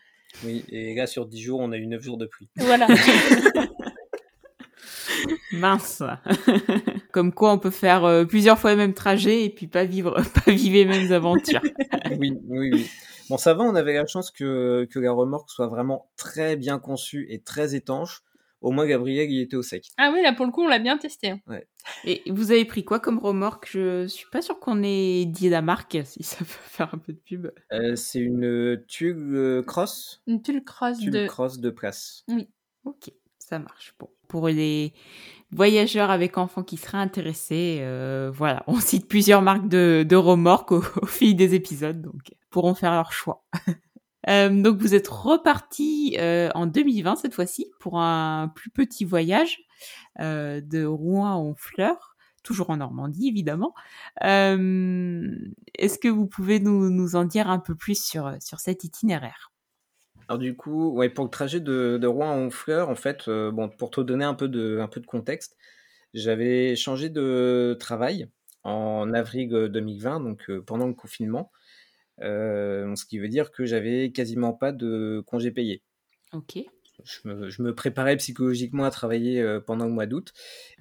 Oui, 0.43 0.66
et 0.70 0.93
là 0.95 1.07
sur 1.07 1.28
10 1.28 1.41
jours, 1.41 1.59
on 1.62 1.72
a 1.72 1.78
eu 1.78 1.88
9 1.88 2.01
jours 2.01 2.18
de 2.18 2.26
pluie. 2.26 2.49
Voilà. 2.57 2.88
Mince. 5.51 6.03
Comme 7.12 7.34
quoi, 7.34 7.53
on 7.53 7.59
peut 7.59 7.72
faire 7.72 8.26
plusieurs 8.28 8.57
fois 8.59 8.72
le 8.72 8.78
même 8.78 8.93
trajet 8.93 9.45
et 9.45 9.49
puis 9.49 9.68
pas 9.68 9.86
vivre, 9.86 10.16
pas 10.45 10.51
vivre 10.51 10.76
les 10.76 10.86
mêmes 10.86 11.12
aventures. 11.12 11.62
oui, 12.20 12.38
oui, 12.47 12.70
oui. 12.72 12.89
Bon, 13.30 13.38
ça 13.38 13.53
va, 13.53 13.64
on 13.64 13.76
avait 13.76 13.93
la 13.93 14.05
chance 14.05 14.30
que, 14.30 14.86
que 14.91 14.99
la 14.99 15.14
remorque 15.14 15.49
soit 15.49 15.68
vraiment 15.68 16.12
très 16.18 16.57
bien 16.57 16.80
conçue 16.80 17.28
et 17.30 17.41
très 17.41 17.76
étanche. 17.76 18.24
Au 18.62 18.72
moins, 18.72 18.86
Gabriel, 18.86 19.32
il 19.32 19.41
était 19.41 19.55
au 19.55 19.64
sec. 19.64 19.88
Ah 19.97 20.12
oui, 20.14 20.22
là, 20.22 20.34
pour 20.34 20.45
le 20.45 20.51
coup, 20.51 20.62
on 20.62 20.68
l'a 20.68 20.78
bien 20.78 20.97
testé. 20.97 21.34
Ouais. 21.47 21.68
Et 22.03 22.22
vous 22.30 22.51
avez 22.51 22.64
pris 22.64 22.84
quoi 22.86 22.99
comme 22.99 23.18
remorque? 23.18 23.70
Je 23.72 24.05
suis 24.05 24.28
pas 24.32 24.41
sûr 24.41 24.59
qu'on 24.59 24.84
ait 24.84 25.26
dit 25.26 25.49
la 25.49 25.64
marque, 25.64 25.97
si 26.05 26.24
ça 26.24 26.38
peut 26.39 26.45
faire 26.45 26.93
un 26.93 26.99
peu 26.99 27.14
de 27.14 27.18
pub. 27.18 27.47
Euh, 27.72 27.95
c'est 27.95 28.20
une 28.20 28.84
Tulle 28.88 29.64
Cross. 29.66 30.22
Une 30.28 30.41
Tulle 30.43 30.64
Cross 30.64 30.99
Tulle 30.99 31.12
de... 31.12 31.26
Cross 31.26 31.59
de 31.59 31.70
place. 31.72 32.24
Oui. 32.28 32.49
Ok, 32.84 33.12
ça 33.39 33.57
marche. 33.57 33.95
Bon. 33.99 34.09
Pour 34.32 34.47
les 34.47 34.93
voyageurs 35.51 36.09
avec 36.09 36.38
enfants 36.38 36.63
qui 36.63 36.77
seraient 36.77 36.99
intéressés, 36.99 37.79
euh, 37.82 38.32
voilà, 38.34 38.63
on 38.67 38.79
cite 38.79 39.09
plusieurs 39.09 39.41
marques 39.41 39.67
de, 39.67 40.15
remorques 40.15 40.71
au, 40.71 40.82
fil 41.05 41.36
des 41.36 41.53
épisodes, 41.53 42.01
donc 42.01 42.34
pourront 42.49 42.73
faire 42.73 42.93
leur 42.93 43.11
choix. 43.11 43.43
Euh, 44.29 44.61
donc 44.61 44.77
vous 44.77 44.93
êtes 44.93 45.07
reparti 45.07 46.15
euh, 46.19 46.51
en 46.53 46.67
2020 46.67 47.15
cette 47.15 47.34
fois-ci 47.34 47.71
pour 47.79 47.99
un 47.99 48.49
plus 48.49 48.69
petit 48.69 49.03
voyage 49.03 49.57
de 50.19 50.86
Rouen 50.86 51.25
à 51.25 51.38
Honfleur, 51.38 52.15
toujours 52.43 52.69
en 52.69 52.77
Normandie 52.77 53.29
évidemment. 53.29 53.73
Est-ce 54.21 55.97
que 55.97 56.07
vous 56.07 56.27
pouvez 56.27 56.59
nous, 56.59 56.91
nous, 56.91 57.15
en 57.15 57.23
dire 57.23 57.49
un 57.49 57.57
peu 57.57 57.73
plus 57.73 57.99
sur, 57.99 58.36
sur 58.39 58.59
cet 58.59 58.84
itinéraire? 58.84 59.51
Alors 60.32 60.39
du 60.39 60.55
coup, 60.55 60.91
ouais, 60.91 61.09
pour 61.09 61.25
le 61.25 61.29
trajet 61.29 61.59
de, 61.59 61.97
de 62.01 62.07
Rouen 62.07 62.32
à 62.32 62.36
Honfleur, 62.36 62.88
en 62.88 62.95
fait, 62.95 63.27
euh, 63.27 63.51
bon, 63.51 63.67
pour 63.67 63.91
te 63.91 63.99
donner 63.99 64.23
un 64.23 64.34
peu 64.34 64.47
de, 64.47 64.79
un 64.79 64.88
peu 64.88 65.01
de 65.01 65.05
contexte, 65.05 65.57
j'avais 66.13 66.77
changé 66.77 67.09
de 67.09 67.75
travail 67.77 68.29
en 68.63 69.13
avril 69.13 69.49
2020, 69.49 70.21
donc 70.21 70.49
pendant 70.65 70.88
le 70.88 70.93
confinement. 70.93 71.51
Euh, 72.21 72.95
ce 72.95 73.03
qui 73.03 73.19
veut 73.19 73.27
dire 73.27 73.51
que 73.51 73.65
j'avais 73.65 74.13
quasiment 74.13 74.53
pas 74.53 74.71
de 74.71 75.21
congés 75.27 75.51
payés. 75.51 75.84
Ok. 76.32 76.59
Je 77.03 77.27
me, 77.27 77.49
je 77.49 77.61
me, 77.61 77.75
préparais 77.75 78.15
psychologiquement 78.15 78.86
à 78.86 78.89
travailler 78.89 79.41
euh, 79.41 79.59
pendant 79.59 79.84
le 79.84 79.91
mois 79.91 80.05
d'août. 80.05 80.32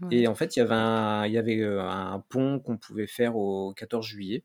Ouais. 0.00 0.18
Et 0.18 0.28
en 0.28 0.36
fait, 0.36 0.54
il 0.54 0.60
y 0.60 0.62
avait 0.62 0.76
un, 0.76 1.26
il 1.26 1.32
y 1.32 1.38
avait 1.38 1.60
euh, 1.60 1.82
un 1.82 2.20
pont 2.28 2.60
qu'on 2.60 2.76
pouvait 2.76 3.08
faire 3.08 3.34
au 3.34 3.74
14 3.74 4.06
juillet. 4.06 4.44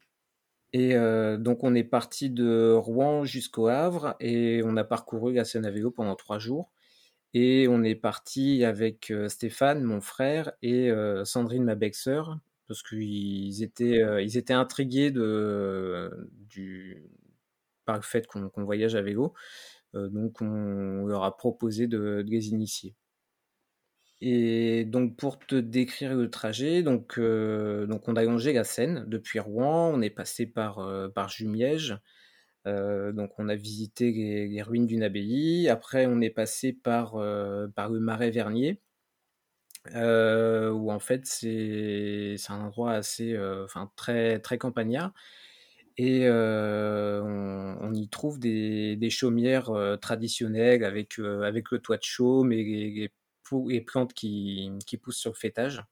Et 0.75 0.93
euh, 0.93 1.37
donc, 1.37 1.63
on 1.63 1.73
est 1.73 1.85
parti 1.85 2.29
de 2.29 2.73
Rouen 2.73 3.23
jusqu'au 3.23 3.67
Havre 3.67 4.17
et 4.19 4.61
on 4.65 4.75
a 4.75 4.83
parcouru 4.83 5.31
la 5.33 5.63
à 5.63 5.71
vélo 5.71 5.89
pendant 5.89 6.15
trois 6.15 6.37
jours. 6.37 6.69
Et 7.33 7.67
on 7.69 7.81
est 7.81 7.95
parti 7.95 8.65
avec 8.65 9.13
Stéphane, 9.29 9.83
mon 9.83 10.01
frère, 10.01 10.51
et 10.61 10.91
Sandrine, 11.23 11.63
ma 11.63 11.75
belle-sœur, 11.75 12.39
parce 12.67 12.83
qu'ils 12.83 13.63
étaient, 13.63 14.01
euh, 14.01 14.21
intrigués 14.49 15.13
par 17.85 17.95
le 17.95 18.01
fait 18.01 18.27
qu'on 18.27 18.49
qu 18.49 18.61
voyage 18.61 18.95
à 18.95 19.01
vélo. 19.01 19.33
Euh, 19.95 20.09
donc, 20.09 20.41
on 20.41 21.05
leur 21.05 21.23
a 21.23 21.37
proposé 21.37 21.87
de, 21.87 22.21
les 22.27 22.49
initier. 22.49 22.95
Et 24.27 24.85
donc, 24.85 25.17
pour 25.17 25.37
te 25.39 25.55
décrire 25.55 26.15
le 26.15 26.29
trajet, 26.31 26.81
donc, 26.83 27.19
euh, 27.19 27.87
on 28.07 28.15
a 28.15 28.23
longé 28.23 28.53
la 28.53 28.63
Seine 28.63 29.05
depuis 29.07 29.39
Rouen, 29.39 29.91
on 29.93 30.01
est 30.01 30.09
passé 30.09 30.47
par, 30.47 30.77
par 31.13 31.29
Jumièges. 31.29 31.97
donc, 32.65 33.31
on 33.37 33.49
a 33.49 33.55
visité 33.55 34.11
les, 34.11 34.61
ruines 34.63 34.87
d'une 34.87 35.03
abbaye. 35.03 35.69
Après, 35.69 36.07
on 36.07 36.21
est 36.21 36.31
passé 36.31 36.73
par, 36.73 37.11
par 37.75 37.89
le 37.89 37.99
Marais 37.99 38.31
Vernier. 38.31 38.81
Euh, 39.93 40.71
où 40.71 40.91
en 40.91 40.99
fait 40.99 41.27
c'est 41.27 42.37
un 42.49 42.59
endroit 42.61 42.93
assez, 42.93 43.33
euh, 43.33 43.65
enfin 43.65 43.91
très 43.95 44.39
très 44.39 44.57
campagnard, 44.57 45.13
et 45.97 46.21
euh, 46.27 47.21
on, 47.81 47.93
y 47.93 48.09
trouve 48.09 48.39
des, 48.39 48.95
des 48.97 49.09
chaumières 49.11 49.71
traditionnelles 50.01 50.83
avec 50.83 51.19
avec 51.19 51.71
le 51.71 51.79
toit 51.79 51.97
de 51.97 52.03
chaume 52.03 52.51
et 52.51 52.63
les 52.63 53.11
plantes 53.81 54.13
qui, 54.13 54.71
qui, 54.85 54.97
poussent 54.97 55.17
sur 55.17 55.31
le 55.31 55.37
fêtage. 55.37 55.83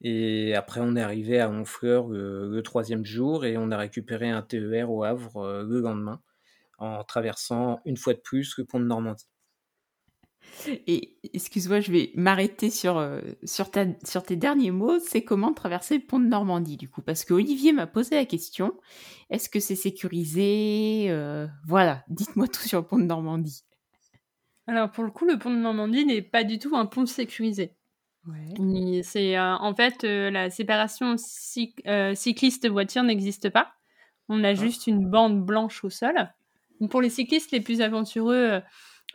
Et 0.00 0.54
après, 0.54 0.80
on 0.82 0.96
est 0.96 1.02
arrivé 1.02 1.40
à 1.40 1.50
Honfleur 1.50 2.08
le, 2.08 2.48
le, 2.50 2.62
troisième 2.62 3.04
jour 3.04 3.44
et 3.44 3.56
on 3.56 3.70
a 3.70 3.76
récupéré 3.78 4.28
un 4.28 4.42
TER 4.42 4.90
au 4.90 5.04
Havre 5.04 5.62
le 5.62 5.80
lendemain 5.80 6.20
en 6.78 7.04
traversant 7.04 7.80
une 7.84 7.96
fois 7.96 8.14
de 8.14 8.20
plus 8.20 8.58
le 8.58 8.64
pont 8.64 8.80
de 8.80 8.84
Normandie. 8.84 9.26
Et 10.86 11.18
excuse-moi, 11.32 11.80
je 11.80 11.90
vais 11.90 12.12
m'arrêter 12.14 12.70
sur, 12.70 12.98
euh, 12.98 13.20
sur, 13.44 13.70
sur 14.04 14.22
tes 14.22 14.36
derniers 14.36 14.70
mots. 14.70 14.98
C'est 15.00 15.22
comment 15.22 15.52
traverser 15.52 15.98
le 15.98 16.04
pont 16.04 16.20
de 16.20 16.26
Normandie, 16.26 16.76
du 16.76 16.88
coup? 16.88 17.02
Parce 17.02 17.24
que 17.24 17.34
Olivier 17.34 17.72
m'a 17.72 17.86
posé 17.86 18.14
la 18.14 18.24
question. 18.24 18.74
Est-ce 19.30 19.48
que 19.48 19.60
c'est 19.60 19.76
sécurisé 19.76 21.06
euh, 21.08 21.46
Voilà, 21.66 22.04
dites-moi 22.08 22.48
tout 22.48 22.62
sur 22.62 22.80
le 22.80 22.86
pont 22.86 22.98
de 22.98 23.04
Normandie. 23.04 23.64
Alors, 24.66 24.90
pour 24.90 25.04
le 25.04 25.10
coup, 25.10 25.26
le 25.26 25.38
pont 25.38 25.50
de 25.50 25.56
Normandie 25.56 26.06
n'est 26.06 26.22
pas 26.22 26.44
du 26.44 26.58
tout 26.58 26.74
un 26.76 26.86
pont 26.86 27.06
sécurisé. 27.06 27.72
Ouais. 28.26 29.02
C'est 29.02 29.36
euh, 29.36 29.54
en 29.56 29.74
fait 29.74 30.02
la 30.02 30.48
séparation 30.48 31.16
cyc 31.18 31.82
cycliste-voiture 32.14 33.02
n'existe 33.02 33.50
pas. 33.50 33.74
On 34.30 34.42
a 34.44 34.50
ah. 34.50 34.54
juste 34.54 34.86
une 34.86 35.06
bande 35.06 35.44
blanche 35.44 35.84
au 35.84 35.90
sol. 35.90 36.32
Pour 36.88 37.02
les 37.02 37.10
cyclistes 37.10 37.50
les 37.50 37.60
plus 37.60 37.82
aventureux, 37.82 38.62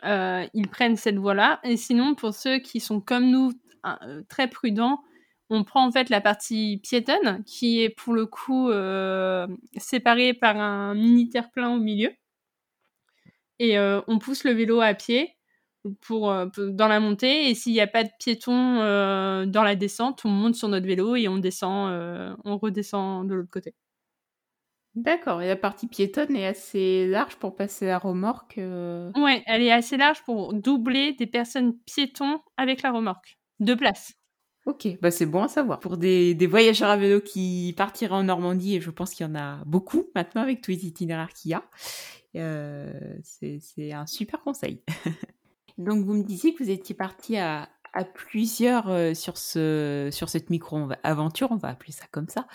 euh, 0.04 0.46
ils 0.54 0.68
prennent 0.68 0.96
cette 0.96 1.16
voie-là. 1.16 1.60
Et 1.64 1.76
sinon, 1.76 2.14
pour 2.14 2.34
ceux 2.34 2.58
qui 2.58 2.78
sont 2.78 3.00
comme 3.00 3.28
nous, 3.30 3.52
euh, 3.86 4.22
très 4.28 4.48
prudents, 4.48 5.02
on 5.48 5.64
prend 5.64 5.86
en 5.86 5.90
fait 5.90 6.10
la 6.10 6.20
partie 6.20 6.80
piétonne, 6.82 7.42
qui 7.44 7.80
est 7.82 7.88
pour 7.88 8.14
le 8.14 8.26
coup 8.26 8.70
euh, 8.70 9.46
séparée 9.76 10.34
par 10.34 10.56
un 10.56 10.94
mini 10.94 11.28
terre-plein 11.28 11.70
au 11.70 11.78
milieu. 11.78 12.12
Et 13.58 13.78
euh, 13.78 14.00
on 14.06 14.18
pousse 14.18 14.44
le 14.44 14.52
vélo 14.52 14.80
à 14.80 14.94
pied 14.94 15.34
pour, 16.00 16.34
dans 16.56 16.88
la 16.88 17.00
montée. 17.00 17.50
Et 17.50 17.54
s'il 17.54 17.72
n'y 17.72 17.80
a 17.80 17.86
pas 17.86 18.04
de 18.04 18.10
piéton 18.18 18.76
dans 19.46 19.62
la 19.62 19.76
descente, 19.76 20.22
on 20.24 20.28
monte 20.28 20.54
sur 20.54 20.68
notre 20.68 20.86
vélo 20.86 21.16
et 21.16 21.28
on 21.28 21.38
descend, 21.38 22.36
on 22.44 22.58
redescend 22.58 23.28
de 23.28 23.34
l'autre 23.34 23.50
côté. 23.50 23.74
D'accord, 24.96 25.40
et 25.40 25.46
la 25.46 25.56
partie 25.56 25.86
piétonne 25.86 26.34
est 26.34 26.46
assez 26.46 27.06
large 27.06 27.36
pour 27.36 27.54
passer 27.54 27.86
la 27.86 27.98
remorque 27.98 28.58
euh... 28.58 29.12
Ouais, 29.16 29.42
elle 29.46 29.62
est 29.62 29.70
assez 29.70 29.96
large 29.96 30.24
pour 30.24 30.52
doubler 30.52 31.12
des 31.12 31.26
personnes 31.26 31.78
piétons 31.86 32.40
avec 32.56 32.82
la 32.82 32.90
remorque. 32.90 33.38
Deux 33.60 33.76
places. 33.76 34.14
Ok, 34.66 34.88
bah 35.00 35.12
c'est 35.12 35.26
bon 35.26 35.44
à 35.44 35.48
savoir. 35.48 35.78
Pour 35.78 35.96
des, 35.96 36.34
des, 36.34 36.46
voyageurs 36.46 36.90
à 36.90 36.96
vélo 36.96 37.20
qui 37.20 37.72
partiraient 37.76 38.14
en 38.14 38.24
Normandie, 38.24 38.76
et 38.76 38.80
je 38.80 38.90
pense 38.90 39.14
qu'il 39.14 39.24
y 39.26 39.30
en 39.30 39.36
a 39.36 39.62
beaucoup 39.64 40.10
maintenant 40.14 40.42
avec 40.42 40.60
tous 40.60 40.72
les 40.72 40.84
itinéraires 40.84 41.32
qu'il 41.32 41.52
y 41.52 41.54
a, 41.54 41.62
euh, 42.36 42.92
c'est 43.22 43.92
un 43.92 44.06
super 44.06 44.40
conseil. 44.40 44.82
Donc 45.80 46.04
vous 46.04 46.12
me 46.12 46.22
disiez 46.22 46.54
que 46.54 46.62
vous 46.62 46.70
étiez 46.70 46.94
parti 46.94 47.38
à, 47.38 47.68
plusieurs 48.14 48.88
euh, 48.88 49.14
sur, 49.14 49.36
ce, 49.36 50.10
sur 50.12 50.28
cette 50.28 50.48
micro-aventure, 50.48 51.48
on 51.50 51.56
va 51.56 51.70
appeler 51.70 51.90
ça 51.90 52.04
comme 52.12 52.28
ça, 52.28 52.46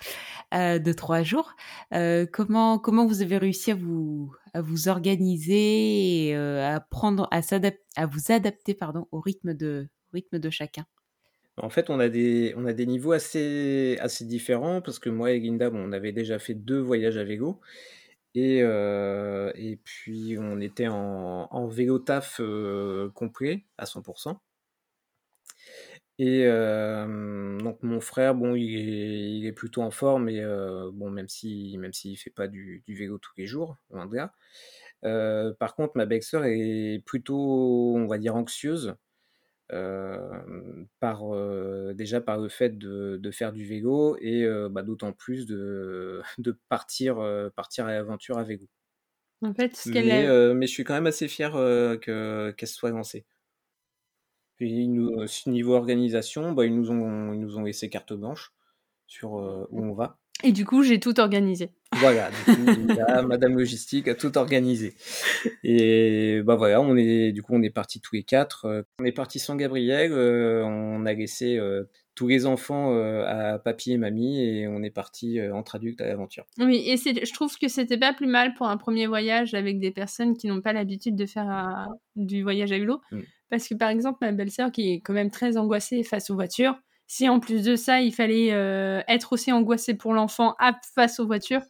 euh, 0.54 0.80
de 0.80 0.94
trois 0.94 1.24
jours. 1.24 1.56
Euh, 1.94 2.26
comment, 2.32 2.80
comment 2.80 3.06
vous 3.06 3.22
avez 3.22 3.38
réussi 3.38 3.72
à 3.72 3.76
vous, 3.76 4.34
à 4.54 4.62
vous 4.62 4.88
organiser 4.88 6.28
et 6.28 6.36
à, 6.36 6.80
prendre, 6.80 7.28
à, 7.32 7.42
à 7.98 8.06
vous 8.06 8.32
adapter 8.32 8.76
pardon, 8.76 9.08
au, 9.12 9.20
rythme 9.20 9.54
de, 9.54 9.90
rythme 10.14 10.40
de 10.40 10.50
chacun? 10.50 10.86
En 11.58 11.70
fait, 11.70 11.90
on 11.90 12.00
a 12.00 12.10
des, 12.10 12.54
on 12.58 12.66
a 12.66 12.74
des 12.74 12.86
niveaux 12.86 13.12
assez, 13.12 13.98
assez 14.02 14.24
différents 14.24 14.82
parce 14.82 15.00
que 15.00 15.10
moi 15.10 15.32
et 15.32 15.40
Linda, 15.40 15.70
bon, 15.70 15.80
on 15.80 15.92
avait 15.92 16.12
déjà 16.12 16.38
fait 16.38 16.54
deux 16.54 16.80
voyages 16.80 17.18
à 17.18 17.24
vélo. 17.24 17.60
Et, 18.36 18.62
euh, 18.62 19.52
et 19.56 19.78
puis, 19.78 20.38
on 20.38 20.60
était 20.60 20.88
en, 20.90 21.68
vélo 21.68 22.00
taf 22.00 22.42
euh, 22.42 23.10
complet 23.16 23.66
à 23.78 23.86
100%. 23.86 24.38
Et 26.18 26.46
euh, 26.46 27.58
donc 27.60 27.84
mon 27.84 28.00
frère, 28.00 28.36
bon, 28.36 28.56
il 28.56 29.46
est, 29.46 29.52
plutôt 29.52 29.82
en 29.82 29.92
forme, 29.92 30.30
et 30.30 30.42
bon, 30.94 31.10
même 31.10 31.28
si, 31.30 31.78
même 31.78 31.94
s'il 31.94 32.18
fait 32.18 32.30
pas 32.30 32.48
du, 32.48 32.84
vélo 32.88 33.18
tous 33.18 33.34
les 33.38 33.48
jours, 33.48 33.78
loin 33.90 34.06
de 34.06 34.16
là. 34.16 34.34
Par 35.60 35.76
contre, 35.76 35.94
ma 35.96 36.06
belle-sœur 36.06 36.46
est 36.46 37.02
plutôt, 37.06 37.96
on 37.96 38.08
va 38.08 38.18
dire, 38.18 38.36
anxieuse, 38.36 38.96
par 39.70 41.24
déjà 41.96 42.22
par 42.22 42.40
le 42.40 42.50
fait 42.50 42.78
de, 42.78 43.18
de 43.18 43.32
faire 43.32 43.52
du 43.52 43.66
vélo 43.66 44.18
et 44.20 44.48
bah, 44.70 44.84
d'autant 44.84 45.12
plus 45.12 45.46
de, 45.46 46.22
de 46.38 46.58
partir, 46.70 47.18
partir 47.56 47.86
à 47.86 47.94
l'aventure. 47.94 48.38
En 49.42 49.54
fait, 49.54 49.76
ce 49.76 49.90
mais, 49.90 50.26
a... 50.26 50.54
mais 50.54 50.68
je 50.68 50.72
suis 50.72 50.84
quand 50.84 50.94
même 50.94 51.08
assez 51.08 51.28
fier 51.28 51.52
que 51.52 52.52
qu'elle 52.52 52.70
soit 52.70 52.92
lancée. 52.92 53.26
Puis 54.58 54.88
nous, 54.88 55.26
niveau 55.48 55.74
organisation, 55.74 56.54
bah, 56.54 56.66
ils, 56.66 56.74
nous 56.74 56.90
ont, 56.92 57.34
ils 57.34 57.40
nous 57.40 57.58
ont 57.58 57.64
laissé 57.64 57.90
carte 57.90 58.14
blanche 58.14 58.54
sur 59.08 59.34
où 59.34 59.84
on 59.84 59.94
va. 59.94 60.20
Et 60.46 60.52
du 60.52 60.64
coup, 60.64 60.84
j'ai 60.84 61.00
tout 61.00 61.20
organisé. 61.20 61.72
Voilà, 61.96 62.30
du 62.30 62.56
coup, 62.56 62.66
Madame 63.28 63.58
Logistique 63.58 64.08
a 64.08 64.14
tout 64.14 64.38
organisé. 64.38 64.94
Et 65.64 66.44
bah 66.44 66.56
voilà, 66.56 66.82
on 66.82 66.96
est, 66.96 67.32
du 67.32 67.42
coup, 67.42 67.56
on 67.56 67.64
est 67.64 67.72
partis 67.72 68.00
tous 68.00 68.16
les 68.16 68.22
quatre. 68.22 68.86
On 69.00 69.06
est 69.06 69.12
parti 69.12 69.40
sans 69.40 69.56
Gabriel. 69.56 70.14
on 70.14 71.04
a 71.04 71.14
laissé 71.14 71.60
tous 72.14 72.28
les 72.28 72.46
enfants 72.46 72.96
à 73.26 73.58
papy 73.58 73.94
et 73.94 73.98
mamie 73.98 74.40
et 74.40 74.68
on 74.68 74.84
est 74.84 74.92
parti 74.92 75.42
entre 75.52 75.76
adultes 75.76 76.00
à 76.00 76.06
l'aventure. 76.06 76.46
Oui, 76.60 76.84
et 76.88 76.96
je 76.96 77.34
trouve 77.34 77.58
que 77.58 77.68
c'était 77.68 77.98
pas 77.98 78.14
plus 78.14 78.28
mal 78.28 78.54
pour 78.54 78.68
un 78.68 78.78
premier 78.78 79.08
voyage 79.08 79.56
avec 79.56 79.80
des 79.80 79.92
personnes 79.92 80.38
qui 80.38 80.48
n'ont 80.48 80.62
pas 80.62 80.74
l'habitude 80.74 81.16
de 81.16 81.26
faire 81.26 81.88
du 82.16 82.44
voyage 82.44 82.72
à 82.72 82.78
vélo. 82.78 83.02
Mm. 83.12 83.22
Parce 83.50 83.68
que 83.68 83.74
par 83.74 83.90
exemple, 83.90 84.20
ma 84.22 84.32
belle-sœur 84.32 84.72
qui 84.72 84.94
est 84.94 85.02
quand 85.02 85.14
même 85.14 85.32
très 85.32 85.58
angoissée 85.58 86.04
face 86.04 86.30
aux 86.30 86.36
voitures, 86.36 86.76
si 87.08 87.30
en 87.30 87.40
plus 87.40 87.64
de 87.64 87.76
ça, 87.76 88.02
il 88.02 88.14
fallait 88.14 88.48
être 89.08 89.34
aussi 89.34 89.52
angoissé 89.52 89.94
pour 89.94 90.14
l'enfant 90.14 90.56
face 90.96 91.20
aux 91.20 91.26
voitures, 91.26 91.62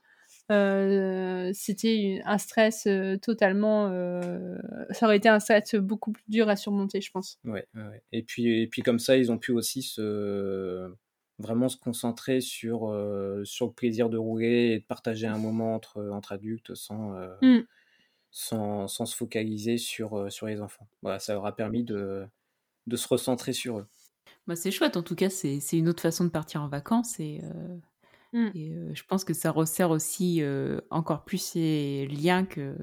euh, 0.51 1.49
c'était 1.53 2.21
un 2.25 2.37
stress 2.37 2.85
euh, 2.85 3.17
totalement. 3.17 3.87
Euh, 3.87 4.57
ça 4.91 5.07
aurait 5.07 5.17
été 5.17 5.29
un 5.29 5.39
stress 5.39 5.75
beaucoup 5.75 6.11
plus 6.11 6.23
dur 6.27 6.49
à 6.49 6.55
surmonter, 6.55 7.01
je 7.01 7.11
pense. 7.11 7.39
Ouais, 7.43 7.67
ouais. 7.73 8.03
Et, 8.11 8.21
puis, 8.23 8.61
et 8.61 8.67
puis, 8.67 8.81
comme 8.81 8.99
ça, 8.99 9.17
ils 9.17 9.31
ont 9.31 9.39
pu 9.39 9.51
aussi 9.51 9.81
se, 9.81 10.93
vraiment 11.39 11.67
se 11.67 11.77
concentrer 11.77 12.41
sur, 12.41 12.93
sur 13.43 13.67
le 13.67 13.73
plaisir 13.73 14.09
de 14.09 14.17
rouler 14.17 14.73
et 14.73 14.79
de 14.79 14.85
partager 14.85 15.27
un 15.27 15.39
moment 15.39 15.75
entre, 15.75 16.09
entre 16.09 16.33
adultes 16.33 16.75
sans, 16.75 17.15
mmh. 17.41 17.61
sans, 18.29 18.87
sans, 18.87 19.05
se 19.05 19.15
focaliser 19.15 19.77
sur, 19.77 20.31
sur 20.31 20.45
les 20.45 20.61
enfants. 20.61 20.87
Voilà, 21.01 21.19
ça 21.19 21.33
leur 21.33 21.45
a 21.47 21.55
permis 21.55 21.83
de, 21.83 22.25
de 22.85 22.95
se 22.95 23.07
recentrer 23.07 23.53
sur 23.53 23.79
eux. 23.79 23.87
Bah, 24.47 24.55
c'est 24.55 24.71
chouette, 24.71 24.97
en 24.97 25.03
tout 25.03 25.15
cas, 25.15 25.29
c'est 25.29 25.59
une 25.73 25.89
autre 25.89 26.01
façon 26.01 26.23
de 26.23 26.29
partir 26.29 26.61
en 26.61 26.67
vacances 26.67 27.19
et 27.19 27.41
Mmh. 28.35 28.49
Et 28.53 28.73
je 28.93 29.03
pense 29.05 29.23
que 29.23 29.33
ça 29.33 29.49
resserre 29.49 29.91
aussi 29.91 30.43
encore 30.89 31.23
plus 31.23 31.37
ces 31.37 32.05
liens 32.07 32.43
que, 32.45 32.75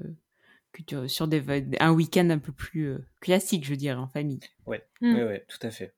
que 0.71 1.07
sur 1.07 1.27
des, 1.27 1.43
un 1.79 1.91
week-end 1.91 2.27
un 2.31 2.39
peu 2.39 2.51
plus 2.51 2.95
classique, 3.21 3.63
je 3.63 3.75
dirais, 3.75 3.99
en 3.99 4.07
famille. 4.07 4.39
Ouais, 4.65 4.83
ouais, 5.01 5.23
ouais, 5.23 5.45
tout 5.47 5.59
à 5.61 5.69
fait. 5.69 5.93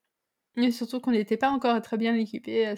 Et 0.58 0.72
surtout 0.72 1.00
qu'on 1.00 1.12
n'était 1.12 1.38
pas 1.38 1.50
encore 1.50 1.82
très 1.82 1.98
bien 1.98 2.16
équipés. 2.16 2.76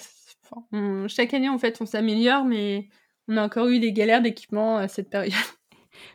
chaque 1.07 1.33
année, 1.33 1.49
en 1.49 1.57
fait, 1.57 1.81
on 1.81 1.87
s'améliore, 1.87 2.45
mais 2.45 2.89
on 3.27 3.37
a 3.37 3.43
encore 3.43 3.67
eu 3.67 3.79
des 3.79 3.91
galères 3.91 4.21
d'équipement 4.21 4.77
à 4.77 4.87
cette 4.87 5.09
période. 5.09 5.33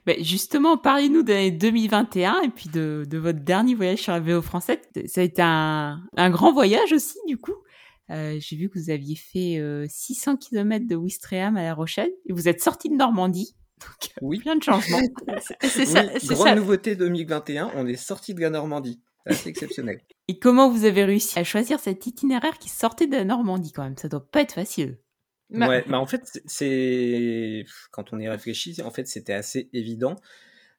Ben 0.06 0.22
justement, 0.22 0.76
parlez-nous 0.76 1.22
de 1.22 1.50
2021 1.50 2.42
et 2.42 2.48
puis 2.48 2.68
de, 2.68 3.04
de, 3.08 3.18
votre 3.18 3.40
dernier 3.40 3.74
voyage 3.74 3.98
sur 3.98 4.12
la 4.12 4.20
VO 4.20 4.42
française. 4.42 4.78
Ça 5.06 5.20
a 5.20 5.24
été 5.24 5.42
un, 5.42 6.00
un 6.16 6.30
grand 6.30 6.52
voyage 6.52 6.92
aussi, 6.92 7.18
du 7.26 7.38
coup. 7.38 7.54
Euh, 8.10 8.36
j'ai 8.40 8.56
vu 8.56 8.68
que 8.68 8.78
vous 8.78 8.90
aviez 8.90 9.16
fait 9.16 9.62
600 9.88 10.32
euh, 10.32 10.36
km 10.36 10.86
de 10.86 10.96
Ouistreham 10.96 11.56
à 11.56 11.62
La 11.62 11.74
Rochelle 11.74 12.10
et 12.26 12.32
vous 12.32 12.48
êtes 12.48 12.60
sorti 12.60 12.88
de 12.88 12.94
Normandie. 12.94 13.54
Donc, 13.80 14.10
euh, 14.10 14.26
oui. 14.26 14.38
plein 14.38 14.56
de 14.56 14.62
changements. 14.62 15.00
c'est 15.62 15.86
ça. 15.86 16.04
grande 16.04 16.56
nouveauté 16.56 16.94
2021, 16.94 17.72
on 17.74 17.86
est 17.86 17.96
sorti 17.96 18.34
de 18.34 18.40
la 18.40 18.50
Normandie. 18.50 19.00
C'est 19.30 19.48
exceptionnel. 19.48 20.00
Et 20.26 20.38
comment 20.38 20.68
vous 20.68 20.84
avez 20.84 21.04
réussi 21.04 21.38
à 21.38 21.44
choisir 21.44 21.78
cet 21.78 22.06
itinéraire 22.06 22.58
qui 22.58 22.68
sortait 22.68 23.06
de 23.06 23.16
la 23.16 23.24
Normandie 23.24 23.70
quand 23.72 23.84
même? 23.84 23.96
Ça 23.96 24.08
doit 24.08 24.26
pas 24.26 24.40
être 24.40 24.54
facile. 24.54 24.98
Ouais, 25.52 25.84
bah 25.86 25.98
en 25.98 26.06
fait, 26.06 26.40
c'est 26.46 27.64
quand 27.90 28.12
on 28.12 28.18
y 28.18 28.28
réfléchit, 28.28 28.80
en 28.82 28.90
fait, 28.90 29.06
c'était 29.06 29.34
assez 29.34 29.68
évident. 29.72 30.16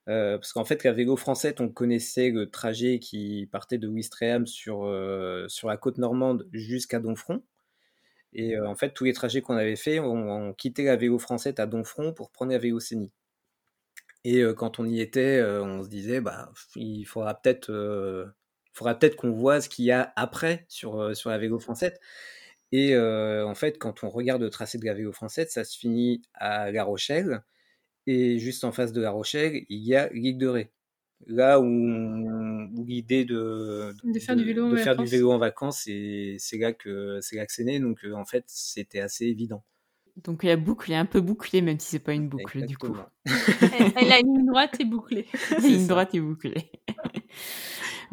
Euh, 0.10 0.38
parce 0.38 0.52
qu'en 0.54 0.66
fait, 0.66 0.84
la 0.84 0.92
vélo 0.92 1.16
française, 1.16 1.56
on 1.60 1.70
connaissait 1.70 2.30
le 2.30 2.50
trajet 2.50 3.00
qui 3.00 3.48
partait 3.52 3.78
de 3.78 3.88
Ouistreham 3.88 4.46
sur, 4.46 4.86
euh, 4.86 5.48
sur 5.48 5.70
la 5.70 5.78
côte 5.78 5.98
normande 5.98 6.48
jusqu'à 6.52 7.00
Donfront. 7.00 7.42
Et 8.34 8.58
euh, 8.58 8.68
en 8.68 8.76
fait, 8.76 8.92
tous 8.94 9.06
les 9.06 9.14
trajets 9.14 9.42
qu'on 9.42 9.56
avait 9.56 9.76
fait, 9.76 10.00
on, 10.00 10.54
quittait 10.54 10.84
la 10.84 10.96
vélo 10.98 11.20
française 11.20 11.56
à 11.58 11.68
Donfront 11.68 12.14
pour 12.14 12.32
prendre 12.32 12.52
la 12.52 12.58
vélo 12.58 12.80
Cénie. 12.80 13.12
Et 14.26 14.42
quand 14.56 14.80
on 14.80 14.86
y 14.86 15.02
était, 15.02 15.44
on 15.44 15.84
se 15.84 15.90
disait, 15.90 16.22
bah, 16.22 16.50
il 16.78 17.04
faudra 17.04 17.34
peut-être 17.36 18.34
faudra 18.72 18.96
peut-être 18.96 19.18
qu'on 19.18 19.32
voit 19.32 19.60
ce 19.60 19.68
qu'il 19.68 19.84
y 19.84 19.92
a 19.92 20.14
après 20.16 20.66
sur, 20.70 21.14
sur 21.14 21.30
la 21.30 21.38
vélo 21.38 21.60
française. 21.60 21.94
Et 22.76 22.98
en 22.98 23.54
fait, 23.54 23.78
quand 23.78 24.04
on 24.04 24.10
regarde 24.10 24.42
le 24.42 24.50
tracé 24.50 24.80
de 24.80 24.86
la 24.86 24.96
vélo 24.96 25.12
française, 25.12 25.50
ça 25.50 25.64
se 25.64 25.78
finit 25.78 26.24
à 26.34 26.72
La 26.72 26.84
Rochelle. 26.84 27.44
Et 28.08 28.40
juste 28.40 28.64
en 28.64 28.72
face 28.72 28.92
de 28.92 29.02
La 29.02 29.12
Rochelle, 29.12 29.64
il 29.70 29.86
y 29.86 29.96
a 29.96 30.10
l'île 30.12 30.40
de 30.40 30.48
Ré. 30.48 30.72
Là 31.28 31.60
où, 31.60 31.66
l'idée 32.86 33.24
de, 33.24 33.94
de, 34.04 34.20
faire, 34.20 34.36
du, 34.36 34.44
vélo 34.44 34.70
de 34.72 34.76
faire 34.76 34.98
du 34.98 35.06
vélo 35.06 35.32
en 35.32 35.38
vacances, 35.38 35.84
c'est 35.84 36.58
là 36.58 36.74
que 36.74 37.20
c'est 37.22 37.38
là 37.38 37.46
que 37.46 37.54
c'est 37.54 37.64
né. 37.64 37.80
Donc 37.80 38.04
euh, 38.04 38.14
en 38.14 38.26
fait, 38.26 38.44
c'était 38.48 39.00
assez 39.00 39.26
évident. 39.26 39.64
Donc 40.18 40.44
la 40.44 40.58
boucle 40.58 40.92
est 40.92 40.96
un 40.96 41.06
peu 41.06 41.22
bouclée, 41.22 41.62
même 41.62 41.80
si 41.80 41.90
c'est 41.90 42.00
pas 42.00 42.14
une 42.14 42.28
boucle 42.28 42.66
du 42.66 42.78
coup. 42.78 42.96
La 43.26 44.18
ligne 44.20 44.46
droite 44.46 44.80
est 44.80 44.86
bouclée. 44.86 45.28
La 45.52 45.58
ligne 45.60 45.88
droite 45.88 46.14
est 46.14 46.20
bouclée. 46.20 46.72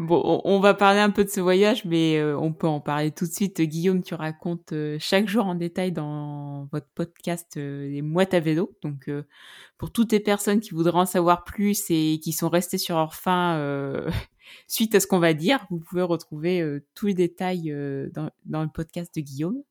Bon, 0.00 0.40
on 0.44 0.60
va 0.60 0.72
parler 0.72 0.98
un 0.98 1.10
peu 1.10 1.24
de 1.24 1.28
ce 1.28 1.42
voyage, 1.42 1.84
mais 1.84 2.16
euh, 2.16 2.34
on 2.38 2.54
peut 2.54 2.66
en 2.66 2.80
parler 2.80 3.10
tout 3.10 3.26
de 3.26 3.32
suite. 3.32 3.60
Guillaume, 3.60 4.02
tu 4.02 4.14
racontes 4.14 4.72
euh, 4.72 4.96
chaque 4.98 5.28
jour 5.28 5.44
en 5.44 5.54
détail 5.54 5.92
dans 5.92 6.64
votre 6.72 6.86
podcast 6.94 7.58
euh, 7.58 7.86
les 7.86 8.00
moites 8.00 8.32
à 8.32 8.40
vélo. 8.40 8.74
Donc, 8.80 9.10
pour 9.76 9.92
toutes 9.92 10.12
les 10.12 10.20
personnes 10.20 10.60
qui 10.60 10.70
voudraient 10.70 11.00
en 11.00 11.04
savoir 11.04 11.44
plus 11.44 11.84
et 11.90 12.18
qui 12.18 12.32
sont 12.32 12.48
restées 12.48 12.78
sur 12.78 12.96
leur 12.96 13.14
faim 13.14 14.06
suite 14.68 14.94
à 14.94 15.00
ce 15.00 15.06
qu'on 15.06 15.18
va 15.18 15.34
dire, 15.34 15.66
vous 15.68 15.80
pouvez 15.80 16.00
retrouver 16.00 16.80
tous 16.94 17.08
les 17.08 17.14
détails 17.14 17.70
dans, 18.14 18.30
dans, 18.46 18.62
le 18.62 18.70
podcast 18.72 19.14
de 19.14 19.20
Guillaume. 19.20 19.62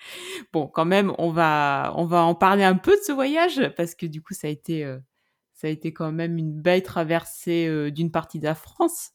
Bon, 0.53 0.67
quand 0.67 0.85
même, 0.85 1.11
on 1.17 1.31
va 1.31 1.91
on 1.95 2.05
va 2.05 2.21
en 2.21 2.35
parler 2.35 2.63
un 2.63 2.75
peu 2.75 2.91
de 2.91 3.01
ce 3.03 3.11
voyage 3.11 3.73
parce 3.75 3.95
que 3.95 4.05
du 4.05 4.21
coup, 4.21 4.35
ça 4.35 4.45
a 4.45 4.51
été 4.51 4.83
ça 5.55 5.65
a 5.65 5.71
été 5.71 5.91
quand 5.91 6.11
même 6.11 6.37
une 6.37 6.53
belle 6.53 6.83
traversée 6.83 7.89
d'une 7.89 8.11
partie 8.11 8.37
de 8.37 8.45
la 8.45 8.55
France. 8.55 9.11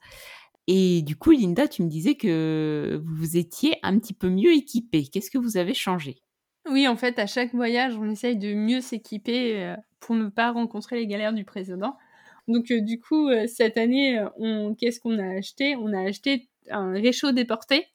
Et 0.67 1.03
du 1.03 1.17
coup, 1.17 1.31
Linda, 1.31 1.69
tu 1.69 1.83
me 1.83 1.89
disais 1.89 2.15
que 2.15 3.03
vous 3.05 3.37
étiez 3.37 3.77
un 3.83 3.99
petit 3.99 4.15
peu 4.15 4.29
mieux 4.29 4.53
équipée. 4.53 5.07
Qu'est-ce 5.07 5.31
que 5.31 5.39
vous 5.39 5.57
avez 5.57 5.75
changé? 5.75 6.23
Oui, 6.67 6.89
en 6.89 6.97
fait, 6.97 7.19
à 7.19 7.27
chaque 7.27 7.55
voyage, 7.55 7.97
on 7.97 8.09
essaye 8.09 8.37
de 8.37 8.55
mieux 8.55 8.81
s'équiper 8.81 9.63
euh, 9.63 9.77
pour 10.01 10.15
ne 10.15 10.29
pas 10.29 10.51
rencontrer 10.51 10.97
les 10.97 11.07
galères 11.07 11.35
du 11.35 11.45
précédent. 11.45 11.97
Donc, 12.49 12.71
euh, 12.71 12.81
du 12.81 12.99
coup, 13.01 13.29
euh, 13.29 13.47
cette 13.47 13.77
année, 13.77 14.19
qu'est-ce 14.79 15.01
qu'on 15.01 15.19
a 15.19 15.37
acheté? 15.37 15.77
On 15.77 15.93
a 15.93 16.09
acheté 16.09 16.49
un 16.71 16.93
réchaud 16.93 17.33
déporté 17.33 17.87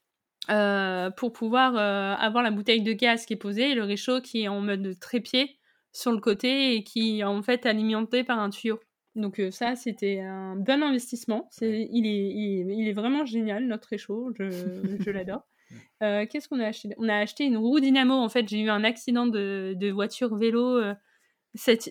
pour 1.17 1.31
pouvoir 1.31 1.75
avoir 1.75 2.43
la 2.43 2.49
bouteille 2.49 2.81
de 2.81 2.93
gaz 2.93 3.25
qui 3.25 3.33
est 3.33 3.37
posée 3.37 3.75
le 3.75 3.83
réchaud 3.83 4.19
qui 4.19 4.43
est 4.43 4.47
en 4.47 4.61
mode 4.61 4.97
trépied 4.99 5.59
sur 5.93 6.11
le 6.11 6.19
côté 6.19 6.73
et 6.73 6.83
qui 6.83 7.19
est 7.19 7.23
en 7.23 7.43
fait 7.43 7.67
alimenté 7.67 8.23
par 8.23 8.39
un 8.39 8.49
tuyau. 8.49 8.79
Donc 9.19 9.41
ça, 9.51 9.75
c'était 9.75 10.19
un 10.19 10.55
bon 10.55 10.83
investissement. 10.83 11.47
C'est, 11.51 11.87
il, 11.91 12.05
est, 12.05 12.33
il, 12.33 12.87
est, 12.87 12.93
vraiment 12.93 13.25
génial, 13.25 13.65
notre 13.65 13.89
réchaud. 13.89 14.31
Je, 14.37 14.49
je 14.99 15.09
l'adore. 15.11 15.47
qu'est-ce 15.99 16.47
qu'on 16.47 16.59
a 16.59 16.67
acheté? 16.67 16.93
On 16.97 17.09
a 17.09 17.15
acheté 17.15 17.45
une 17.45 17.57
roue 17.57 17.79
dynamo. 17.79 18.13
En 18.13 18.29
fait, 18.29 18.47
j'ai 18.47 18.59
eu 18.59 18.69
un 18.69 18.83
accident 18.83 19.27
de, 19.27 19.73
de 19.75 19.91
voiture 19.91 20.35
vélo 20.35 20.81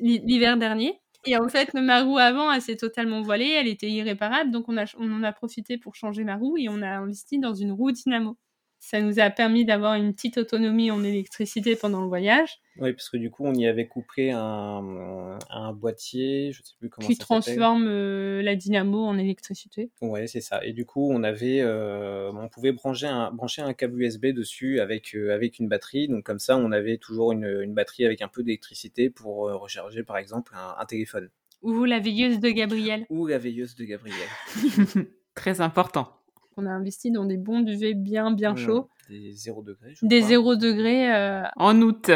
l'hiver 0.00 0.56
dernier. 0.56 1.00
Et 1.24 1.36
en 1.36 1.48
fait, 1.48 1.74
ma 1.74 2.02
roue 2.02 2.18
avant, 2.18 2.50
elle 2.52 2.62
s'est 2.62 2.76
totalement 2.76 3.22
voilée. 3.22 3.50
Elle 3.50 3.68
était 3.68 3.90
irréparable. 3.90 4.50
Donc, 4.50 4.68
on, 4.68 4.76
a, 4.76 4.84
on 4.98 5.12
en 5.12 5.22
a 5.22 5.32
profité 5.32 5.78
pour 5.78 5.94
changer 5.94 6.24
ma 6.24 6.36
roue 6.36 6.56
et 6.56 6.68
on 6.68 6.80
a 6.82 6.88
investi 6.88 7.38
dans 7.38 7.54
une 7.54 7.72
roue 7.72 7.92
dynamo 7.92 8.36
ça 8.80 9.00
nous 9.00 9.18
a 9.18 9.28
permis 9.30 9.64
d'avoir 9.64 9.94
une 9.94 10.14
petite 10.14 10.38
autonomie 10.38 10.90
en 10.90 11.02
électricité 11.02 11.76
pendant 11.76 12.00
le 12.00 12.06
voyage. 12.08 12.60
Oui, 12.78 12.92
parce 12.92 13.10
que 13.10 13.16
du 13.16 13.30
coup, 13.30 13.44
on 13.44 13.54
y 13.54 13.66
avait 13.66 13.88
couplé 13.88 14.30
un, 14.30 15.38
un 15.50 15.72
boîtier, 15.72 16.52
je 16.52 16.62
sais 16.62 16.74
plus 16.78 16.88
comment 16.88 17.06
Qui 17.06 17.16
transforme 17.16 17.86
euh, 17.88 18.40
la 18.40 18.54
dynamo 18.54 19.04
en 19.04 19.18
électricité. 19.18 19.90
Oui, 20.00 20.28
c'est 20.28 20.40
ça. 20.40 20.64
Et 20.64 20.72
du 20.72 20.86
coup, 20.86 21.10
on 21.10 21.24
avait, 21.24 21.60
euh, 21.60 22.30
on 22.32 22.48
pouvait 22.48 22.72
brancher 22.72 23.08
un, 23.08 23.32
brancher 23.32 23.62
un 23.62 23.74
câble 23.74 24.00
USB 24.00 24.26
dessus 24.26 24.80
avec, 24.80 25.14
euh, 25.16 25.34
avec 25.34 25.58
une 25.58 25.68
batterie. 25.68 26.06
Donc 26.06 26.24
comme 26.24 26.38
ça, 26.38 26.56
on 26.56 26.70
avait 26.70 26.98
toujours 26.98 27.32
une, 27.32 27.60
une 27.62 27.74
batterie 27.74 28.04
avec 28.04 28.22
un 28.22 28.28
peu 28.28 28.44
d'électricité 28.44 29.10
pour 29.10 29.50
recharger, 29.60 30.04
par 30.04 30.18
exemple, 30.18 30.52
un, 30.54 30.76
un 30.78 30.86
téléphone. 30.86 31.30
Ou 31.62 31.84
la 31.84 31.98
veilleuse 31.98 32.38
de 32.38 32.50
Gabriel. 32.50 33.06
Ou 33.10 33.26
la 33.26 33.38
veilleuse 33.38 33.74
de 33.74 33.84
Gabriel. 33.84 34.28
Très 35.34 35.60
important. 35.60 36.17
On 36.60 36.66
a 36.66 36.70
investi 36.70 37.12
dans 37.12 37.24
des 37.24 37.36
bons 37.36 37.60
duvets 37.60 37.94
bien, 37.94 38.32
bien 38.32 38.56
chauds. 38.56 38.88
Des 39.08 39.30
0 39.30 39.62
degrés, 39.62 39.94
Des 40.02 40.22
0 40.22 40.56
degrés. 40.56 41.14
Euh, 41.14 41.44
en 41.54 41.80
août. 41.80 42.10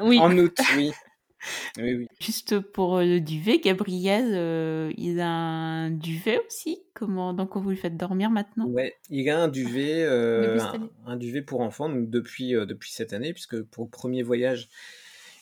Oui. 0.00 0.18
En 0.18 0.34
août, 0.38 0.56
oui. 0.78 0.90
oui, 1.76 1.94
oui. 1.94 2.08
Juste 2.18 2.60
pour 2.60 2.96
euh, 2.96 3.04
le 3.04 3.20
duvet, 3.20 3.58
Gabriel, 3.58 4.30
euh, 4.32 4.90
il 4.96 5.20
a 5.20 5.28
un 5.28 5.90
duvet 5.90 6.40
aussi? 6.46 6.78
Comment, 6.94 7.36
quoi 7.46 7.60
vous 7.60 7.68
lui 7.68 7.76
faites 7.76 7.98
dormir 7.98 8.30
maintenant? 8.30 8.66
Ouais, 8.68 8.94
il 9.10 9.28
a 9.28 9.42
un 9.42 9.48
duvet, 9.48 10.02
un, 10.06 11.16
duvet 11.18 11.42
pour 11.42 11.60
enfants 11.60 11.90
donc 11.90 12.08
depuis, 12.08 12.52
depuis 12.52 12.90
cette 12.90 13.12
année, 13.12 13.34
puisque 13.34 13.60
pour 13.64 13.84
le 13.84 13.90
premier 13.90 14.22
voyage, 14.22 14.70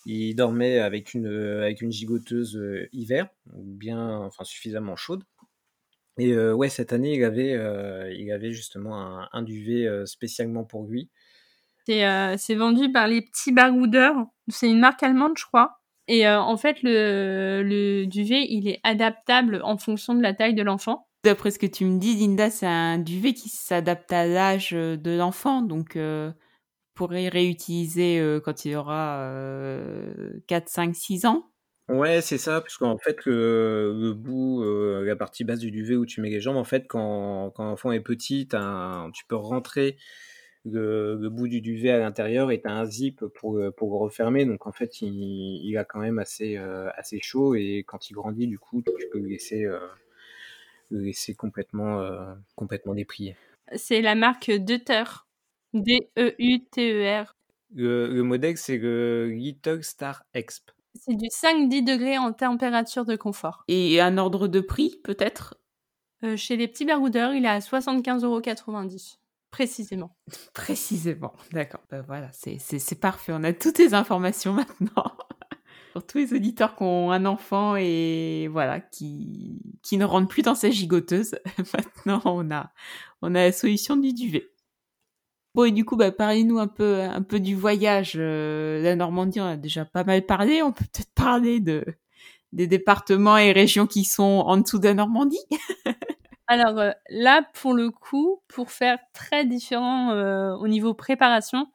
il 0.05 0.35
dormait 0.35 0.81
avec 0.81 1.15
une, 1.15 1.29
avec 1.29 1.81
une 1.81 1.93
gigoteuse 1.93 2.61
hiver, 2.93 3.29
bien, 3.55 4.19
enfin 4.19 4.43
suffisamment 4.43 4.97
chaude. 4.97 5.23
Et 6.19 6.37
ouais, 6.37 6.69
cette 6.69 6.93
année, 6.93 7.15
il 7.15 7.25
avait, 7.25 7.59
il 8.15 8.31
avait 8.33 8.53
justement 8.53 9.01
un, 9.01 9.29
un 9.33 9.43
duvet 9.43 9.89
spécialement 10.07 10.65
pour 10.65 10.85
lui. 10.85 11.11
C'est 11.87 12.55
vendu 12.55 12.93
par 12.93 13.09
les 13.09 13.23
petits 13.23 13.53
baroudeurs. 13.53 14.17
C'est 14.49 14.71
une 14.71 14.79
marque 14.79 15.03
allemande, 15.03 15.33
je 15.37 15.45
crois. 15.47 15.81
Et 16.09 16.29
en 16.29 16.57
fait, 16.57 16.83
le, 16.83 17.63
le 17.65 18.07
duvet, 18.07 18.47
il 18.49 18.69
est 18.69 18.81
adaptable 18.85 19.61
en 19.65 19.79
fonction 19.79 20.15
de 20.15 20.23
la 20.23 20.35
taille 20.35 20.55
de 20.55 20.63
l'enfant. 20.63 21.09
D'après 21.25 21.53
ce 21.53 21.59
que 21.59 21.67
tu 21.67 21.85
me 21.85 21.99
dis, 21.99 22.17
Linda, 22.17 22.51
c'est 22.51 22.67
un 22.67 22.99
duvet 22.99 23.33
qui 23.33 23.49
s'adapte 23.49 24.13
à 24.13 24.27
l'âge 24.27 24.73
de 24.73 25.17
l'enfant. 25.17 25.63
Donc, 25.63 25.97
euh, 25.97 26.33
pourrait 26.95 27.29
réutiliser 27.29 28.23
quand 28.45 28.65
il 28.65 28.77
aura 28.77 29.33
4, 30.49 30.69
5, 30.69 30.95
6 30.95 31.27
ans. 31.27 31.52
Ouais, 31.89 32.21
c'est 32.21 32.39
ça, 32.39 32.61
parce 32.61 32.77
qu'en 32.77 32.97
fait, 32.97 33.25
le, 33.27 33.93
le 34.01 34.13
bout, 34.15 34.65
la 35.05 35.17
partie 35.17 35.45
basse 35.45 35.59
du 35.59 35.71
duvet 35.71 35.97
où 35.97 36.07
tu 36.07 36.21
mets 36.21 36.31
les 36.31 36.41
jambes, 36.41 36.57
en 36.57 36.65
fait, 36.65 36.87
quand, 36.89 37.51
quand 37.55 37.65
l'enfant 37.65 37.93
est 37.93 38.01
petit, 38.01 38.49
tu 38.49 39.25
peux 39.27 39.37
rentrer 39.37 39.97
le, 40.65 41.29
bout 41.29 41.49
du 41.49 41.61
duvet 41.61 41.91
à 41.91 41.99
l'intérieur 41.99 42.51
et 42.51 42.61
tu 42.61 42.69
as 42.69 42.73
un 42.73 42.85
zip 42.85 43.25
pour, 43.35 43.61
pour 43.77 43.91
le 43.91 43.97
refermer. 43.97 44.47
Donc, 44.47 44.67
en 44.67 44.73
fait, 44.73 45.03
il, 45.03 45.61
il 45.65 45.77
a 45.77 45.85
quand 45.85 46.01
même 46.01 46.19
assez, 46.19 46.57
assez 46.57 47.21
chaud 47.21 47.55
et 47.55 47.85
quand 47.87 48.09
il 48.09 48.15
grandit, 48.15 48.47
du 48.47 48.59
coup, 48.59 48.83
tu 48.83 49.09
peux 49.11 49.19
le 49.19 49.29
laisser, 49.29 49.67
le 50.91 51.01
laisser 51.01 51.35
complètement, 51.35 52.01
complètement 52.55 52.95
déplié. 52.95 53.37
C'est 53.75 54.03
la 54.03 54.15
marque 54.15 54.51
Deuter. 54.51 55.05
D-E-U-T-E-R. 55.75 57.35
Le, 57.75 58.23
modèle, 58.23 58.57
c'est 58.59 58.77
le 58.77 59.31
Little 59.31 59.83
Star 59.83 60.25
Exp. 60.35 60.71
C'est 60.95 61.15
du 61.15 61.27
5-10 61.27 61.85
degrés 61.85 62.19
en 62.19 62.33
température 62.33 63.05
de 63.05 63.17
confort. 63.17 63.65
Et 63.69 64.01
un 64.01 64.19
ordre 64.19 64.49
de 64.49 64.61
prix, 64.61 65.01
peut-être? 65.03 65.57
Euh, 66.25 66.37
Chez 66.37 66.57
les 66.57 66.69
petits 66.69 66.85
baroudeurs, 66.85 67.33
il 67.33 67.45
est 67.45 67.49
à 67.49 67.59
75,90 67.59 68.25
euros. 68.25 68.43
Précisément. 69.51 70.17
Précisément, 70.55 71.33
d'accord. 71.53 71.81
Ben 71.91 72.03
voilà, 72.03 72.31
c'est 72.33 73.01
parfait. 73.01 73.33
On 73.35 73.45
a 73.45 73.53
toutes 73.53 73.79
les 73.79 73.95
informations 73.95 74.53
maintenant. 74.55 75.13
Pour 75.93 76.07
tous 76.07 76.19
les 76.19 76.33
auditeurs 76.33 76.75
qui 76.75 76.85
ont 76.85 77.11
un 77.11 77.27
enfant 77.27 77.77
et 77.77 78.49
voilà, 78.51 78.81
qui, 78.81 79.61
qui 79.83 79.99
ne 79.99 80.07
rentrent 80.07 80.29
plus 80.29 80.41
dans 80.41 80.55
sa 80.55 80.71
gigoteuse, 80.71 81.39
maintenant 81.75 82.23
on 82.25 82.51
a, 82.51 82.73
on 83.21 83.35
a 83.35 83.45
la 83.45 83.53
solution 83.53 83.97
du 83.97 84.15
duvet. 84.15 84.52
Bon, 85.55 85.65
et 85.65 85.71
du 85.71 85.85
coup, 85.85 85.97
bah, 85.97 86.11
parlez-nous 86.13 86.59
un 86.59 86.67
peu, 86.67 87.03
un 87.03 87.23
peu 87.23 87.39
du 87.39 87.55
voyage. 87.55 88.15
Euh, 88.17 88.81
la 88.83 88.97
Normandie, 88.97 89.41
on 89.41 89.47
a 89.47 89.57
déjà 89.57 89.85
pas 89.85 90.03
mal 90.03 90.25
parlé. 90.25 90.63
On 90.63 90.73
peut 90.73 90.85
peut-être 90.93 91.13
parler 91.15 91.61
de, 91.61 91.85
des 92.53 92.67
départements 92.67 93.37
et 93.37 93.53
régions 93.53 93.87
qui 93.87 94.05
sont 94.05 94.45
en 94.47 94.57
dessous 94.57 94.79
de 94.79 94.87
la 94.87 94.95
Normandie. 94.95 95.45
Alors 96.47 96.79
euh, 96.79 96.93
là, 97.11 97.43
pour 97.55 97.75
le 97.75 97.91
coup, 97.91 98.43
pour 98.49 98.71
faire 98.71 98.99
très 99.13 99.45
différent 99.45 100.13
euh, 100.13 100.55
au 100.57 100.69
niveau 100.69 100.95
préparation, 100.95 101.67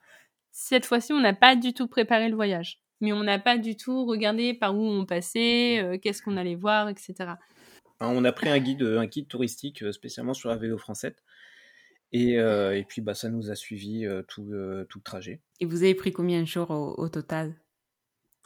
cette 0.51 0.87
fois-ci, 0.87 1.13
on 1.13 1.21
n'a 1.21 1.33
pas 1.33 1.55
du 1.55 1.73
tout 1.73 1.87
préparé 1.87 2.29
le 2.29 2.35
voyage. 2.35 2.81
Mais 2.99 3.13
on 3.13 3.23
n'a 3.23 3.37
pas 3.37 3.59
du 3.59 3.75
tout 3.75 4.05
regardé 4.05 4.55
par 4.55 4.75
où 4.75 4.83
on 4.83 5.05
passait, 5.05 5.99
qu'est-ce 6.01 6.23
qu'on 6.23 6.35
allait 6.35 6.55
voir, 6.55 6.89
etc. 6.89 7.13
On 7.99 8.25
a 8.25 8.31
pris 8.31 8.49
un 8.49 8.57
guide, 8.57 8.81
un 8.81 9.05
guide 9.05 9.27
touristique 9.27 9.83
spécialement 9.93 10.33
sur 10.33 10.49
la 10.49 10.55
vélo 10.55 10.79
française 10.79 11.13
et, 12.11 12.33
et, 12.33 12.85
puis 12.87 13.01
bah, 13.01 13.13
ça 13.13 13.29
nous 13.29 13.51
a 13.51 13.55
suivi 13.55 14.05
tout, 14.27 14.51
tout, 14.89 14.99
le 14.99 15.03
trajet. 15.03 15.41
Et 15.59 15.65
vous 15.65 15.83
avez 15.83 15.95
pris 15.95 16.11
combien 16.11 16.41
de 16.41 16.47
jours 16.47 16.71
au, 16.71 17.09
total? 17.09 17.55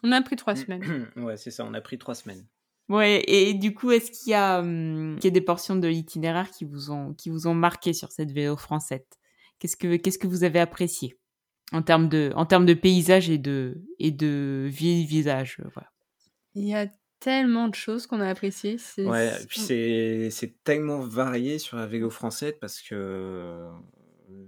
On 0.04 0.12
a 0.12 0.22
pris 0.22 0.36
trois 0.36 0.56
semaines. 0.56 1.10
ouais, 1.16 1.38
c'est 1.38 1.52
ça, 1.52 1.66
on 1.66 1.74
a 1.74 1.82
pris 1.82 1.98
trois 1.98 2.16
semaines. 2.16 2.46
Ouais, 2.90 3.24
et 3.28 3.54
du 3.54 3.74
coup, 3.74 3.92
est-ce 3.92 4.12
qu'il 4.12 4.32
y, 4.32 4.34
a, 4.34 4.60
hum, 4.60 5.18
y 5.24 5.28
a 5.28 5.30
des 5.30 5.42
portions 5.42 5.76
de 5.76 5.88
l'itinéraire 5.88 6.50
qui, 6.52 6.66
vous 6.66 6.92
ont, 6.92 7.14
qui 7.14 7.30
vous 7.30 7.48
ont 7.48 7.54
marqué 7.54 7.94
sur 7.94 8.12
cette 8.12 8.32
vélo 8.32 8.58
française 8.58 9.06
Qu'est-ce 9.60 9.78
que 9.78 9.96
Qu'est-ce 9.96 10.18
que 10.18 10.28
vous 10.28 10.44
avez 10.44 10.60
apprécié 10.60 11.18
en 11.72 11.84
termes 11.84 12.10
de, 12.10 12.34
en 12.36 12.46
termes 12.46 12.66
de 12.66 12.74
paysage 12.74 13.30
et 13.30 13.38
de, 13.38 13.82
et 14.00 14.12
de 14.12 14.68
vie, 14.70 15.06
visage 15.06 15.62
voilà? 15.74 15.90
Il 16.54 16.68
y 16.68 16.76
a 16.76 16.88
tellement 17.22 17.68
de 17.68 17.76
choses 17.76 18.08
qu'on 18.08 18.20
a 18.20 18.28
appréciées. 18.28 18.78
Ouais, 18.98 19.32
et 19.42 19.46
puis 19.46 19.62
c'est 19.62 20.64
tellement 20.66 21.00
varié 21.00 21.60
sur 21.60 21.78
la 21.78 21.86
vélo 21.86 22.10
française 22.10 22.56
parce 22.60 22.82
que 22.82 23.70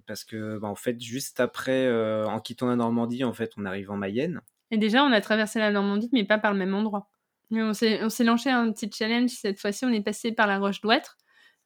parce 0.08 0.24
que 0.24 0.58
bah, 0.58 0.68
en 0.68 0.76
fait 0.76 1.00
juste 1.00 1.40
après 1.40 1.86
euh, 1.86 2.26
en 2.26 2.40
quittant 2.40 2.68
la 2.68 2.76
Normandie 2.76 3.24
en 3.24 3.34
fait 3.34 3.52
on 3.58 3.66
arrive 3.66 3.92
en 3.92 3.98
Mayenne. 3.98 4.42
Et 4.72 4.78
déjà 4.78 5.04
on 5.04 5.12
a 5.12 5.22
traversé 5.22 5.60
la 5.60 5.72
Normandie 5.72 6.10
mais 6.12 6.26
pas 6.26 6.40
par 6.40 6.52
le 6.52 6.60
même 6.60 6.74
endroit. 6.74 7.10
Mais 7.52 7.62
on 7.62 7.74
s'est 7.74 8.04
on 8.04 8.10
s'est 8.10 8.24
lancé 8.24 8.50
un 8.50 8.72
petit 8.72 8.90
challenge 8.92 9.30
cette 9.30 9.60
fois-ci 9.60 9.86
on 9.86 9.92
est 9.92 10.02
passé 10.02 10.32
par 10.32 10.48
la 10.48 10.58
Roche 10.58 10.82
d'Ouêtre. 10.82 11.18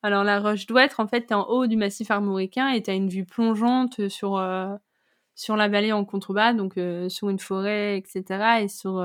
Alors 0.03 0.25
la 0.25 0.41
Roche 0.41 0.67
d'Ouêtre 0.67 0.99
en 0.99 1.07
fait 1.07 1.27
t'es 1.27 1.33
en 1.33 1.45
haut 1.45 1.67
du 1.67 1.77
massif 1.77 2.11
armoricain 2.11 2.69
et 2.69 2.83
t'as 2.83 2.95
une 2.95 3.09
vue 3.09 3.25
plongeante 3.25 4.09
sur 4.09 4.35
euh, 4.37 4.75
sur 5.35 5.55
la 5.55 5.69
vallée 5.69 5.93
en 5.93 6.03
contrebas 6.03 6.51
donc 6.51 6.77
euh, 6.77 7.07
sur 7.07 7.29
une 7.29 7.39
forêt 7.39 7.97
etc 7.97 8.61
et 8.63 8.67
sur 8.67 8.99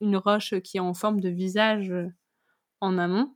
une 0.00 0.16
roche 0.16 0.54
qui 0.60 0.76
est 0.76 0.80
en 0.80 0.94
forme 0.94 1.20
de 1.20 1.28
visage 1.28 1.90
euh, 1.90 2.08
en 2.80 2.98
amont. 2.98 3.34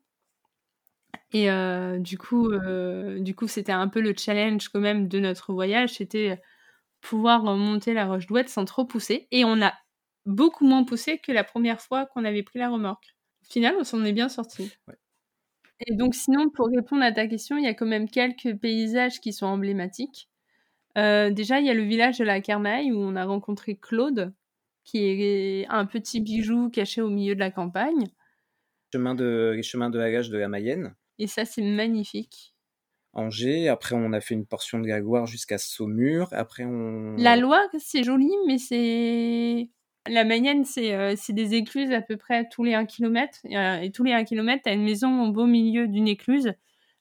Et 1.33 1.51
euh, 1.51 1.99
du 1.99 2.19
coup, 2.19 2.51
euh, 2.51 3.19
du 3.21 3.35
coup, 3.35 3.49
c'était 3.49 3.73
un 3.73 3.89
peu 3.89 4.01
le 4.01 4.15
challenge 4.17 4.69
quand 4.69 4.81
même 4.81 5.09
de 5.09 5.19
notre 5.19 5.53
voyage, 5.53 5.95
c'était 5.95 6.41
pouvoir 7.01 7.43
monter 7.43 7.95
la 7.95 8.07
roche 8.07 8.27
d'Ouette 8.27 8.49
sans 8.49 8.65
trop 8.65 8.85
pousser. 8.85 9.29
Et 9.31 9.45
on 9.45 9.61
a 9.63 9.73
beaucoup 10.27 10.67
moins 10.67 10.85
poussé 10.85 11.19
que 11.19 11.33
la 11.33 11.45
première 11.45 11.81
fois 11.81 12.07
qu'on 12.07 12.25
avait 12.25 12.43
pris 12.43 12.59
la 12.59 12.71
remorque. 12.71 13.15
Au 13.43 13.53
final, 13.53 13.77
on 13.79 13.85
s'en 13.85 14.05
est 14.05 14.13
bien 14.13 14.29
sorti. 14.29 14.73
Et 15.87 15.95
donc, 15.95 16.15
sinon, 16.15 16.51
pour 16.51 16.69
répondre 16.69 17.03
à 17.03 17.13
ta 17.13 17.27
question, 17.27 17.57
il 17.57 17.65
y 17.65 17.69
a 17.69 17.75
quand 17.75 17.87
même 17.87 18.09
quelques 18.09 18.57
paysages 18.57 19.21
qui 19.21 19.33
sont 19.33 19.47
emblématiques. 19.47 20.29
déjà, 20.97 21.61
il 21.61 21.67
y 21.67 21.71
a 21.71 21.75
le 21.75 21.85
village 21.85 22.19
de 22.19 22.25
la 22.25 22.41
Carnaille 22.41 22.91
où 22.91 22.99
on 22.99 23.17
a 23.17 23.25
rencontré 23.25 23.77
Claude, 23.77 24.35
qui 24.89 25.05
est 25.05 25.67
un 25.69 25.85
petit 25.85 26.21
bijou 26.21 26.71
caché 26.71 27.03
au 27.03 27.11
milieu 27.11 27.35
de 27.35 27.41
la 27.41 27.51
campagne. 27.51 28.07
Chemin 28.91 29.15
de, 29.15 29.61
chemin 29.63 29.91
de 29.91 30.01
Hagage 30.01 30.31
de 30.31 30.39
la 30.39 30.49
Mayenne. 30.49 30.95
Et 31.19 31.27
ça, 31.27 31.45
c'est 31.45 31.63
magnifique. 31.63 32.55
Angers, 33.13 33.69
après 33.69 33.97
on 33.97 34.13
a 34.13 34.21
fait 34.21 34.35
une 34.35 34.47
portion 34.47 34.79
de 34.79 34.87
la 34.87 35.01
Loire 35.01 35.27
jusqu'à 35.27 35.59
Saumur, 35.59 36.29
après 36.33 36.65
on... 36.65 37.17
La 37.17 37.37
Loire, 37.37 37.69
c'est 37.79 38.03
joli, 38.03 38.31
mais 38.47 38.59
c'est... 38.59 39.69
La 40.07 40.25
Mayenne, 40.25 40.65
c'est 40.65 40.95
euh, 40.95 41.15
des 41.29 41.55
écluses 41.55 41.93
à 41.93 42.01
peu 42.01 42.17
près 42.17 42.49
tous 42.49 42.65
les 42.65 42.73
1 42.73 42.87
km. 42.87 43.41
Euh, 43.45 43.81
et 43.81 43.91
tous 43.91 44.05
les 44.05 44.13
1 44.13 44.25
km, 44.25 44.63
tu 44.63 44.71
as 44.71 44.73
une 44.73 44.85
maison 44.85 45.25
au 45.25 45.33
beau 45.33 45.45
milieu 45.45 45.87
d'une 45.87 46.09
écluse 46.09 46.55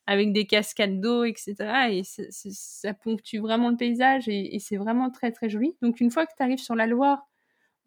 avec 0.08 0.34
des 0.34 0.46
cascades 0.46 1.00
d'eau, 1.00 1.24
etc. 1.24 1.56
Et 1.92 2.02
ça 2.04 2.94
ponctue 2.94 3.38
vraiment 3.38 3.70
le 3.70 3.78
paysage 3.78 4.28
et, 4.28 4.56
et 4.56 4.60
c'est 4.60 4.78
vraiment 4.78 5.10
très 5.10 5.32
très 5.32 5.48
joli. 5.48 5.78
Donc 5.82 6.02
une 6.02 6.12
fois 6.12 6.26
que 6.26 6.32
tu 6.36 6.44
arrives 6.44 6.60
sur 6.60 6.76
la 6.76 6.88
Loire, 6.88 7.28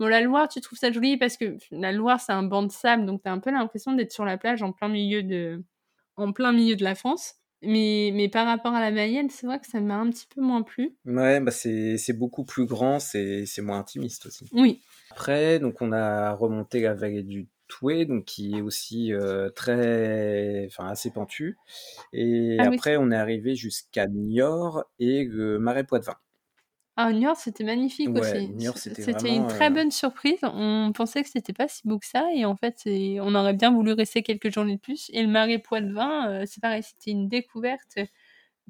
Bon, 0.01 0.09
la 0.09 0.22
Loire, 0.22 0.48
tu 0.48 0.62
trouves 0.62 0.78
ça 0.78 0.90
joli 0.90 1.18
parce 1.18 1.36
que 1.36 1.59
la 1.70 1.92
Loire, 1.92 2.20
c'est 2.20 2.32
un 2.32 2.42
banc 2.42 2.62
de 2.62 2.72
sable, 2.72 3.05
donc 3.05 3.22
tu 3.22 3.28
as 3.28 3.32
un 3.32 3.38
peu 3.38 3.51
l'impression 3.51 3.92
d'être 3.92 4.12
sur 4.12 4.24
la 4.24 4.38
plage 4.38 4.62
en 4.62 4.72
plein 4.72 4.88
milieu 4.88 5.22
de, 5.22 5.62
en 6.16 6.32
plein 6.32 6.53
milieu 6.53 6.74
de 6.74 6.82
la 6.82 6.94
France. 6.94 7.34
Mais, 7.62 8.11
mais 8.14 8.30
par 8.30 8.46
rapport 8.46 8.72
à 8.72 8.80
la 8.80 8.90
Mayenne, 8.90 9.28
c'est 9.28 9.46
vrai 9.46 9.61
que 9.61 9.66
ça 9.66 9.78
m'a 9.82 9.96
un 9.96 10.09
petit 10.09 10.26
peu 10.34 10.40
moins 10.40 10.62
plu. 10.62 10.96
Ouais, 11.05 11.40
bah 11.40 11.51
c'est 11.51 12.14
beaucoup 12.14 12.44
plus 12.44 12.64
grand, 12.64 12.98
c'est 12.98 13.44
moins 13.59 13.78
intimiste 13.78 14.24
aussi. 14.24 14.48
Oui. 14.53 14.80
Après, 15.11 15.59
donc 15.59 15.82
on 15.82 15.92
a 15.92 16.32
remonté 16.32 16.80
la 16.80 16.94
vallée 16.94 17.22
du 17.22 17.48
Toué, 17.68 18.07
donc 18.07 18.24
qui 18.24 18.57
est 18.57 18.62
aussi 18.62 19.12
euh, 19.12 19.51
très, 19.51 20.64
enfin 20.66 20.88
assez 20.88 21.11
pentu. 21.11 21.59
Et 22.14 22.57
ah 22.59 22.70
après, 22.72 22.96
on 22.96 23.11
est 23.11 23.16
arrivé 23.16 23.55
jusqu'à 23.55 24.07
Niort 24.07 24.84
et 24.98 25.24
le 25.24 25.59
Marais 25.59 25.84
Poitevin. 25.84 26.16
Ah, 27.03 27.14
Niort, 27.14 27.38
c'était 27.38 27.64
magnifique 27.64 28.11
aussi. 28.11 28.53
c'était 28.76 29.34
une 29.34 29.46
très 29.46 29.68
euh, 29.68 29.70
bonne 29.70 29.90
surprise. 29.90 30.38
On 30.42 30.92
pensait 30.94 31.22
que 31.22 31.30
c'était 31.30 31.55
pas 31.55 31.66
si 31.66 31.80
beau 31.86 31.98
que 31.98 32.05
ça, 32.05 32.28
et 32.34 32.44
en 32.44 32.57
fait, 32.57 32.82
on 32.86 33.34
aurait 33.34 33.55
bien 33.55 33.72
voulu 33.72 33.92
rester 33.92 34.22
quelques 34.22 34.53
journées 34.53 34.74
de 34.74 34.80
plus. 34.80 35.11
Et 35.14 35.22
le 35.22 35.28
marais 35.28 35.59
Poitevin, 35.59 36.28
euh, 36.28 36.44
c'est 36.46 36.61
pareil, 36.61 36.82
c'était 36.82 37.12
une 37.12 37.26
découverte. 37.26 37.98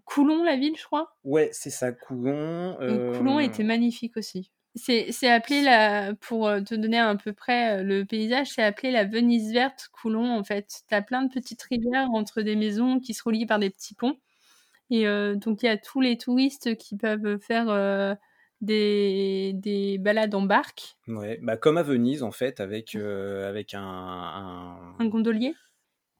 Coulon, 0.05 0.45
la 0.45 0.57
ville, 0.57 0.77
je 0.79 0.85
crois. 0.85 1.17
Ouais, 1.25 1.51
c'est 1.53 1.71
ça, 1.71 1.91
Coulon. 1.91 2.77
Coulon 3.19 3.39
euh, 3.39 3.41
était 3.41 3.65
magnifique 3.65 4.17
aussi. 4.17 4.53
C'est 4.77 5.29
appelé 5.29 5.63
la, 5.63 6.15
pour 6.15 6.47
te 6.65 6.77
donner 6.77 7.01
à 7.01 7.17
peu 7.17 7.33
près 7.33 7.83
le 7.83 8.05
paysage, 8.05 8.51
c'est 8.51 8.63
appelé 8.63 8.93
la 8.93 9.05
Venise 9.05 9.53
verte 9.53 9.89
Coulon 9.91 10.33
en 10.33 10.45
fait. 10.45 10.83
T'as 10.87 11.03
plein 11.03 11.25
de 11.25 11.33
petites 11.33 11.63
rivières 11.63 12.09
entre 12.13 12.43
des 12.43 12.55
maisons 12.55 13.01
qui 13.01 13.13
se 13.13 13.25
relient 13.25 13.47
par 13.47 13.59
des 13.59 13.71
petits 13.71 13.97
ponts. 13.97 14.15
Et 14.91 15.07
euh, 15.07 15.37
donc, 15.37 15.63
il 15.63 15.67
y 15.67 15.69
a 15.69 15.77
tous 15.77 16.01
les 16.01 16.19
touristes 16.19 16.77
qui 16.77 16.97
peuvent 16.97 17.39
faire 17.39 17.69
euh, 17.69 18.15
des, 18.61 19.53
des 19.55 19.99
balades 19.99 20.35
en 20.35 20.43
barque. 20.43 20.97
Ouais, 21.07 21.39
bah 21.43 21.57
comme 21.57 21.79
à 21.79 21.83
Venise, 21.83 22.23
en 22.23 22.33
fait, 22.33 22.61
avec, 22.61 22.95
euh, 22.95 23.49
avec 23.49 23.75
un, 23.75 24.95
un... 24.99 25.07
gondolier. 25.07 25.55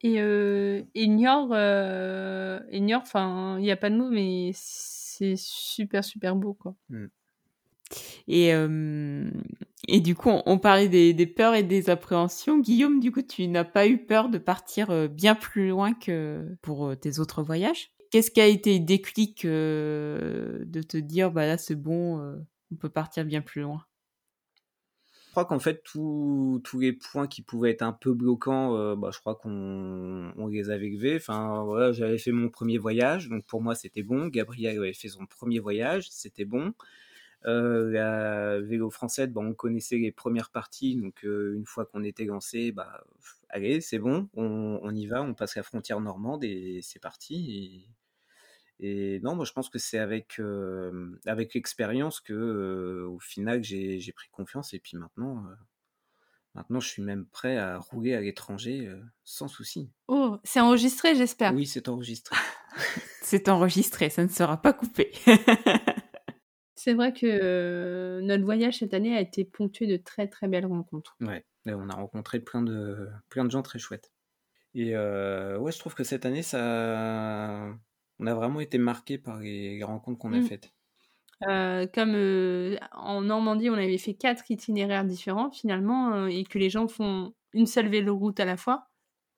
Et, 0.03 0.21
euh, 0.21 0.83
et 0.95 1.09
Niort, 1.09 1.51
enfin, 1.51 3.59
il 3.59 3.63
n'y 3.63 3.71
a 3.71 3.77
pas 3.77 3.91
de 3.91 3.97
mots, 3.97 4.09
mais 4.09 4.51
c'est 4.55 5.35
super, 5.37 6.05
super 6.05 6.37
beau, 6.37 6.55
quoi. 6.55 6.75
Hmm. 6.89 7.09
Et, 8.29 8.55
euh, 8.55 9.29
et 9.89 10.01
du 10.01 10.15
coup, 10.15 10.31
on, 10.31 10.59
parlait 10.59 10.89
des, 10.89 11.13
des, 11.13 11.27
peurs 11.27 11.55
et 11.55 11.65
des 11.65 11.91
appréhensions. 11.91 12.61
Guillaume, 12.61 13.01
du 13.01 13.11
coup, 13.11 13.21
tu 13.21 13.47
n'as 13.49 13.65
pas 13.65 13.89
eu 13.89 13.99
peur 13.99 14.29
de 14.29 14.39
partir 14.39 15.09
bien 15.09 15.35
plus 15.35 15.69
loin 15.69 15.93
que 15.93 16.57
pour 16.63 16.97
tes 16.97 17.19
autres 17.19 17.43
voyages? 17.43 17.91
Qu'est-ce 18.11 18.31
qui 18.31 18.41
a 18.41 18.47
été 18.47 18.81
déclic 18.81 19.47
de 19.47 20.83
te 20.83 20.97
dire, 20.97 21.31
bah 21.31 21.47
là, 21.47 21.59
c'est 21.59 21.77
bon, 21.77 22.41
on 22.73 22.77
peut 22.77 22.89
partir 22.89 23.25
bien 23.25 23.41
plus 23.41 23.63
loin? 23.63 23.85
Je 25.27 25.33
crois 25.33 25.45
qu'en 25.45 25.61
fait, 25.61 25.85
tous 25.85 26.61
les 26.81 26.93
points 26.93 27.29
qui 27.29 27.43
pouvaient 27.43 27.71
être 27.71 27.83
un 27.83 27.93
peu 27.93 28.13
bloquants, 28.13 28.97
bah, 28.97 29.11
je 29.15 29.21
crois 29.21 29.37
qu'on 29.37 30.33
on 30.37 30.47
les 30.49 30.71
avait 30.71 30.89
levés. 30.89 31.15
Enfin, 31.17 31.63
voilà, 31.63 31.93
j'avais 31.93 32.19
fait 32.19 32.33
mon 32.33 32.49
premier 32.49 32.79
voyage, 32.79 33.29
donc 33.29 33.47
pour 33.47 33.63
moi, 33.63 33.77
c'était 33.77 34.03
bon. 34.03 34.27
Gabriel 34.27 34.79
avait 34.79 34.93
fait 34.93 35.07
son 35.09 35.27
premier 35.27 35.61
voyage, 35.61 36.09
c'était 36.11 36.45
bon. 36.45 36.73
La 37.45 38.61
vélo 38.61 38.91
française, 38.91 39.29
bah, 39.29 39.41
on 39.41 39.55
connaissait 39.55 39.99
les 39.99 40.11
premières 40.11 40.51
parties, 40.51 40.97
donc 40.97 41.23
une 41.23 41.65
fois 41.65 41.87
qu'on 41.87 42.03
était 42.03 42.25
lancé, 42.25 42.73
bah, 42.73 43.05
allez, 43.49 43.81
c'est 43.81 44.01
bon, 44.01 44.29
on, 44.35 44.93
y 44.97 45.07
va, 45.07 45.23
on 45.23 45.35
passe 45.35 45.55
la 45.55 45.63
frontière 45.63 46.01
normande 46.01 46.43
et 46.43 46.81
c'est 46.83 46.99
parti. 46.99 47.87
Non, 49.23 49.35
moi 49.35 49.45
je 49.45 49.53
pense 49.53 49.69
que 49.69 49.79
c'est 49.79 49.99
avec, 49.99 50.39
euh, 50.39 51.19
avec 51.27 51.55
l'expérience 51.55 52.21
que 52.21 53.05
au 53.09 53.19
final 53.19 53.63
j'ai 53.63 54.13
pris 54.15 54.29
confiance 54.31 54.73
et 54.75 54.79
puis 54.79 54.97
maintenant, 54.97 55.45
maintenant 56.55 56.81
je 56.81 56.89
suis 56.89 57.03
même 57.03 57.27
prêt 57.27 57.57
à 57.57 57.79
rouler 57.79 58.15
à 58.15 58.21
l'étranger 58.21 58.91
sans 59.25 59.49
souci. 59.49 59.91
Oh, 60.09 60.39
c'est 60.45 60.61
enregistré, 60.61 61.15
j'espère. 61.15 61.55
Oui, 61.55 61.67
c'est 61.67 61.89
enregistré. 61.89 62.37
c'est 63.23 63.49
enregistré, 63.49 64.09
ça 64.09 64.25
ne 64.25 64.29
sera 64.29 64.61
pas 64.61 64.73
coupé. 64.73 65.13
C'est 66.83 66.95
vrai 66.95 67.13
que 67.13 68.21
notre 68.23 68.43
voyage 68.43 68.79
cette 68.79 68.95
année 68.95 69.15
a 69.15 69.21
été 69.21 69.45
ponctué 69.45 69.87
de 69.87 69.99
très 69.99 70.29
très 70.29 70.49
belles 70.49 70.65
rencontres. 70.65 71.15
Ouais, 71.21 71.45
on 71.67 71.91
a 71.91 71.95
rencontré 71.95 72.41
plein 72.41 72.63
de, 72.63 73.07
plein 73.29 73.45
de 73.45 73.51
gens 73.51 73.61
très 73.61 73.79
chouettes. 73.79 74.11
Et 74.73 74.97
ouais, 74.97 75.73
je 75.73 75.79
trouve 75.79 75.95
que 75.95 76.05
cette 76.05 76.25
année, 76.25 76.43
ça, 76.43 77.69
on 78.21 78.27
a 78.27 78.35
vraiment 78.35 78.61
été 78.61 78.79
marqué 78.79 79.19
par 79.19 79.41
les, 79.41 79.83
rencontres 79.83 80.19
qu'on 80.19 80.33
a 80.33 80.39
mmh. 80.39 80.47
faites. 80.47 80.73
comme 81.95 82.79
en 82.93 83.23
Normandie, 83.23 83.71
on 83.71 83.75
avait 83.75 83.99
fait 83.99 84.15
quatre 84.15 84.49
itinéraires 84.51 85.05
différents 85.05 85.51
finalement, 85.51 86.27
et 86.27 86.45
que 86.45 86.59
les 86.59 86.71
gens 86.71 86.87
font 86.87 87.35
une 87.53 87.67
seule 87.67 87.89
véloroute 87.89 88.39
à 88.39 88.45
la 88.45 88.57
fois, 88.57 88.89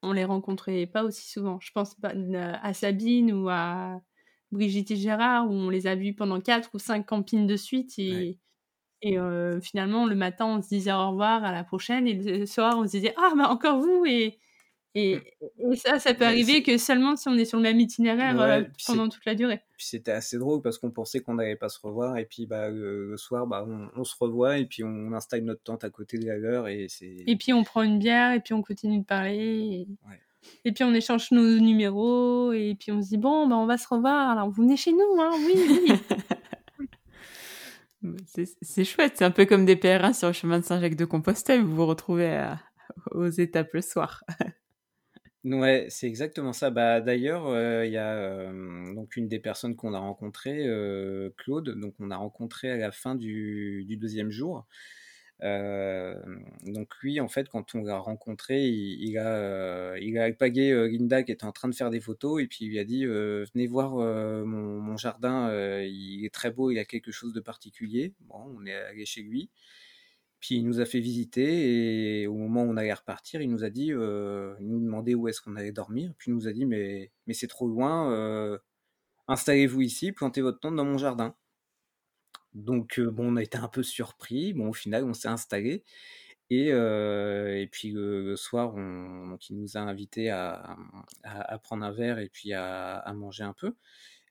on 0.03 0.12
les 0.12 0.24
rencontrait 0.24 0.87
pas 0.87 1.05
aussi 1.05 1.30
souvent. 1.30 1.59
Je 1.61 1.70
pense 1.72 1.97
à 2.03 2.74
Sabine 2.74 3.33
ou 3.33 3.49
à 3.49 4.01
Brigitte 4.51 4.91
et 4.91 4.97
Gérard, 4.97 5.49
où 5.49 5.55
on 5.55 5.70
les 5.70 5.87
a 5.87 5.95
vus 5.95 6.12
pendant 6.12 6.41
quatre 6.41 6.70
ou 6.74 6.78
cinq 6.78 7.07
campings 7.07 7.47
de 7.47 7.57
suite. 7.57 7.99
Et, 7.99 8.39
et 9.01 9.16
finalement, 9.61 10.07
le 10.07 10.16
matin, 10.16 10.47
on 10.47 10.61
se 10.61 10.68
disait 10.68 10.93
au 10.93 11.11
revoir, 11.11 11.45
à 11.45 11.53
la 11.53 11.62
prochaine. 11.62 12.09
Et 12.09 12.14
le 12.14 12.47
soir, 12.47 12.76
on 12.76 12.85
se 12.85 12.91
disait, 12.91 13.14
ah, 13.16 13.33
bah 13.37 13.49
encore 13.49 13.78
vous 13.78 14.05
Et, 14.07 14.39
et, 14.95 15.16
mmh. 15.59 15.74
ça, 15.76 15.99
ça 15.99 16.12
peut 16.12 16.26
arriver 16.26 16.62
que 16.62 16.76
seulement 16.76 17.16
si 17.16 17.26
on 17.28 17.34
est 17.34 17.47
sur 17.47 17.57
le 17.57 17.62
même 17.62 17.80
itinéraire 17.80 18.66
pendant 18.86 19.09
toute 19.09 19.24
la 19.24 19.34
durée. 19.34 19.61
Puis 19.78 19.86
c'était 19.86 20.12
assez 20.12 20.38
drôle 20.38 20.61
parce 20.61 20.78
qu'on 20.78 20.90
pensait 20.90 21.20
qu'on 21.20 21.34
n'allait 21.34 21.57
pas 21.57 21.70
se 21.70 21.80
revoir. 21.80 22.18
Et 22.18 22.26
puis 22.26 22.47
bah, 22.47 22.68
le, 22.68 23.16
soir, 23.16 23.47
bah, 23.47 23.66
on, 23.97 24.05
se 24.05 24.14
revoit 24.20 24.59
et 24.59 24.66
puis 24.66 24.84
on 24.84 25.12
installe 25.12 25.45
notre 25.45 25.62
tente 25.62 25.84
à 25.84 25.90
côté 25.90 26.18
de 26.18 26.26
la 26.26 26.36
leur. 26.36 26.68
Et, 26.68 26.88
et 27.01 27.36
puis 27.36 27.55
on 27.55 27.64
prend 27.64 27.82
une 27.82 27.99
bière 27.99 28.32
et 28.32 28.40
puis 28.40 28.53
on 28.53 28.62
continue 28.62 28.99
de 28.99 29.05
parler. 29.05 29.86
Et 30.64 30.72
puis 30.72 30.84
on 30.84 30.93
échange 30.93 31.30
nos 31.30 31.59
numéros 31.59 32.53
et 32.53 32.76
puis 32.78 32.93
on 32.93 33.01
se 33.01 33.09
dit 33.09 33.18
bon, 33.18 33.47
ben 33.47 33.57
on 33.57 33.66
va 33.66 33.78
se 33.78 33.88
revoir. 33.88 34.30
Alors 34.30 34.51
vous 34.51 34.62
venez 34.62 34.76
chez 34.76 34.93
nous, 34.93 35.20
hein 35.20 35.30
Oui, 35.38 35.55
oui. 38.05 38.11
c'est 38.61 38.84
chouette, 38.84 39.14
c'est 39.16 39.24
un 39.24 39.30
peu 39.30 39.47
comme 39.47 39.64
des 39.64 39.76
pèlerins 39.76 40.12
sur 40.12 40.28
le 40.28 40.34
chemin 40.34 40.59
de 40.59 40.64
Saint-Jacques-de-Compostelle 40.64 41.62
où 41.62 41.68
vous 41.68 41.76
vous 41.76 41.86
retrouvez 41.86 42.53
aux 43.12 43.30
étapes 43.30 43.72
le 43.72 43.80
soir. 43.80 44.22
ouais, 45.45 45.86
c'est 45.90 46.07
exactement 46.07 46.53
ça. 46.53 46.70
Bah, 46.70 47.01
D'ailleurs, 47.01 47.47
euh, 47.47 47.86
il 47.86 47.93
y 47.93 47.97
a 47.97 48.14
euh, 48.14 48.95
donc 48.95 49.16
une 49.16 49.28
des 49.28 49.38
personnes 49.40 49.76
qu'on 49.76 49.95
a 49.95 49.99
rencontrées, 49.99 50.66
euh, 50.66 51.30
Claude, 51.38 51.78
donc 51.80 51.95
on 51.99 52.11
a 52.11 52.16
rencontré 52.16 52.70
à 52.70 52.76
la 52.76 52.93
fin 52.93 53.14
du, 53.14 53.84
deuxième 54.01 54.30
jour. 54.30 54.66
Donc 55.40 56.95
lui, 57.03 57.20
en 57.20 57.28
fait, 57.28 57.49
quand 57.49 57.74
on 57.74 57.82
l'a 57.82 57.99
rencontré, 57.99 58.68
il, 58.68 59.18
a, 59.18 59.97
il 59.99 60.16
a 60.18 60.28
Linda 60.88 61.22
qui 61.24 61.32
était 61.32 61.45
en 61.45 61.53
train 61.53 61.68
de 61.68 61.74
faire 61.74 61.90
des 61.90 62.01
photos 62.01 62.40
et 62.43 62.47
puis 62.47 62.66
il 62.66 62.68
lui 62.70 62.78
a 62.78 62.84
dit 62.84 63.05
venez 63.05 63.66
voir 63.66 63.97
mon, 63.97 64.97
jardin, 64.97 65.51
il 65.82 66.24
est 66.24 66.32
très 66.32 66.51
beau, 66.53 66.70
il 66.70 66.78
a 66.78 66.84
quelque 66.84 67.11
chose 67.11 67.32
de 67.32 67.40
particulier. 67.40 68.14
Bon, 68.20 68.55
on 68.57 68.66
est 68.66 68.74
allé 68.74 69.05
chez 69.05 69.22
lui. 69.22 69.51
Puis 70.43 70.57
il 70.57 70.66
nous 70.66 70.80
a 70.80 70.84
fait 70.84 71.01
visiter 71.01 72.22
et 72.22 72.26
au 72.26 72.34
moment 72.34 72.64
où 72.64 72.70
on 72.72 72.76
allait 72.76 72.93
repartir, 72.93 73.40
il 73.40 73.49
nous 73.49 73.64
a 73.64 73.70
dit, 73.70 73.86
il 73.86 73.95
nous 73.95 74.80
demandait 74.80 75.14
où 75.14 75.28
est-ce 75.28 75.40
qu'on 75.40 75.57
allait 75.57 75.72
dormir. 75.72 76.12
Puis 76.18 76.32
il 76.32 76.34
nous 76.34 76.49
a 76.49 76.53
dit 76.53 76.66
mais 76.66 77.11
c'est 77.32 77.47
trop 77.47 77.68
loin, 77.68 78.61
installez-vous 79.28 79.82
ici, 79.82 80.12
plantez 80.12 80.43
votre 80.43 80.59
tente 80.61 80.76
dans 80.76 80.84
mon 80.84 80.99
jardin. 80.99 81.36
Donc, 82.55 83.01
bon, 83.01 83.32
on 83.32 83.36
a 83.36 83.43
été 83.43 83.57
un 83.57 83.68
peu 83.68 83.84
surpris. 83.84 84.53
Bon, 84.53 84.68
au 84.68 84.72
final, 84.72 85.05
on 85.05 85.14
s'est 85.14 85.28
installé. 85.28 85.84
Et, 86.51 87.68
puis 87.72 87.93
le, 87.93 88.36
soir, 88.36 88.74
il 88.76 89.57
nous 89.57 89.76
a 89.76 89.80
invités 89.80 90.30
à, 90.30 90.76
prendre 91.62 91.84
un 91.84 91.93
verre 91.93 92.18
et 92.18 92.28
puis 92.28 92.53
à, 92.53 93.12
manger 93.14 93.45
un 93.45 93.55
peu. 93.55 93.74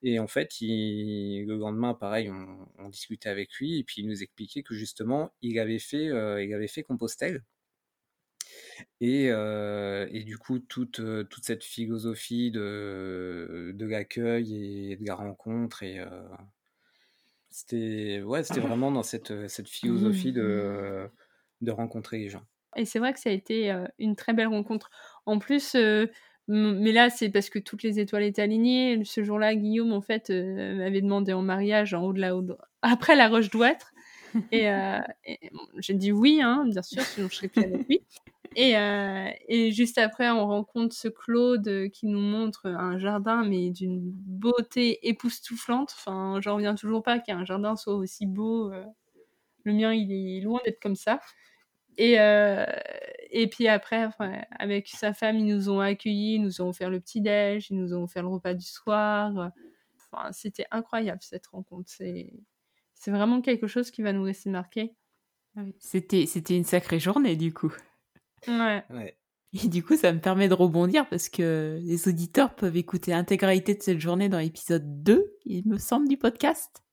Et 0.03 0.19
en 0.19 0.27
fait, 0.27 0.61
il, 0.61 1.45
le 1.45 1.57
lendemain, 1.57 1.93
pareil, 1.93 2.29
on, 2.29 2.67
on, 2.79 2.89
discutait 2.89 3.29
avec 3.29 3.53
lui 3.55 3.79
et 3.79 3.83
puis 3.83 4.01
il 4.01 4.07
nous 4.07 4.23
expliquait 4.23 4.63
que 4.63 4.73
justement, 4.73 5.31
il 5.41 5.59
avait 5.59 5.79
fait, 5.79 6.05
il 6.05 6.53
avait 6.53 6.67
fait 6.67 6.83
Compostelle. 6.83 7.43
Et, 8.99 9.25
et, 9.25 10.23
du 10.23 10.37
coup, 10.39 10.59
toute, 10.59 11.01
toute 11.29 11.45
cette 11.45 11.63
philosophie 11.63 12.51
de, 12.51 13.71
de 13.75 13.85
l'accueil 13.85 14.91
et 14.91 14.97
de 14.97 15.05
la 15.05 15.15
rencontre 15.15 15.83
et, 15.83 16.03
c'était 17.51 18.21
ouais, 18.23 18.43
c'était 18.43 18.61
vraiment 18.61 18.91
dans 18.91 19.03
cette, 19.03 19.31
euh, 19.31 19.47
cette 19.47 19.67
philosophie 19.67 20.31
de, 20.31 21.07
de 21.59 21.71
rencontrer 21.71 22.17
les 22.17 22.29
gens. 22.29 22.43
Et 22.77 22.85
c'est 22.85 22.99
vrai 22.99 23.13
que 23.13 23.19
ça 23.19 23.29
a 23.29 23.33
été 23.33 23.69
euh, 23.69 23.85
une 23.99 24.15
très 24.15 24.33
belle 24.33 24.47
rencontre. 24.47 24.89
En 25.25 25.37
plus, 25.37 25.75
euh, 25.75 26.07
mais 26.53 26.91
là, 26.91 27.09
c'est 27.09 27.29
parce 27.29 27.49
que 27.49 27.59
toutes 27.59 27.83
les 27.83 27.99
étoiles 27.99 28.23
étaient 28.23 28.41
alignées. 28.41 29.03
Ce 29.05 29.23
jour-là, 29.23 29.55
Guillaume, 29.55 29.93
en 29.93 30.01
fait, 30.01 30.29
m'avait 30.29 31.01
demandé 31.01 31.33
en 31.33 31.41
mariage 31.41 31.93
en 31.93 32.03
haut 32.03 32.13
de 32.13 32.19
la 32.19 32.35
haut 32.35 32.45
après 32.81 33.15
la 33.15 33.29
Roche 33.29 33.49
d'Ouêtre. 33.49 33.93
Et, 34.51 34.67
j'ai 35.79 35.93
dit 35.93 36.11
oui, 36.11 36.41
hein, 36.41 36.63
bien 36.67 36.81
sûr, 36.81 37.01
sinon 37.03 37.27
je 37.29 37.35
serais 37.35 37.47
plus 37.47 37.63
avec 37.63 37.87
lui. 37.87 38.01
Et, 38.55 38.77
euh, 38.77 39.29
et, 39.47 39.71
juste 39.71 39.97
après, 39.97 40.29
on 40.29 40.45
rencontre 40.45 40.93
ce 40.93 41.07
Claude 41.07 41.89
qui 41.93 42.05
nous 42.05 42.19
montre 42.19 42.67
un 42.67 42.99
jardin, 42.99 43.45
mais 43.45 43.69
d'une 43.69 44.01
beauté 44.01 45.07
époustouflante. 45.07 45.93
Enfin, 45.97 46.39
j'en 46.41 46.55
reviens 46.55 46.75
toujours 46.75 47.01
pas 47.01 47.19
qu'un 47.19 47.45
jardin 47.45 47.75
soit 47.75 47.95
aussi 47.95 48.25
beau. 48.25 48.71
Euh. 48.71 48.83
Le 49.63 49.73
mien, 49.73 49.93
il 49.93 50.11
est 50.11 50.41
loin 50.41 50.59
d'être 50.65 50.81
comme 50.81 50.95
ça. 50.95 51.21
Et, 51.97 52.19
euh, 52.19 52.65
et 53.31 53.47
puis 53.47 53.67
après, 53.67 54.09
avec 54.59 54.89
sa 54.89 55.13
femme, 55.13 55.37
ils 55.37 55.45
nous 55.45 55.69
ont 55.69 55.79
accueillis, 55.79 56.35
ils 56.35 56.41
nous 56.41 56.61
ont 56.61 56.69
offert 56.69 56.89
le 56.89 56.99
petit-déj, 56.99 57.71
ils 57.71 57.77
nous 57.77 57.93
ont 57.93 58.03
offert 58.03 58.23
le 58.23 58.29
repas 58.29 58.53
du 58.53 58.65
soir. 58.65 59.51
Enfin, 59.95 60.31
c'était 60.33 60.65
incroyable 60.71 61.21
cette 61.21 61.47
rencontre. 61.47 61.89
C'est, 61.89 62.33
c'est 62.93 63.11
vraiment 63.11 63.41
quelque 63.41 63.67
chose 63.67 63.89
qui 63.89 64.01
va 64.01 64.11
nous 64.13 64.23
rester 64.23 64.49
marqué. 64.49 64.95
C'était, 65.79 66.25
c'était 66.25 66.55
une 66.55 66.63
sacrée 66.63 66.99
journée 66.99 67.35
du 67.35 67.53
coup. 67.53 67.73
Ouais. 68.47 68.83
Et 69.53 69.67
du 69.67 69.83
coup, 69.83 69.97
ça 69.97 70.13
me 70.13 70.19
permet 70.19 70.47
de 70.47 70.53
rebondir 70.53 71.07
parce 71.09 71.27
que 71.27 71.79
les 71.81 72.07
auditeurs 72.07 72.55
peuvent 72.55 72.77
écouter 72.77 73.11
l'intégralité 73.11 73.75
de 73.75 73.81
cette 73.81 73.99
journée 73.99 74.29
dans 74.29 74.39
l'épisode 74.39 75.03
2, 75.03 75.37
il 75.45 75.67
me 75.67 75.77
semble, 75.77 76.07
du 76.07 76.17
podcast. 76.17 76.83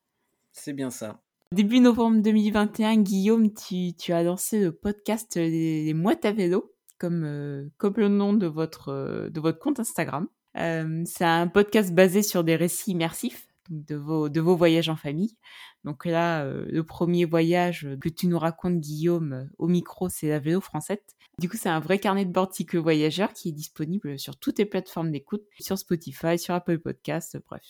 C'est 0.50 0.72
bien 0.72 0.90
ça. 0.90 1.22
Début 1.54 1.80
novembre 1.80 2.20
2021, 2.20 2.98
Guillaume, 2.98 3.54
tu, 3.54 3.94
tu 3.94 4.12
as 4.12 4.22
lancé 4.22 4.60
le 4.60 4.70
podcast 4.70 5.36
Les, 5.36 5.94
Mouettes 5.94 6.26
à 6.26 6.32
vélo, 6.32 6.74
comme, 6.98 7.24
euh, 7.24 7.66
comme 7.78 7.94
le 7.96 8.08
nom 8.08 8.34
de 8.34 8.46
votre, 8.46 8.90
euh, 8.90 9.30
de 9.30 9.40
votre 9.40 9.58
compte 9.58 9.80
Instagram. 9.80 10.28
Euh, 10.58 11.02
c'est 11.06 11.24
un 11.24 11.48
podcast 11.48 11.94
basé 11.94 12.22
sur 12.22 12.44
des 12.44 12.54
récits 12.54 12.90
immersifs 12.90 13.47
de 13.68 13.96
vos, 13.96 14.28
de 14.28 14.40
vos 14.40 14.56
voyages 14.56 14.88
en 14.88 14.96
famille. 14.96 15.36
Donc 15.84 16.04
là, 16.04 16.44
euh, 16.44 16.66
le 16.68 16.84
premier 16.84 17.24
voyage 17.24 17.88
que 18.00 18.08
tu 18.08 18.26
nous 18.26 18.38
racontes, 18.38 18.80
Guillaume, 18.80 19.32
euh, 19.32 19.44
au 19.58 19.68
micro, 19.68 20.08
c'est 20.08 20.28
la 20.28 20.38
vélo 20.38 20.60
française. 20.60 20.98
Du 21.38 21.48
coup, 21.48 21.56
c'est 21.56 21.68
un 21.68 21.80
vrai 21.80 21.98
carnet 21.98 22.24
de 22.24 22.32
bord 22.32 22.52
cycle 22.52 22.78
voyageur 22.78 23.32
qui 23.32 23.50
est 23.50 23.52
disponible 23.52 24.18
sur 24.18 24.36
toutes 24.36 24.58
les 24.58 24.66
plateformes 24.66 25.10
d'écoute, 25.12 25.44
sur 25.60 25.78
Spotify, 25.78 26.38
sur 26.38 26.54
Apple 26.54 26.78
Podcasts, 26.78 27.38
bref, 27.46 27.62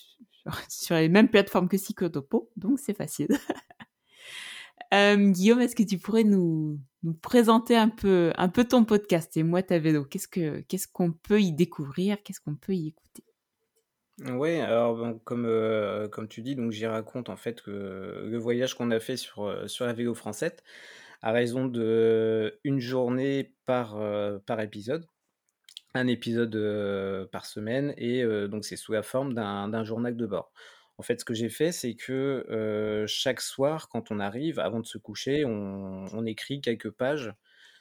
sur, 0.68 0.96
les 0.96 1.08
mêmes 1.08 1.28
plateformes 1.28 1.68
que 1.68 1.76
Cyclotopo, 1.76 2.50
donc 2.56 2.78
c'est 2.78 2.96
facile. 2.96 3.28
Euh, 4.94 5.32
Guillaume, 5.32 5.60
est-ce 5.60 5.76
que 5.76 5.82
tu 5.82 5.98
pourrais 5.98 6.24
nous, 6.24 6.80
nous, 7.02 7.12
présenter 7.12 7.76
un 7.76 7.90
peu, 7.90 8.32
un 8.36 8.48
peu 8.48 8.64
ton 8.64 8.86
podcast 8.86 9.36
et 9.36 9.42
moi 9.42 9.62
ta 9.62 9.78
vélo? 9.78 10.04
Qu'est-ce 10.04 10.28
que 10.28 10.60
qu'est-ce 10.60 10.88
qu'on 10.88 11.12
peut 11.12 11.42
y 11.42 11.52
découvrir? 11.52 12.22
Qu'est-ce 12.22 12.40
qu'on 12.40 12.54
peut 12.54 12.74
y 12.74 12.88
écouter? 12.88 13.24
Ouais, 14.26 14.60
alors 14.60 15.22
comme, 15.24 15.44
euh, 15.46 16.08
comme 16.08 16.26
tu 16.26 16.42
dis, 16.42 16.56
donc 16.56 16.72
j'y 16.72 16.86
raconte 16.86 17.28
en 17.28 17.36
fait 17.36 17.62
que 17.62 17.70
le 18.26 18.36
voyage 18.38 18.74
qu'on 18.74 18.90
a 18.90 18.98
fait 18.98 19.16
sur, 19.16 19.44
euh, 19.44 19.66
la 19.80 19.92
vélo 19.92 20.12
française 20.14 20.56
à 21.22 21.32
raison 21.32 21.66
de 21.66 22.58
une 22.64 22.80
journée 22.80 23.54
par, 23.66 23.96
euh, 23.98 24.38
épisode, 24.60 25.06
un 25.94 26.06
épisode 26.08 27.28
par 27.32 27.46
semaine, 27.46 27.94
et 27.98 28.24
donc 28.48 28.64
c'est 28.64 28.76
sous 28.76 28.92
la 28.92 29.02
forme 29.02 29.34
d'un 29.34 29.84
journal 29.84 30.16
de 30.16 30.26
bord. 30.26 30.52
En 30.98 31.02
fait, 31.02 31.20
ce 31.20 31.24
que 31.24 31.34
j'ai 31.34 31.48
fait, 31.50 31.72
c'est 31.72 31.94
que 31.96 33.04
chaque 33.08 33.40
soir, 33.40 33.88
quand 33.90 34.10
on 34.12 34.20
arrive, 34.20 34.60
avant 34.60 34.80
de 34.80 34.86
se 34.86 34.98
coucher, 34.98 35.44
on 35.46 36.26
écrit 36.26 36.60
quelques 36.60 36.90
pages 36.90 37.32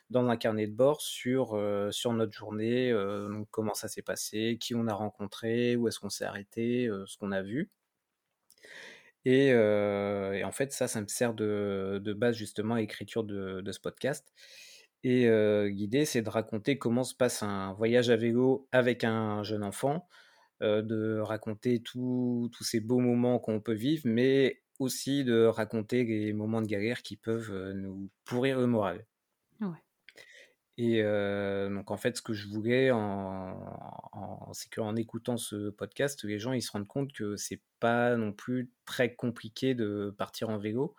dans 0.10 0.28
un 0.30 0.38
carnet 0.38 0.68
de 0.68 0.74
bord 0.74 1.02
sur, 1.02 1.54
euh, 1.56 1.92
sur 1.92 2.14
notre 2.14 2.32
journée, 2.32 2.92
euh, 2.92 3.44
comment 3.52 3.74
ça 3.74 3.88
s'est 3.88 4.02
passé, 4.02 4.58
qui 4.60 4.76
on 4.76 4.88
a 4.88 4.94
rencontré, 4.94 5.76
où 5.76 5.88
est-ce 5.88 6.00
qu'on 6.00 6.10
s'est 6.10 6.26
arrêté, 6.26 6.88
euh, 6.88 7.06
ce 7.08 7.18
qu'on 7.18 7.32
a 7.32 7.42
vu. 7.42 7.70
Et, 9.26 9.54
en 9.54 10.52
fait, 10.54 10.72
ça, 10.72 10.88
ça 10.88 11.02
me 11.02 11.08
sert 11.08 11.34
de, 11.34 12.00
de 12.02 12.14
base 12.14 12.38
justement 12.38 12.76
à 12.76 12.80
l'écriture 12.80 13.26
de, 13.26 13.60
de, 13.62 13.72
ce 13.74 13.80
podcast. 13.80 14.34
Et 15.04 15.30
l'idée, 15.70 16.06
c'est 16.06 16.22
de 16.22 16.30
raconter 16.30 16.78
comment 16.78 17.04
se 17.04 17.14
passe 17.14 17.44
un 17.44 17.74
voyage 17.74 18.10
à 18.10 18.16
vélo 18.16 18.68
avec 18.72 19.04
un 19.04 19.44
jeune 19.44 19.64
enfant, 19.64 20.08
de 20.62 21.20
raconter 21.20 21.82
tous 21.82 22.50
ces 22.62 22.80
beaux 22.80 23.00
moments 23.00 23.40
qu'on 23.40 23.60
peut 23.60 23.74
vivre, 23.74 24.04
mais 24.06 24.62
aussi 24.80 25.26
de 25.26 25.46
raconter 25.46 26.06
les 26.06 26.32
moments 26.34 26.62
de 26.62 26.68
galère 26.68 27.02
qui 27.04 27.18
peuvent 27.18 27.74
nous 27.74 28.10
pourrir 28.24 28.60
le 28.60 28.68
moral. 28.68 29.06
Et 30.78 31.02
donc 31.02 31.90
en 31.90 31.98
fait, 31.98 32.18
ce 32.18 32.22
que 32.22 32.34
je 32.34 32.48
voulais, 32.48 32.92
en, 32.92 34.52
c'est 34.54 34.70
qu'en 34.70 34.96
écoutant 34.96 35.38
ce 35.38 35.70
podcast, 35.70 36.24
les 36.24 36.38
gens 36.38 36.54
ils 36.54 36.62
se 36.62 36.72
rendent 36.72 36.88
compte 36.88 37.12
que 37.14 37.36
c'est 37.36 37.62
pas 37.80 38.16
non 38.16 38.32
plus 38.32 38.70
très 38.86 39.16
compliqué 39.16 39.74
de 39.74 40.14
partir 40.18 40.50
en 40.50 40.60
vélo 40.60 40.96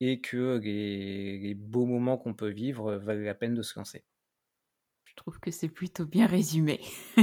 et 0.00 0.20
que 0.20 0.58
les, 0.58 1.54
beaux 1.54 1.86
moments 1.86 2.18
qu'on 2.18 2.34
peut 2.34 2.50
vivre 2.50 2.96
valent 2.96 3.24
la 3.24 3.34
peine 3.34 3.54
de 3.54 3.62
se 3.62 3.78
lancer. 3.78 4.04
Je 5.06 5.14
trouve 5.14 5.40
que 5.40 5.50
c'est 5.50 5.68
plutôt 5.68 6.04
bien 6.04 6.26
résumé. 6.26 6.78
en 7.16 7.22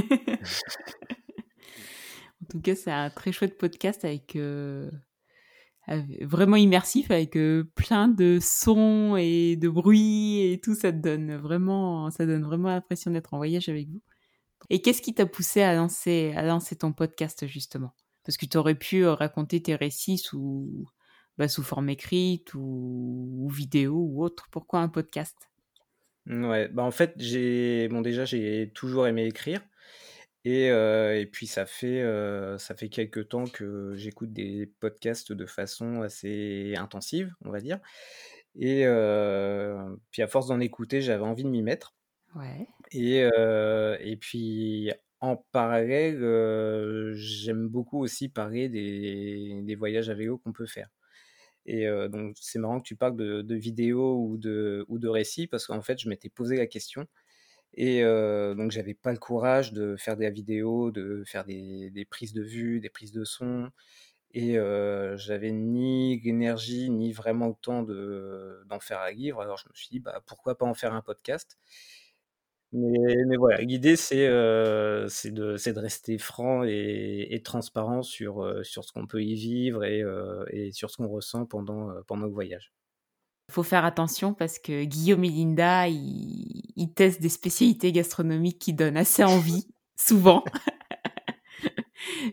tout 2.50 2.60
cas, 2.60 2.74
c'est 2.74 2.90
un 2.90 3.10
très 3.10 3.30
chouette 3.32 3.56
podcast 3.56 4.04
avec 4.04 4.36
vraiment 6.22 6.56
immersif 6.56 7.10
avec 7.10 7.36
euh, 7.36 7.64
plein 7.74 8.08
de 8.08 8.38
sons 8.40 9.16
et 9.16 9.56
de 9.56 9.68
bruits 9.68 10.40
et 10.40 10.60
tout 10.60 10.74
ça 10.74 10.92
te 10.92 10.98
donne 10.98 11.36
vraiment 11.36 12.10
ça 12.10 12.26
donne 12.26 12.42
vraiment 12.42 12.68
l'impression 12.68 13.10
d'être 13.12 13.34
en 13.34 13.36
voyage 13.36 13.68
avec 13.68 13.88
vous. 13.88 14.02
Et 14.70 14.82
qu'est-ce 14.82 15.02
qui 15.02 15.14
t'a 15.14 15.26
poussé 15.26 15.62
à 15.62 15.74
lancer 15.74 16.32
à 16.36 16.42
lancer 16.42 16.76
ton 16.76 16.92
podcast 16.92 17.46
justement? 17.46 17.94
Parce 18.24 18.36
que 18.36 18.46
tu 18.46 18.56
aurais 18.56 18.74
pu 18.74 19.04
euh, 19.04 19.14
raconter 19.14 19.62
tes 19.62 19.76
récits 19.76 20.18
sous 20.18 20.86
bah, 21.38 21.48
sous 21.48 21.62
forme 21.62 21.90
écrite 21.90 22.54
ou, 22.54 23.48
vidéo 23.52 23.94
ou 23.94 24.24
autre. 24.24 24.48
Pourquoi 24.50 24.80
un 24.80 24.88
podcast? 24.88 25.36
Ouais, 26.26 26.68
bah 26.68 26.82
en 26.82 26.90
fait, 26.90 27.12
j'ai 27.18 27.86
bon 27.88 28.00
déjà 28.00 28.24
j'ai 28.24 28.72
toujours 28.74 29.06
aimé 29.06 29.26
écrire. 29.26 29.60
Et, 30.48 31.28
puis 31.32 31.48
ça 31.48 31.66
fait, 31.66 32.04
ça 32.58 32.74
fait 32.76 32.88
quelques 32.88 33.28
temps 33.28 33.46
que 33.46 33.94
j'écoute 33.96 34.32
des 34.32 34.70
podcasts 34.78 35.32
de 35.32 35.44
façon 35.44 36.02
assez 36.02 36.74
intensive, 36.76 37.34
on 37.44 37.50
va 37.50 37.60
dire. 37.60 37.80
Et 38.54 38.86
puis 40.12 40.22
à 40.22 40.26
force 40.28 40.46
d'en 40.46 40.60
écouter, 40.60 41.00
j'avais 41.00 41.24
envie 41.24 41.42
de 41.42 41.48
m'y 41.48 41.62
mettre. 41.62 41.96
Ouais. 42.36 42.68
Et, 42.92 43.18
et 43.18 44.16
puis 44.16 44.92
en 45.20 45.36
parallèle, 45.50 46.20
j'aime 47.14 47.66
beaucoup 47.66 48.00
aussi 48.00 48.28
parler 48.28 48.68
des, 48.68 49.62
des 49.64 49.74
voyages 49.74 50.10
à 50.10 50.14
vélo 50.14 50.38
qu'on 50.38 50.52
peut 50.52 50.66
faire. 50.66 50.90
Et 51.64 51.88
donc 52.08 52.36
c'est 52.40 52.60
marrant 52.60 52.78
que 52.80 52.86
tu 52.86 52.94
parles 52.94 53.16
de, 53.16 53.42
de 53.42 53.54
vidéos 53.56 54.22
ou 54.22 54.36
de, 54.38 54.84
ou 54.86 55.00
de 55.00 55.08
récits 55.08 55.48
parce 55.48 55.66
qu'en 55.66 55.82
fait 55.82 55.98
je 55.98 56.08
m'étais 56.08 56.28
posé 56.28 56.56
la 56.56 56.68
question 56.68 57.08
et 57.74 58.02
donc, 58.02 58.70
j'avais 58.70 58.94
pas 58.94 59.12
le 59.12 59.18
courage 59.18 59.72
de 59.72 59.96
faire 59.96 60.16
des 60.16 60.30
vidéos, 60.30 60.90
de 60.90 61.22
faire 61.26 61.44
des, 61.44 62.06
prises 62.10 62.32
de 62.32 62.42
vue, 62.42 62.80
des 62.80 62.90
prises 62.90 63.12
de 63.12 63.24
son. 63.24 63.70
Et 64.32 64.54
j'avais 65.16 65.52
ni 65.52 66.20
l'énergie, 66.20 66.90
ni 66.90 67.12
vraiment 67.12 67.48
le 67.48 67.54
temps 67.54 67.82
d'en 67.82 68.80
faire 68.80 69.00
un 69.00 69.10
livre. 69.10 69.40
Alors, 69.42 69.58
je 69.58 69.68
me 69.68 69.74
suis 69.74 69.88
dit, 69.90 70.00
bah, 70.00 70.22
pourquoi 70.26 70.56
pas 70.58 70.66
en 70.66 70.74
faire 70.74 70.94
un 70.94 71.02
podcast? 71.02 71.58
Mais, 72.72 73.36
voilà, 73.36 73.60
l'idée, 73.60 73.96
c'est 73.96 74.26
de, 74.28 75.06
de, 75.36 75.78
rester 75.78 76.18
franc 76.18 76.64
et, 76.64 77.40
transparent 77.44 78.02
sur, 78.02 78.64
sur 78.64 78.84
ce 78.84 78.92
qu'on 78.92 79.06
peut 79.06 79.22
y 79.22 79.34
vivre 79.34 79.84
et, 79.84 80.02
et 80.50 80.72
sur 80.72 80.90
ce 80.90 80.96
qu'on 80.96 81.08
ressent 81.08 81.46
pendant, 81.46 81.92
pendant 82.06 82.26
le 82.26 82.32
voyage. 82.32 82.72
Il 83.48 83.52
faut 83.52 83.62
faire 83.62 83.84
attention 83.84 84.34
parce 84.34 84.58
que 84.58 84.84
Guillaume 84.84 85.24
et 85.24 85.30
Linda, 85.30 85.88
ils, 85.88 86.92
testent 86.94 87.20
des 87.20 87.28
spécialités 87.28 87.92
gastronomiques 87.92 88.58
qui 88.58 88.72
donnent 88.72 88.96
assez 88.96 89.22
envie, 89.22 89.68
souvent. 89.96 90.44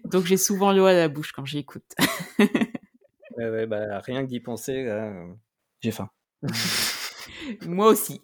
Donc 0.06 0.26
j'ai 0.26 0.38
souvent 0.38 0.72
l'eau 0.72 0.86
à 0.86 0.94
la 0.94 1.08
bouche 1.08 1.32
quand 1.32 1.46
j'écoute. 1.46 1.96
ouais, 3.38 3.66
bah, 3.68 4.00
rien 4.00 4.24
que 4.24 4.28
d'y 4.28 4.40
penser, 4.40 4.88
j'ai 5.82 5.92
faim. 5.92 6.10
Moi 7.66 7.88
aussi. 7.88 8.22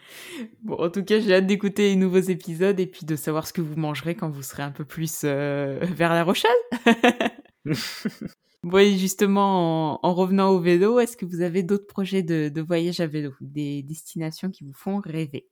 Bon, 0.63 0.75
en 0.75 0.89
tout 0.89 1.03
cas, 1.03 1.19
j'ai 1.19 1.33
hâte 1.33 1.47
d'écouter 1.47 1.89
les 1.89 1.95
nouveaux 1.95 2.19
épisodes 2.19 2.79
et 2.79 2.87
puis 2.87 3.05
de 3.05 3.15
savoir 3.15 3.47
ce 3.47 3.53
que 3.53 3.61
vous 3.61 3.75
mangerez 3.75 4.15
quand 4.15 4.29
vous 4.29 4.43
serez 4.43 4.63
un 4.63 4.71
peu 4.71 4.85
plus 4.85 5.21
euh, 5.23 5.79
vers 5.81 6.13
La 6.13 6.23
Rochelle. 6.23 6.51
Oui, 8.63 8.97
justement, 8.97 10.05
en, 10.05 10.13
revenant 10.13 10.49
au 10.49 10.59
vélo, 10.59 10.99
est-ce 10.99 11.15
que 11.15 11.25
vous 11.25 11.41
avez 11.41 11.63
d'autres 11.63 11.87
projets 11.87 12.23
de, 12.23 12.61
voyage 12.61 12.99
à 12.99 13.07
vélo, 13.07 13.33
des 13.39 13.83
destinations 13.83 14.51
qui 14.51 14.65
vous 14.65 14.73
font 14.73 14.99
rêver? 14.99 15.47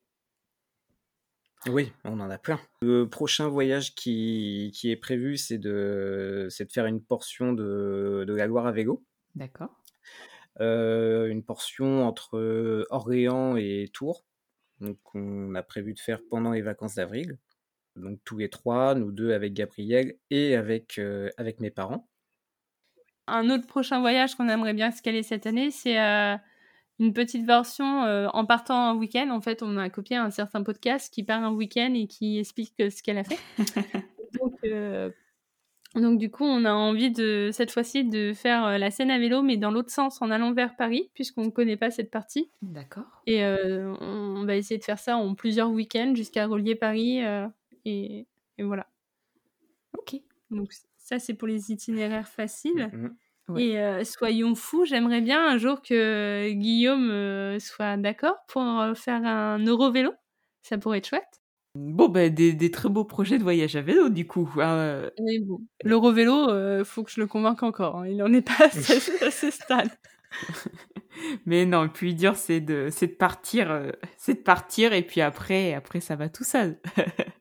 Oui, 1.68 1.94
on 2.04 2.20
en 2.20 2.30
a 2.30 2.38
plein. 2.38 2.60
Le 2.82 3.08
prochain 3.08 3.48
voyage 3.48 3.96
qui, 3.96 4.74
est 4.84 4.98
prévu, 4.98 5.38
c'est 5.38 5.58
de, 5.58 6.50
de 6.60 6.70
faire 6.70 6.86
une 6.86 7.02
portion 7.02 7.54
de, 7.54 8.26
la 8.28 8.46
Loire 8.46 8.68
à 8.68 8.74
vélo. 8.74 9.06
D'accord. 9.36 9.70
Euh, 10.60 11.28
une 11.28 11.44
portion 11.44 12.06
entre 12.06 12.86
Orléans 12.90 13.56
et 13.56 13.90
Tours. 13.94 14.26
Donc, 14.82 14.98
on 15.16 15.56
a 15.56 15.64
prévu 15.64 15.94
de 15.94 16.00
faire 16.00 16.20
pendant 16.30 16.52
les 16.52 16.62
vacances 16.62 16.96
d'avril. 16.96 17.38
Donc, 17.98 18.20
tous 18.24 18.38
les 18.38 18.50
trois, 18.50 18.96
nous 18.96 19.12
deux 19.12 19.34
avec 19.34 19.54
Gabriel 19.54 20.16
et 20.30 20.56
avec, 20.56 20.98
euh, 20.98 21.30
avec 21.38 21.60
mes 21.60 21.72
parents 21.72 22.08
un 23.28 23.50
autre 23.50 23.68
prochain 23.68 24.00
voyage 24.00 24.36
qu'on 24.36 24.50
aimerait 24.50 24.74
bien 24.74 24.92
se 24.92 25.02
caler 25.02 25.24
cette 25.24 25.46
année, 25.46 25.70
c'est 25.72 26.00
euh, 26.00 26.36
une 27.00 27.14
petite 27.14 27.46
version 27.46 28.04
euh, 28.04 28.28
en 28.34 28.46
partant 28.46 28.90
un 28.90 28.96
week-end. 28.96 29.30
En 29.30 29.42
fait, 29.42 29.62
on 29.62 29.78
a 29.78 29.90
copié 29.90 30.16
un 30.16 30.32
certain 30.32 30.64
podcast 30.64 31.14
qui 31.14 31.24
part 31.24 31.44
un 31.44 31.52
week-end 31.52 31.94
et 31.94 32.08
qui 32.08 32.40
explique 32.40 32.74
euh, 32.80 32.90
ce 32.90 33.04
qu'elle 33.04 33.18
a 33.18 33.24
fait. 33.24 33.40
donc, 35.96 36.18
du 36.18 36.32
coup, 36.32 36.46
on 36.46 36.64
a 36.64 36.72
envie 36.72 37.12
de 37.12 37.50
cette 37.52 37.72
fois-ci 37.72 38.06
de 38.06 38.34
faire 38.34 38.80
la 38.80 38.92
scène 38.92 39.12
à 39.12 39.20
vélo, 39.20 39.42
mais 39.42 39.58
dans 39.58 39.72
l'autre 39.72 39.92
sens, 39.92 40.22
en 40.22 40.32
allant 40.32 40.54
vers 40.54 40.76
Paris, 40.76 41.12
puisqu'on 41.14 41.46
ne 41.46 41.50
connaît 41.50 41.78
pas 41.78 41.92
cette 41.92 42.12
partie. 42.12 42.50
D'accord. 42.62 43.24
Et 43.26 43.44
on, 43.44 44.46
va 44.46 44.56
essayer 44.56 44.78
de 44.78 44.84
faire 44.84 45.00
ça 45.00 45.18
en 45.18 45.34
plusieurs 45.36 45.72
week-ends 45.72 46.14
jusqu'à 46.16 46.46
relier 46.48 46.76
Paris. 46.76 47.22
Et, 47.88 48.28
et, 48.58 48.64
voilà. 48.64 48.86
Ok. 49.98 50.16
Donc, 50.52 50.74
ça, 50.98 51.20
c'est 51.20 51.34
pour 51.34 51.48
les 51.48 51.72
itinéraires 51.72 52.28
faciles. 52.28 52.92
Mmh, 53.48 53.58
Et 53.58 53.80
euh, 53.80 54.04
soyons 54.04 54.56
fous, 54.56 54.84
j'aimerais 54.84 55.22
bien 55.22 55.48
un 55.48 55.58
jour 55.58 55.82
que 55.82 56.52
Guillaume 56.52 57.10
euh, 57.10 57.60
soit 57.60 57.96
d'accord 57.96 58.36
pour 58.50 58.62
euh, 58.62 58.94
faire 58.94 59.26
un 59.26 59.60
Eurovélo. 59.60 60.12
Ça 60.64 60.78
pourrait 60.78 60.98
être 60.98 61.08
chouette. 61.08 61.42
Bon, 61.76 62.10
ben, 62.10 62.34
des, 62.34 62.72
très 62.72 62.90
beaux 62.90 63.06
projets 63.06 63.38
de 63.38 63.44
voyage 63.44 63.78
à 63.78 63.82
vélo, 63.82 64.10
du 64.10 64.28
coup. 64.28 64.50
Hein, 64.58 65.10
bon, 65.44 65.62
L'Eurovélo, 65.84 66.80
il 66.80 66.84
faut 66.84 67.04
que 67.04 67.12
je 67.12 67.22
le 67.22 67.28
convainque 67.28 67.64
encore. 67.64 68.00
Hein. 68.00 68.08
Il 68.08 68.18
n'en 68.18 68.34
est 68.34 68.42
pas 68.42 68.66
à 68.66 68.70
ce, 68.70 69.52
stade. 69.52 69.92
Mais 71.46 71.66
non, 71.66 71.84
le 71.84 71.92
plus 71.92 72.16
dur, 72.16 72.36
c'est 72.36 72.60
de, 72.60 72.90
de 72.90 73.06
partir, 73.06 73.94
c'est 74.18 74.34
de 74.34 74.40
partir, 74.40 74.92
et 74.92 75.04
puis 75.04 75.22
après, 75.22 75.74
après, 75.74 76.02
ça 76.02 76.16
va 76.16 76.28
tout 76.28 76.44
seul. 76.44 76.80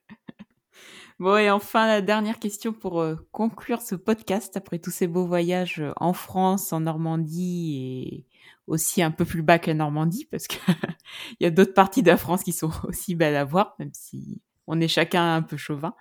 Bon, 1.19 1.39
et 1.39 1.51
enfin, 1.51 1.87
la 1.87 2.03
dernière 2.03 2.39
question 2.39 2.75
pour 2.75 3.01
euh, 3.01 3.17
conclure 3.33 3.81
ce 3.81 3.95
podcast. 3.95 4.55
Après 4.57 4.79
tous 4.79 4.91
ces 4.91 5.07
beaux 5.07 5.27
voyages 5.27 5.81
euh, 5.81 5.93
en 5.97 6.13
France, 6.13 6.75
en 6.75 6.81
Normandie 6.81 7.79
et 7.79 8.27
aussi 8.67 9.03
un 9.03 9.11
peu 9.11 9.25
plus 9.25 9.43
bas 9.43 9.59
que 9.59 9.69
la 9.69 9.75
Normandie, 9.75 10.27
parce 10.27 10.47
qu'il 10.47 10.61
y 11.41 11.47
a 11.47 11.51
d'autres 11.51 11.73
parties 11.73 12.03
de 12.03 12.11
la 12.11 12.19
France 12.19 12.43
qui 12.43 12.53
sont 12.53 12.71
aussi 12.85 13.15
belles 13.15 13.37
à 13.37 13.45
voir, 13.45 13.77
même 13.79 13.93
si 13.95 14.43
on 14.67 14.79
est 14.79 14.89
chacun 14.89 15.37
un 15.37 15.43
peu 15.43 15.57
chauvin. 15.57 15.95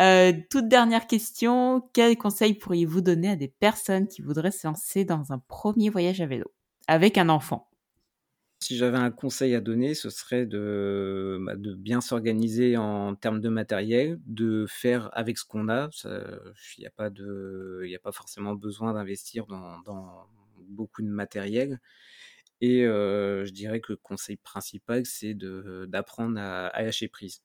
Euh, 0.00 0.32
toute 0.50 0.68
dernière 0.68 1.08
question, 1.08 1.82
quels 1.92 2.16
conseils 2.16 2.54
pourriez-vous 2.54 3.00
donner 3.00 3.30
à 3.30 3.36
des 3.36 3.48
personnes 3.48 4.06
qui 4.06 4.22
voudraient 4.22 4.52
se 4.52 4.68
lancer 4.68 5.04
dans 5.04 5.32
un 5.32 5.38
premier 5.38 5.90
voyage 5.90 6.20
à 6.20 6.26
vélo 6.26 6.46
avec 6.86 7.18
un 7.18 7.28
enfant? 7.28 7.68
Si 8.64 8.78
j'avais 8.78 8.96
un 8.96 9.10
conseil 9.10 9.54
à 9.54 9.60
donner, 9.60 9.92
ce 9.92 10.08
serait 10.08 10.46
de, 10.46 11.36
bah, 11.42 11.54
de 11.54 11.74
bien 11.74 12.00
s'organiser 12.00 12.78
en 12.78 13.14
termes 13.14 13.42
de 13.42 13.50
matériel, 13.50 14.18
de 14.24 14.64
faire 14.66 15.10
avec 15.12 15.36
ce 15.36 15.44
qu'on 15.44 15.68
a. 15.68 15.90
Il 16.04 16.08
n'y 16.78 16.86
a, 16.86 16.90
pas 16.90 17.08
a 17.08 17.98
pas 18.02 18.12
forcément 18.12 18.54
besoin 18.54 18.94
d'investir 18.94 19.44
dans, 19.44 20.26
beaucoup 20.60 21.02
de 21.02 21.08
matériel. 21.08 21.78
Et 22.62 22.84
je 22.84 23.50
dirais 23.50 23.82
que 23.82 23.92
le 23.92 23.98
conseil 23.98 24.38
principal, 24.38 25.04
c'est 25.04 25.34
d'apprendre 25.34 26.40
à, 26.40 26.82
lâcher 26.82 27.08
prise. 27.08 27.42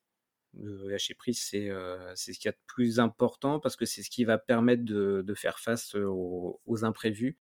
lâcher 0.53 1.15
prise, 1.15 1.41
c'est 1.41 1.67
ce 2.15 2.39
qu'il 2.39 2.45
y 2.45 2.47
a 2.47 2.53
de 2.53 2.63
plus 2.65 2.97
important 3.01 3.59
parce 3.59 3.75
que 3.75 3.83
c'est 3.83 4.03
ce 4.03 4.09
qui 4.09 4.23
va 4.23 4.37
permettre 4.37 4.85
de, 4.85 5.33
faire 5.35 5.59
face 5.59 5.95
aux, 5.95 6.85
imprévus. 6.85 7.37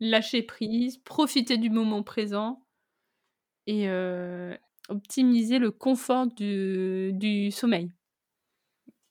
Lâcher 0.00 0.42
prise, 0.42 0.98
profiter 0.98 1.56
du 1.56 1.70
moment 1.70 2.02
présent 2.02 2.61
et 3.66 3.88
optimiser 4.88 5.58
le 5.58 5.70
confort 5.70 6.26
du, 6.26 7.12
du 7.14 7.50
sommeil. 7.50 7.90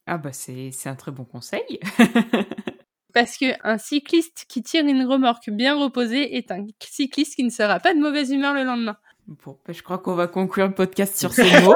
Ah 0.07 0.17
bah 0.17 0.33
c'est 0.33 0.71
un 0.85 0.95
très 0.95 1.11
bon 1.11 1.25
conseil. 1.25 1.79
Parce 3.13 3.37
qu'un 3.37 3.77
cycliste 3.77 4.45
qui 4.47 4.63
tire 4.63 4.85
une 4.85 5.05
remorque 5.05 5.49
bien 5.49 5.77
reposée 5.77 6.37
est 6.37 6.51
un 6.51 6.65
cycliste 6.79 7.35
qui 7.35 7.43
ne 7.43 7.49
sera 7.49 7.79
pas 7.79 7.93
de 7.93 7.99
mauvaise 7.99 8.31
humeur 8.31 8.53
le 8.53 8.63
lendemain. 8.63 8.97
Bon, 9.27 9.57
bah, 9.65 9.73
je 9.73 9.81
crois 9.81 9.97
qu'on 9.97 10.15
va 10.15 10.27
conclure 10.27 10.67
le 10.67 10.73
podcast 10.73 11.17
sur 11.17 11.33
ces 11.33 11.43
mots. 11.61 11.75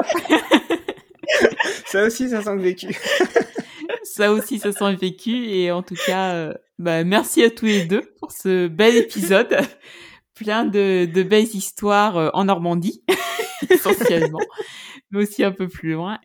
ça 1.86 2.04
aussi, 2.04 2.30
ça 2.30 2.42
sent 2.42 2.56
vécu. 2.56 2.94
ça 4.02 4.32
aussi, 4.32 4.58
ça 4.58 4.72
sent 4.72 4.94
vécu. 4.94 5.46
Et 5.48 5.70
en 5.70 5.82
tout 5.82 5.96
cas, 6.06 6.32
euh, 6.34 6.54
bah, 6.78 7.04
merci 7.04 7.42
à 7.42 7.50
tous 7.50 7.66
les 7.66 7.84
deux 7.84 8.02
pour 8.18 8.32
ce 8.32 8.66
bel 8.68 8.96
épisode. 8.96 9.56
Plein 10.36 10.64
de, 10.64 11.06
de 11.12 11.22
belles 11.22 11.54
histoires 11.54 12.16
euh, 12.16 12.30
en 12.32 12.44
Normandie, 12.44 13.02
essentiellement, 13.70 14.38
mais 15.10 15.22
aussi 15.22 15.42
un 15.42 15.52
peu 15.52 15.66
plus 15.66 15.92
loin. 15.92 16.20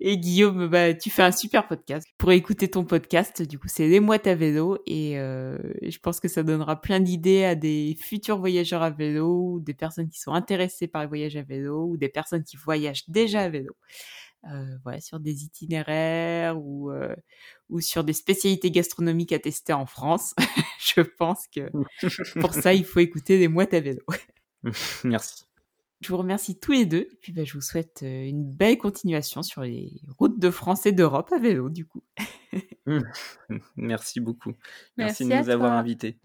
Et 0.00 0.18
Guillaume, 0.18 0.68
bah, 0.68 0.94
tu 0.94 1.10
fais 1.10 1.22
un 1.22 1.32
super 1.32 1.66
podcast. 1.66 2.06
Pour 2.18 2.32
écouter 2.32 2.68
ton 2.68 2.84
podcast, 2.84 3.42
du 3.42 3.58
coup, 3.58 3.68
c'est 3.68 3.88
Les 3.88 4.00
Mouettes 4.00 4.26
à 4.26 4.34
vélo. 4.34 4.78
Et 4.86 5.18
euh, 5.18 5.58
je 5.82 5.98
pense 5.98 6.20
que 6.20 6.28
ça 6.28 6.42
donnera 6.42 6.80
plein 6.80 7.00
d'idées 7.00 7.44
à 7.44 7.54
des 7.54 7.96
futurs 8.00 8.38
voyageurs 8.38 8.82
à 8.82 8.90
vélo, 8.90 9.52
ou 9.54 9.60
des 9.60 9.74
personnes 9.74 10.08
qui 10.08 10.18
sont 10.18 10.32
intéressées 10.32 10.88
par 10.88 11.02
les 11.02 11.08
voyages 11.08 11.36
à 11.36 11.42
vélo, 11.42 11.86
ou 11.86 11.96
des 11.96 12.08
personnes 12.08 12.42
qui 12.42 12.56
voyagent 12.56 13.08
déjà 13.08 13.42
à 13.42 13.48
vélo. 13.48 13.76
Euh, 14.44 14.76
voilà, 14.84 15.00
sur 15.00 15.18
des 15.18 15.44
itinéraires 15.44 16.56
ou, 16.56 16.92
euh, 16.92 17.16
ou 17.68 17.80
sur 17.80 18.04
des 18.04 18.12
spécialités 18.12 18.70
gastronomiques 18.70 19.32
à 19.32 19.40
tester 19.40 19.72
en 19.72 19.86
France. 19.86 20.34
je 20.78 21.00
pense 21.00 21.48
que 21.48 21.68
pour 22.38 22.54
ça, 22.54 22.72
il 22.72 22.84
faut 22.84 23.00
écouter 23.00 23.38
Les 23.38 23.48
Mouettes 23.48 23.74
à 23.74 23.80
vélo. 23.80 24.02
Merci. 25.04 25.46
Je 26.00 26.08
vous 26.08 26.18
remercie 26.18 26.58
tous 26.58 26.72
les 26.72 26.86
deux. 26.86 27.08
Et 27.10 27.18
puis, 27.20 27.32
bah, 27.32 27.44
je 27.44 27.54
vous 27.54 27.60
souhaite 27.60 28.02
euh, 28.02 28.28
une 28.28 28.44
belle 28.44 28.78
continuation 28.78 29.42
sur 29.42 29.62
les 29.62 30.00
routes 30.18 30.38
de 30.38 30.50
France 30.50 30.86
et 30.86 30.92
d'Europe 30.92 31.32
à 31.32 31.38
vélo, 31.38 31.68
du 31.70 31.86
coup. 31.86 32.02
Merci 33.76 34.20
beaucoup. 34.20 34.52
Merci, 34.96 35.24
de 35.24 35.34
nous 35.34 35.48
avoir 35.48 35.72
invités. 35.72 36.18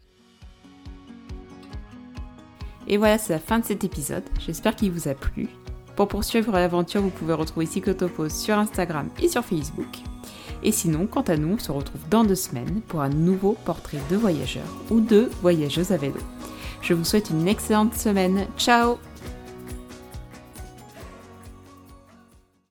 Et 2.87 2.97
voilà, 2.97 3.17
c'est 3.17 3.33
la 3.33 3.39
fin 3.39 3.59
de 3.59 3.65
cet 3.65 3.83
épisode. 3.83 4.23
J'espère 4.39 4.75
qu'il 4.75 4.91
vous 4.91 5.07
a 5.07 5.15
plu. 5.15 5.47
Pour 6.01 6.07
poursuivre 6.07 6.53
l'aventure, 6.53 6.99
vous 6.99 7.11
pouvez 7.11 7.35
retrouver 7.35 7.67
Cyclotopos 7.67 8.29
sur 8.29 8.57
Instagram 8.57 9.07
et 9.21 9.27
sur 9.27 9.45
Facebook. 9.45 9.99
Et 10.63 10.71
sinon, 10.71 11.05
quant 11.05 11.21
à 11.21 11.37
nous, 11.37 11.53
on 11.53 11.59
se 11.59 11.71
retrouve 11.71 12.01
dans 12.09 12.23
deux 12.23 12.33
semaines 12.33 12.81
pour 12.87 13.01
un 13.01 13.09
nouveau 13.09 13.55
portrait 13.65 13.99
de 14.09 14.15
voyageurs 14.15 14.63
ou 14.89 14.99
de 14.99 15.29
voyageuses 15.43 15.91
à 15.91 15.97
vélo. 15.97 16.17
Je 16.81 16.95
vous 16.95 17.05
souhaite 17.05 17.29
une 17.29 17.47
excellente 17.47 17.93
semaine. 17.93 18.47
Ciao 18.57 18.97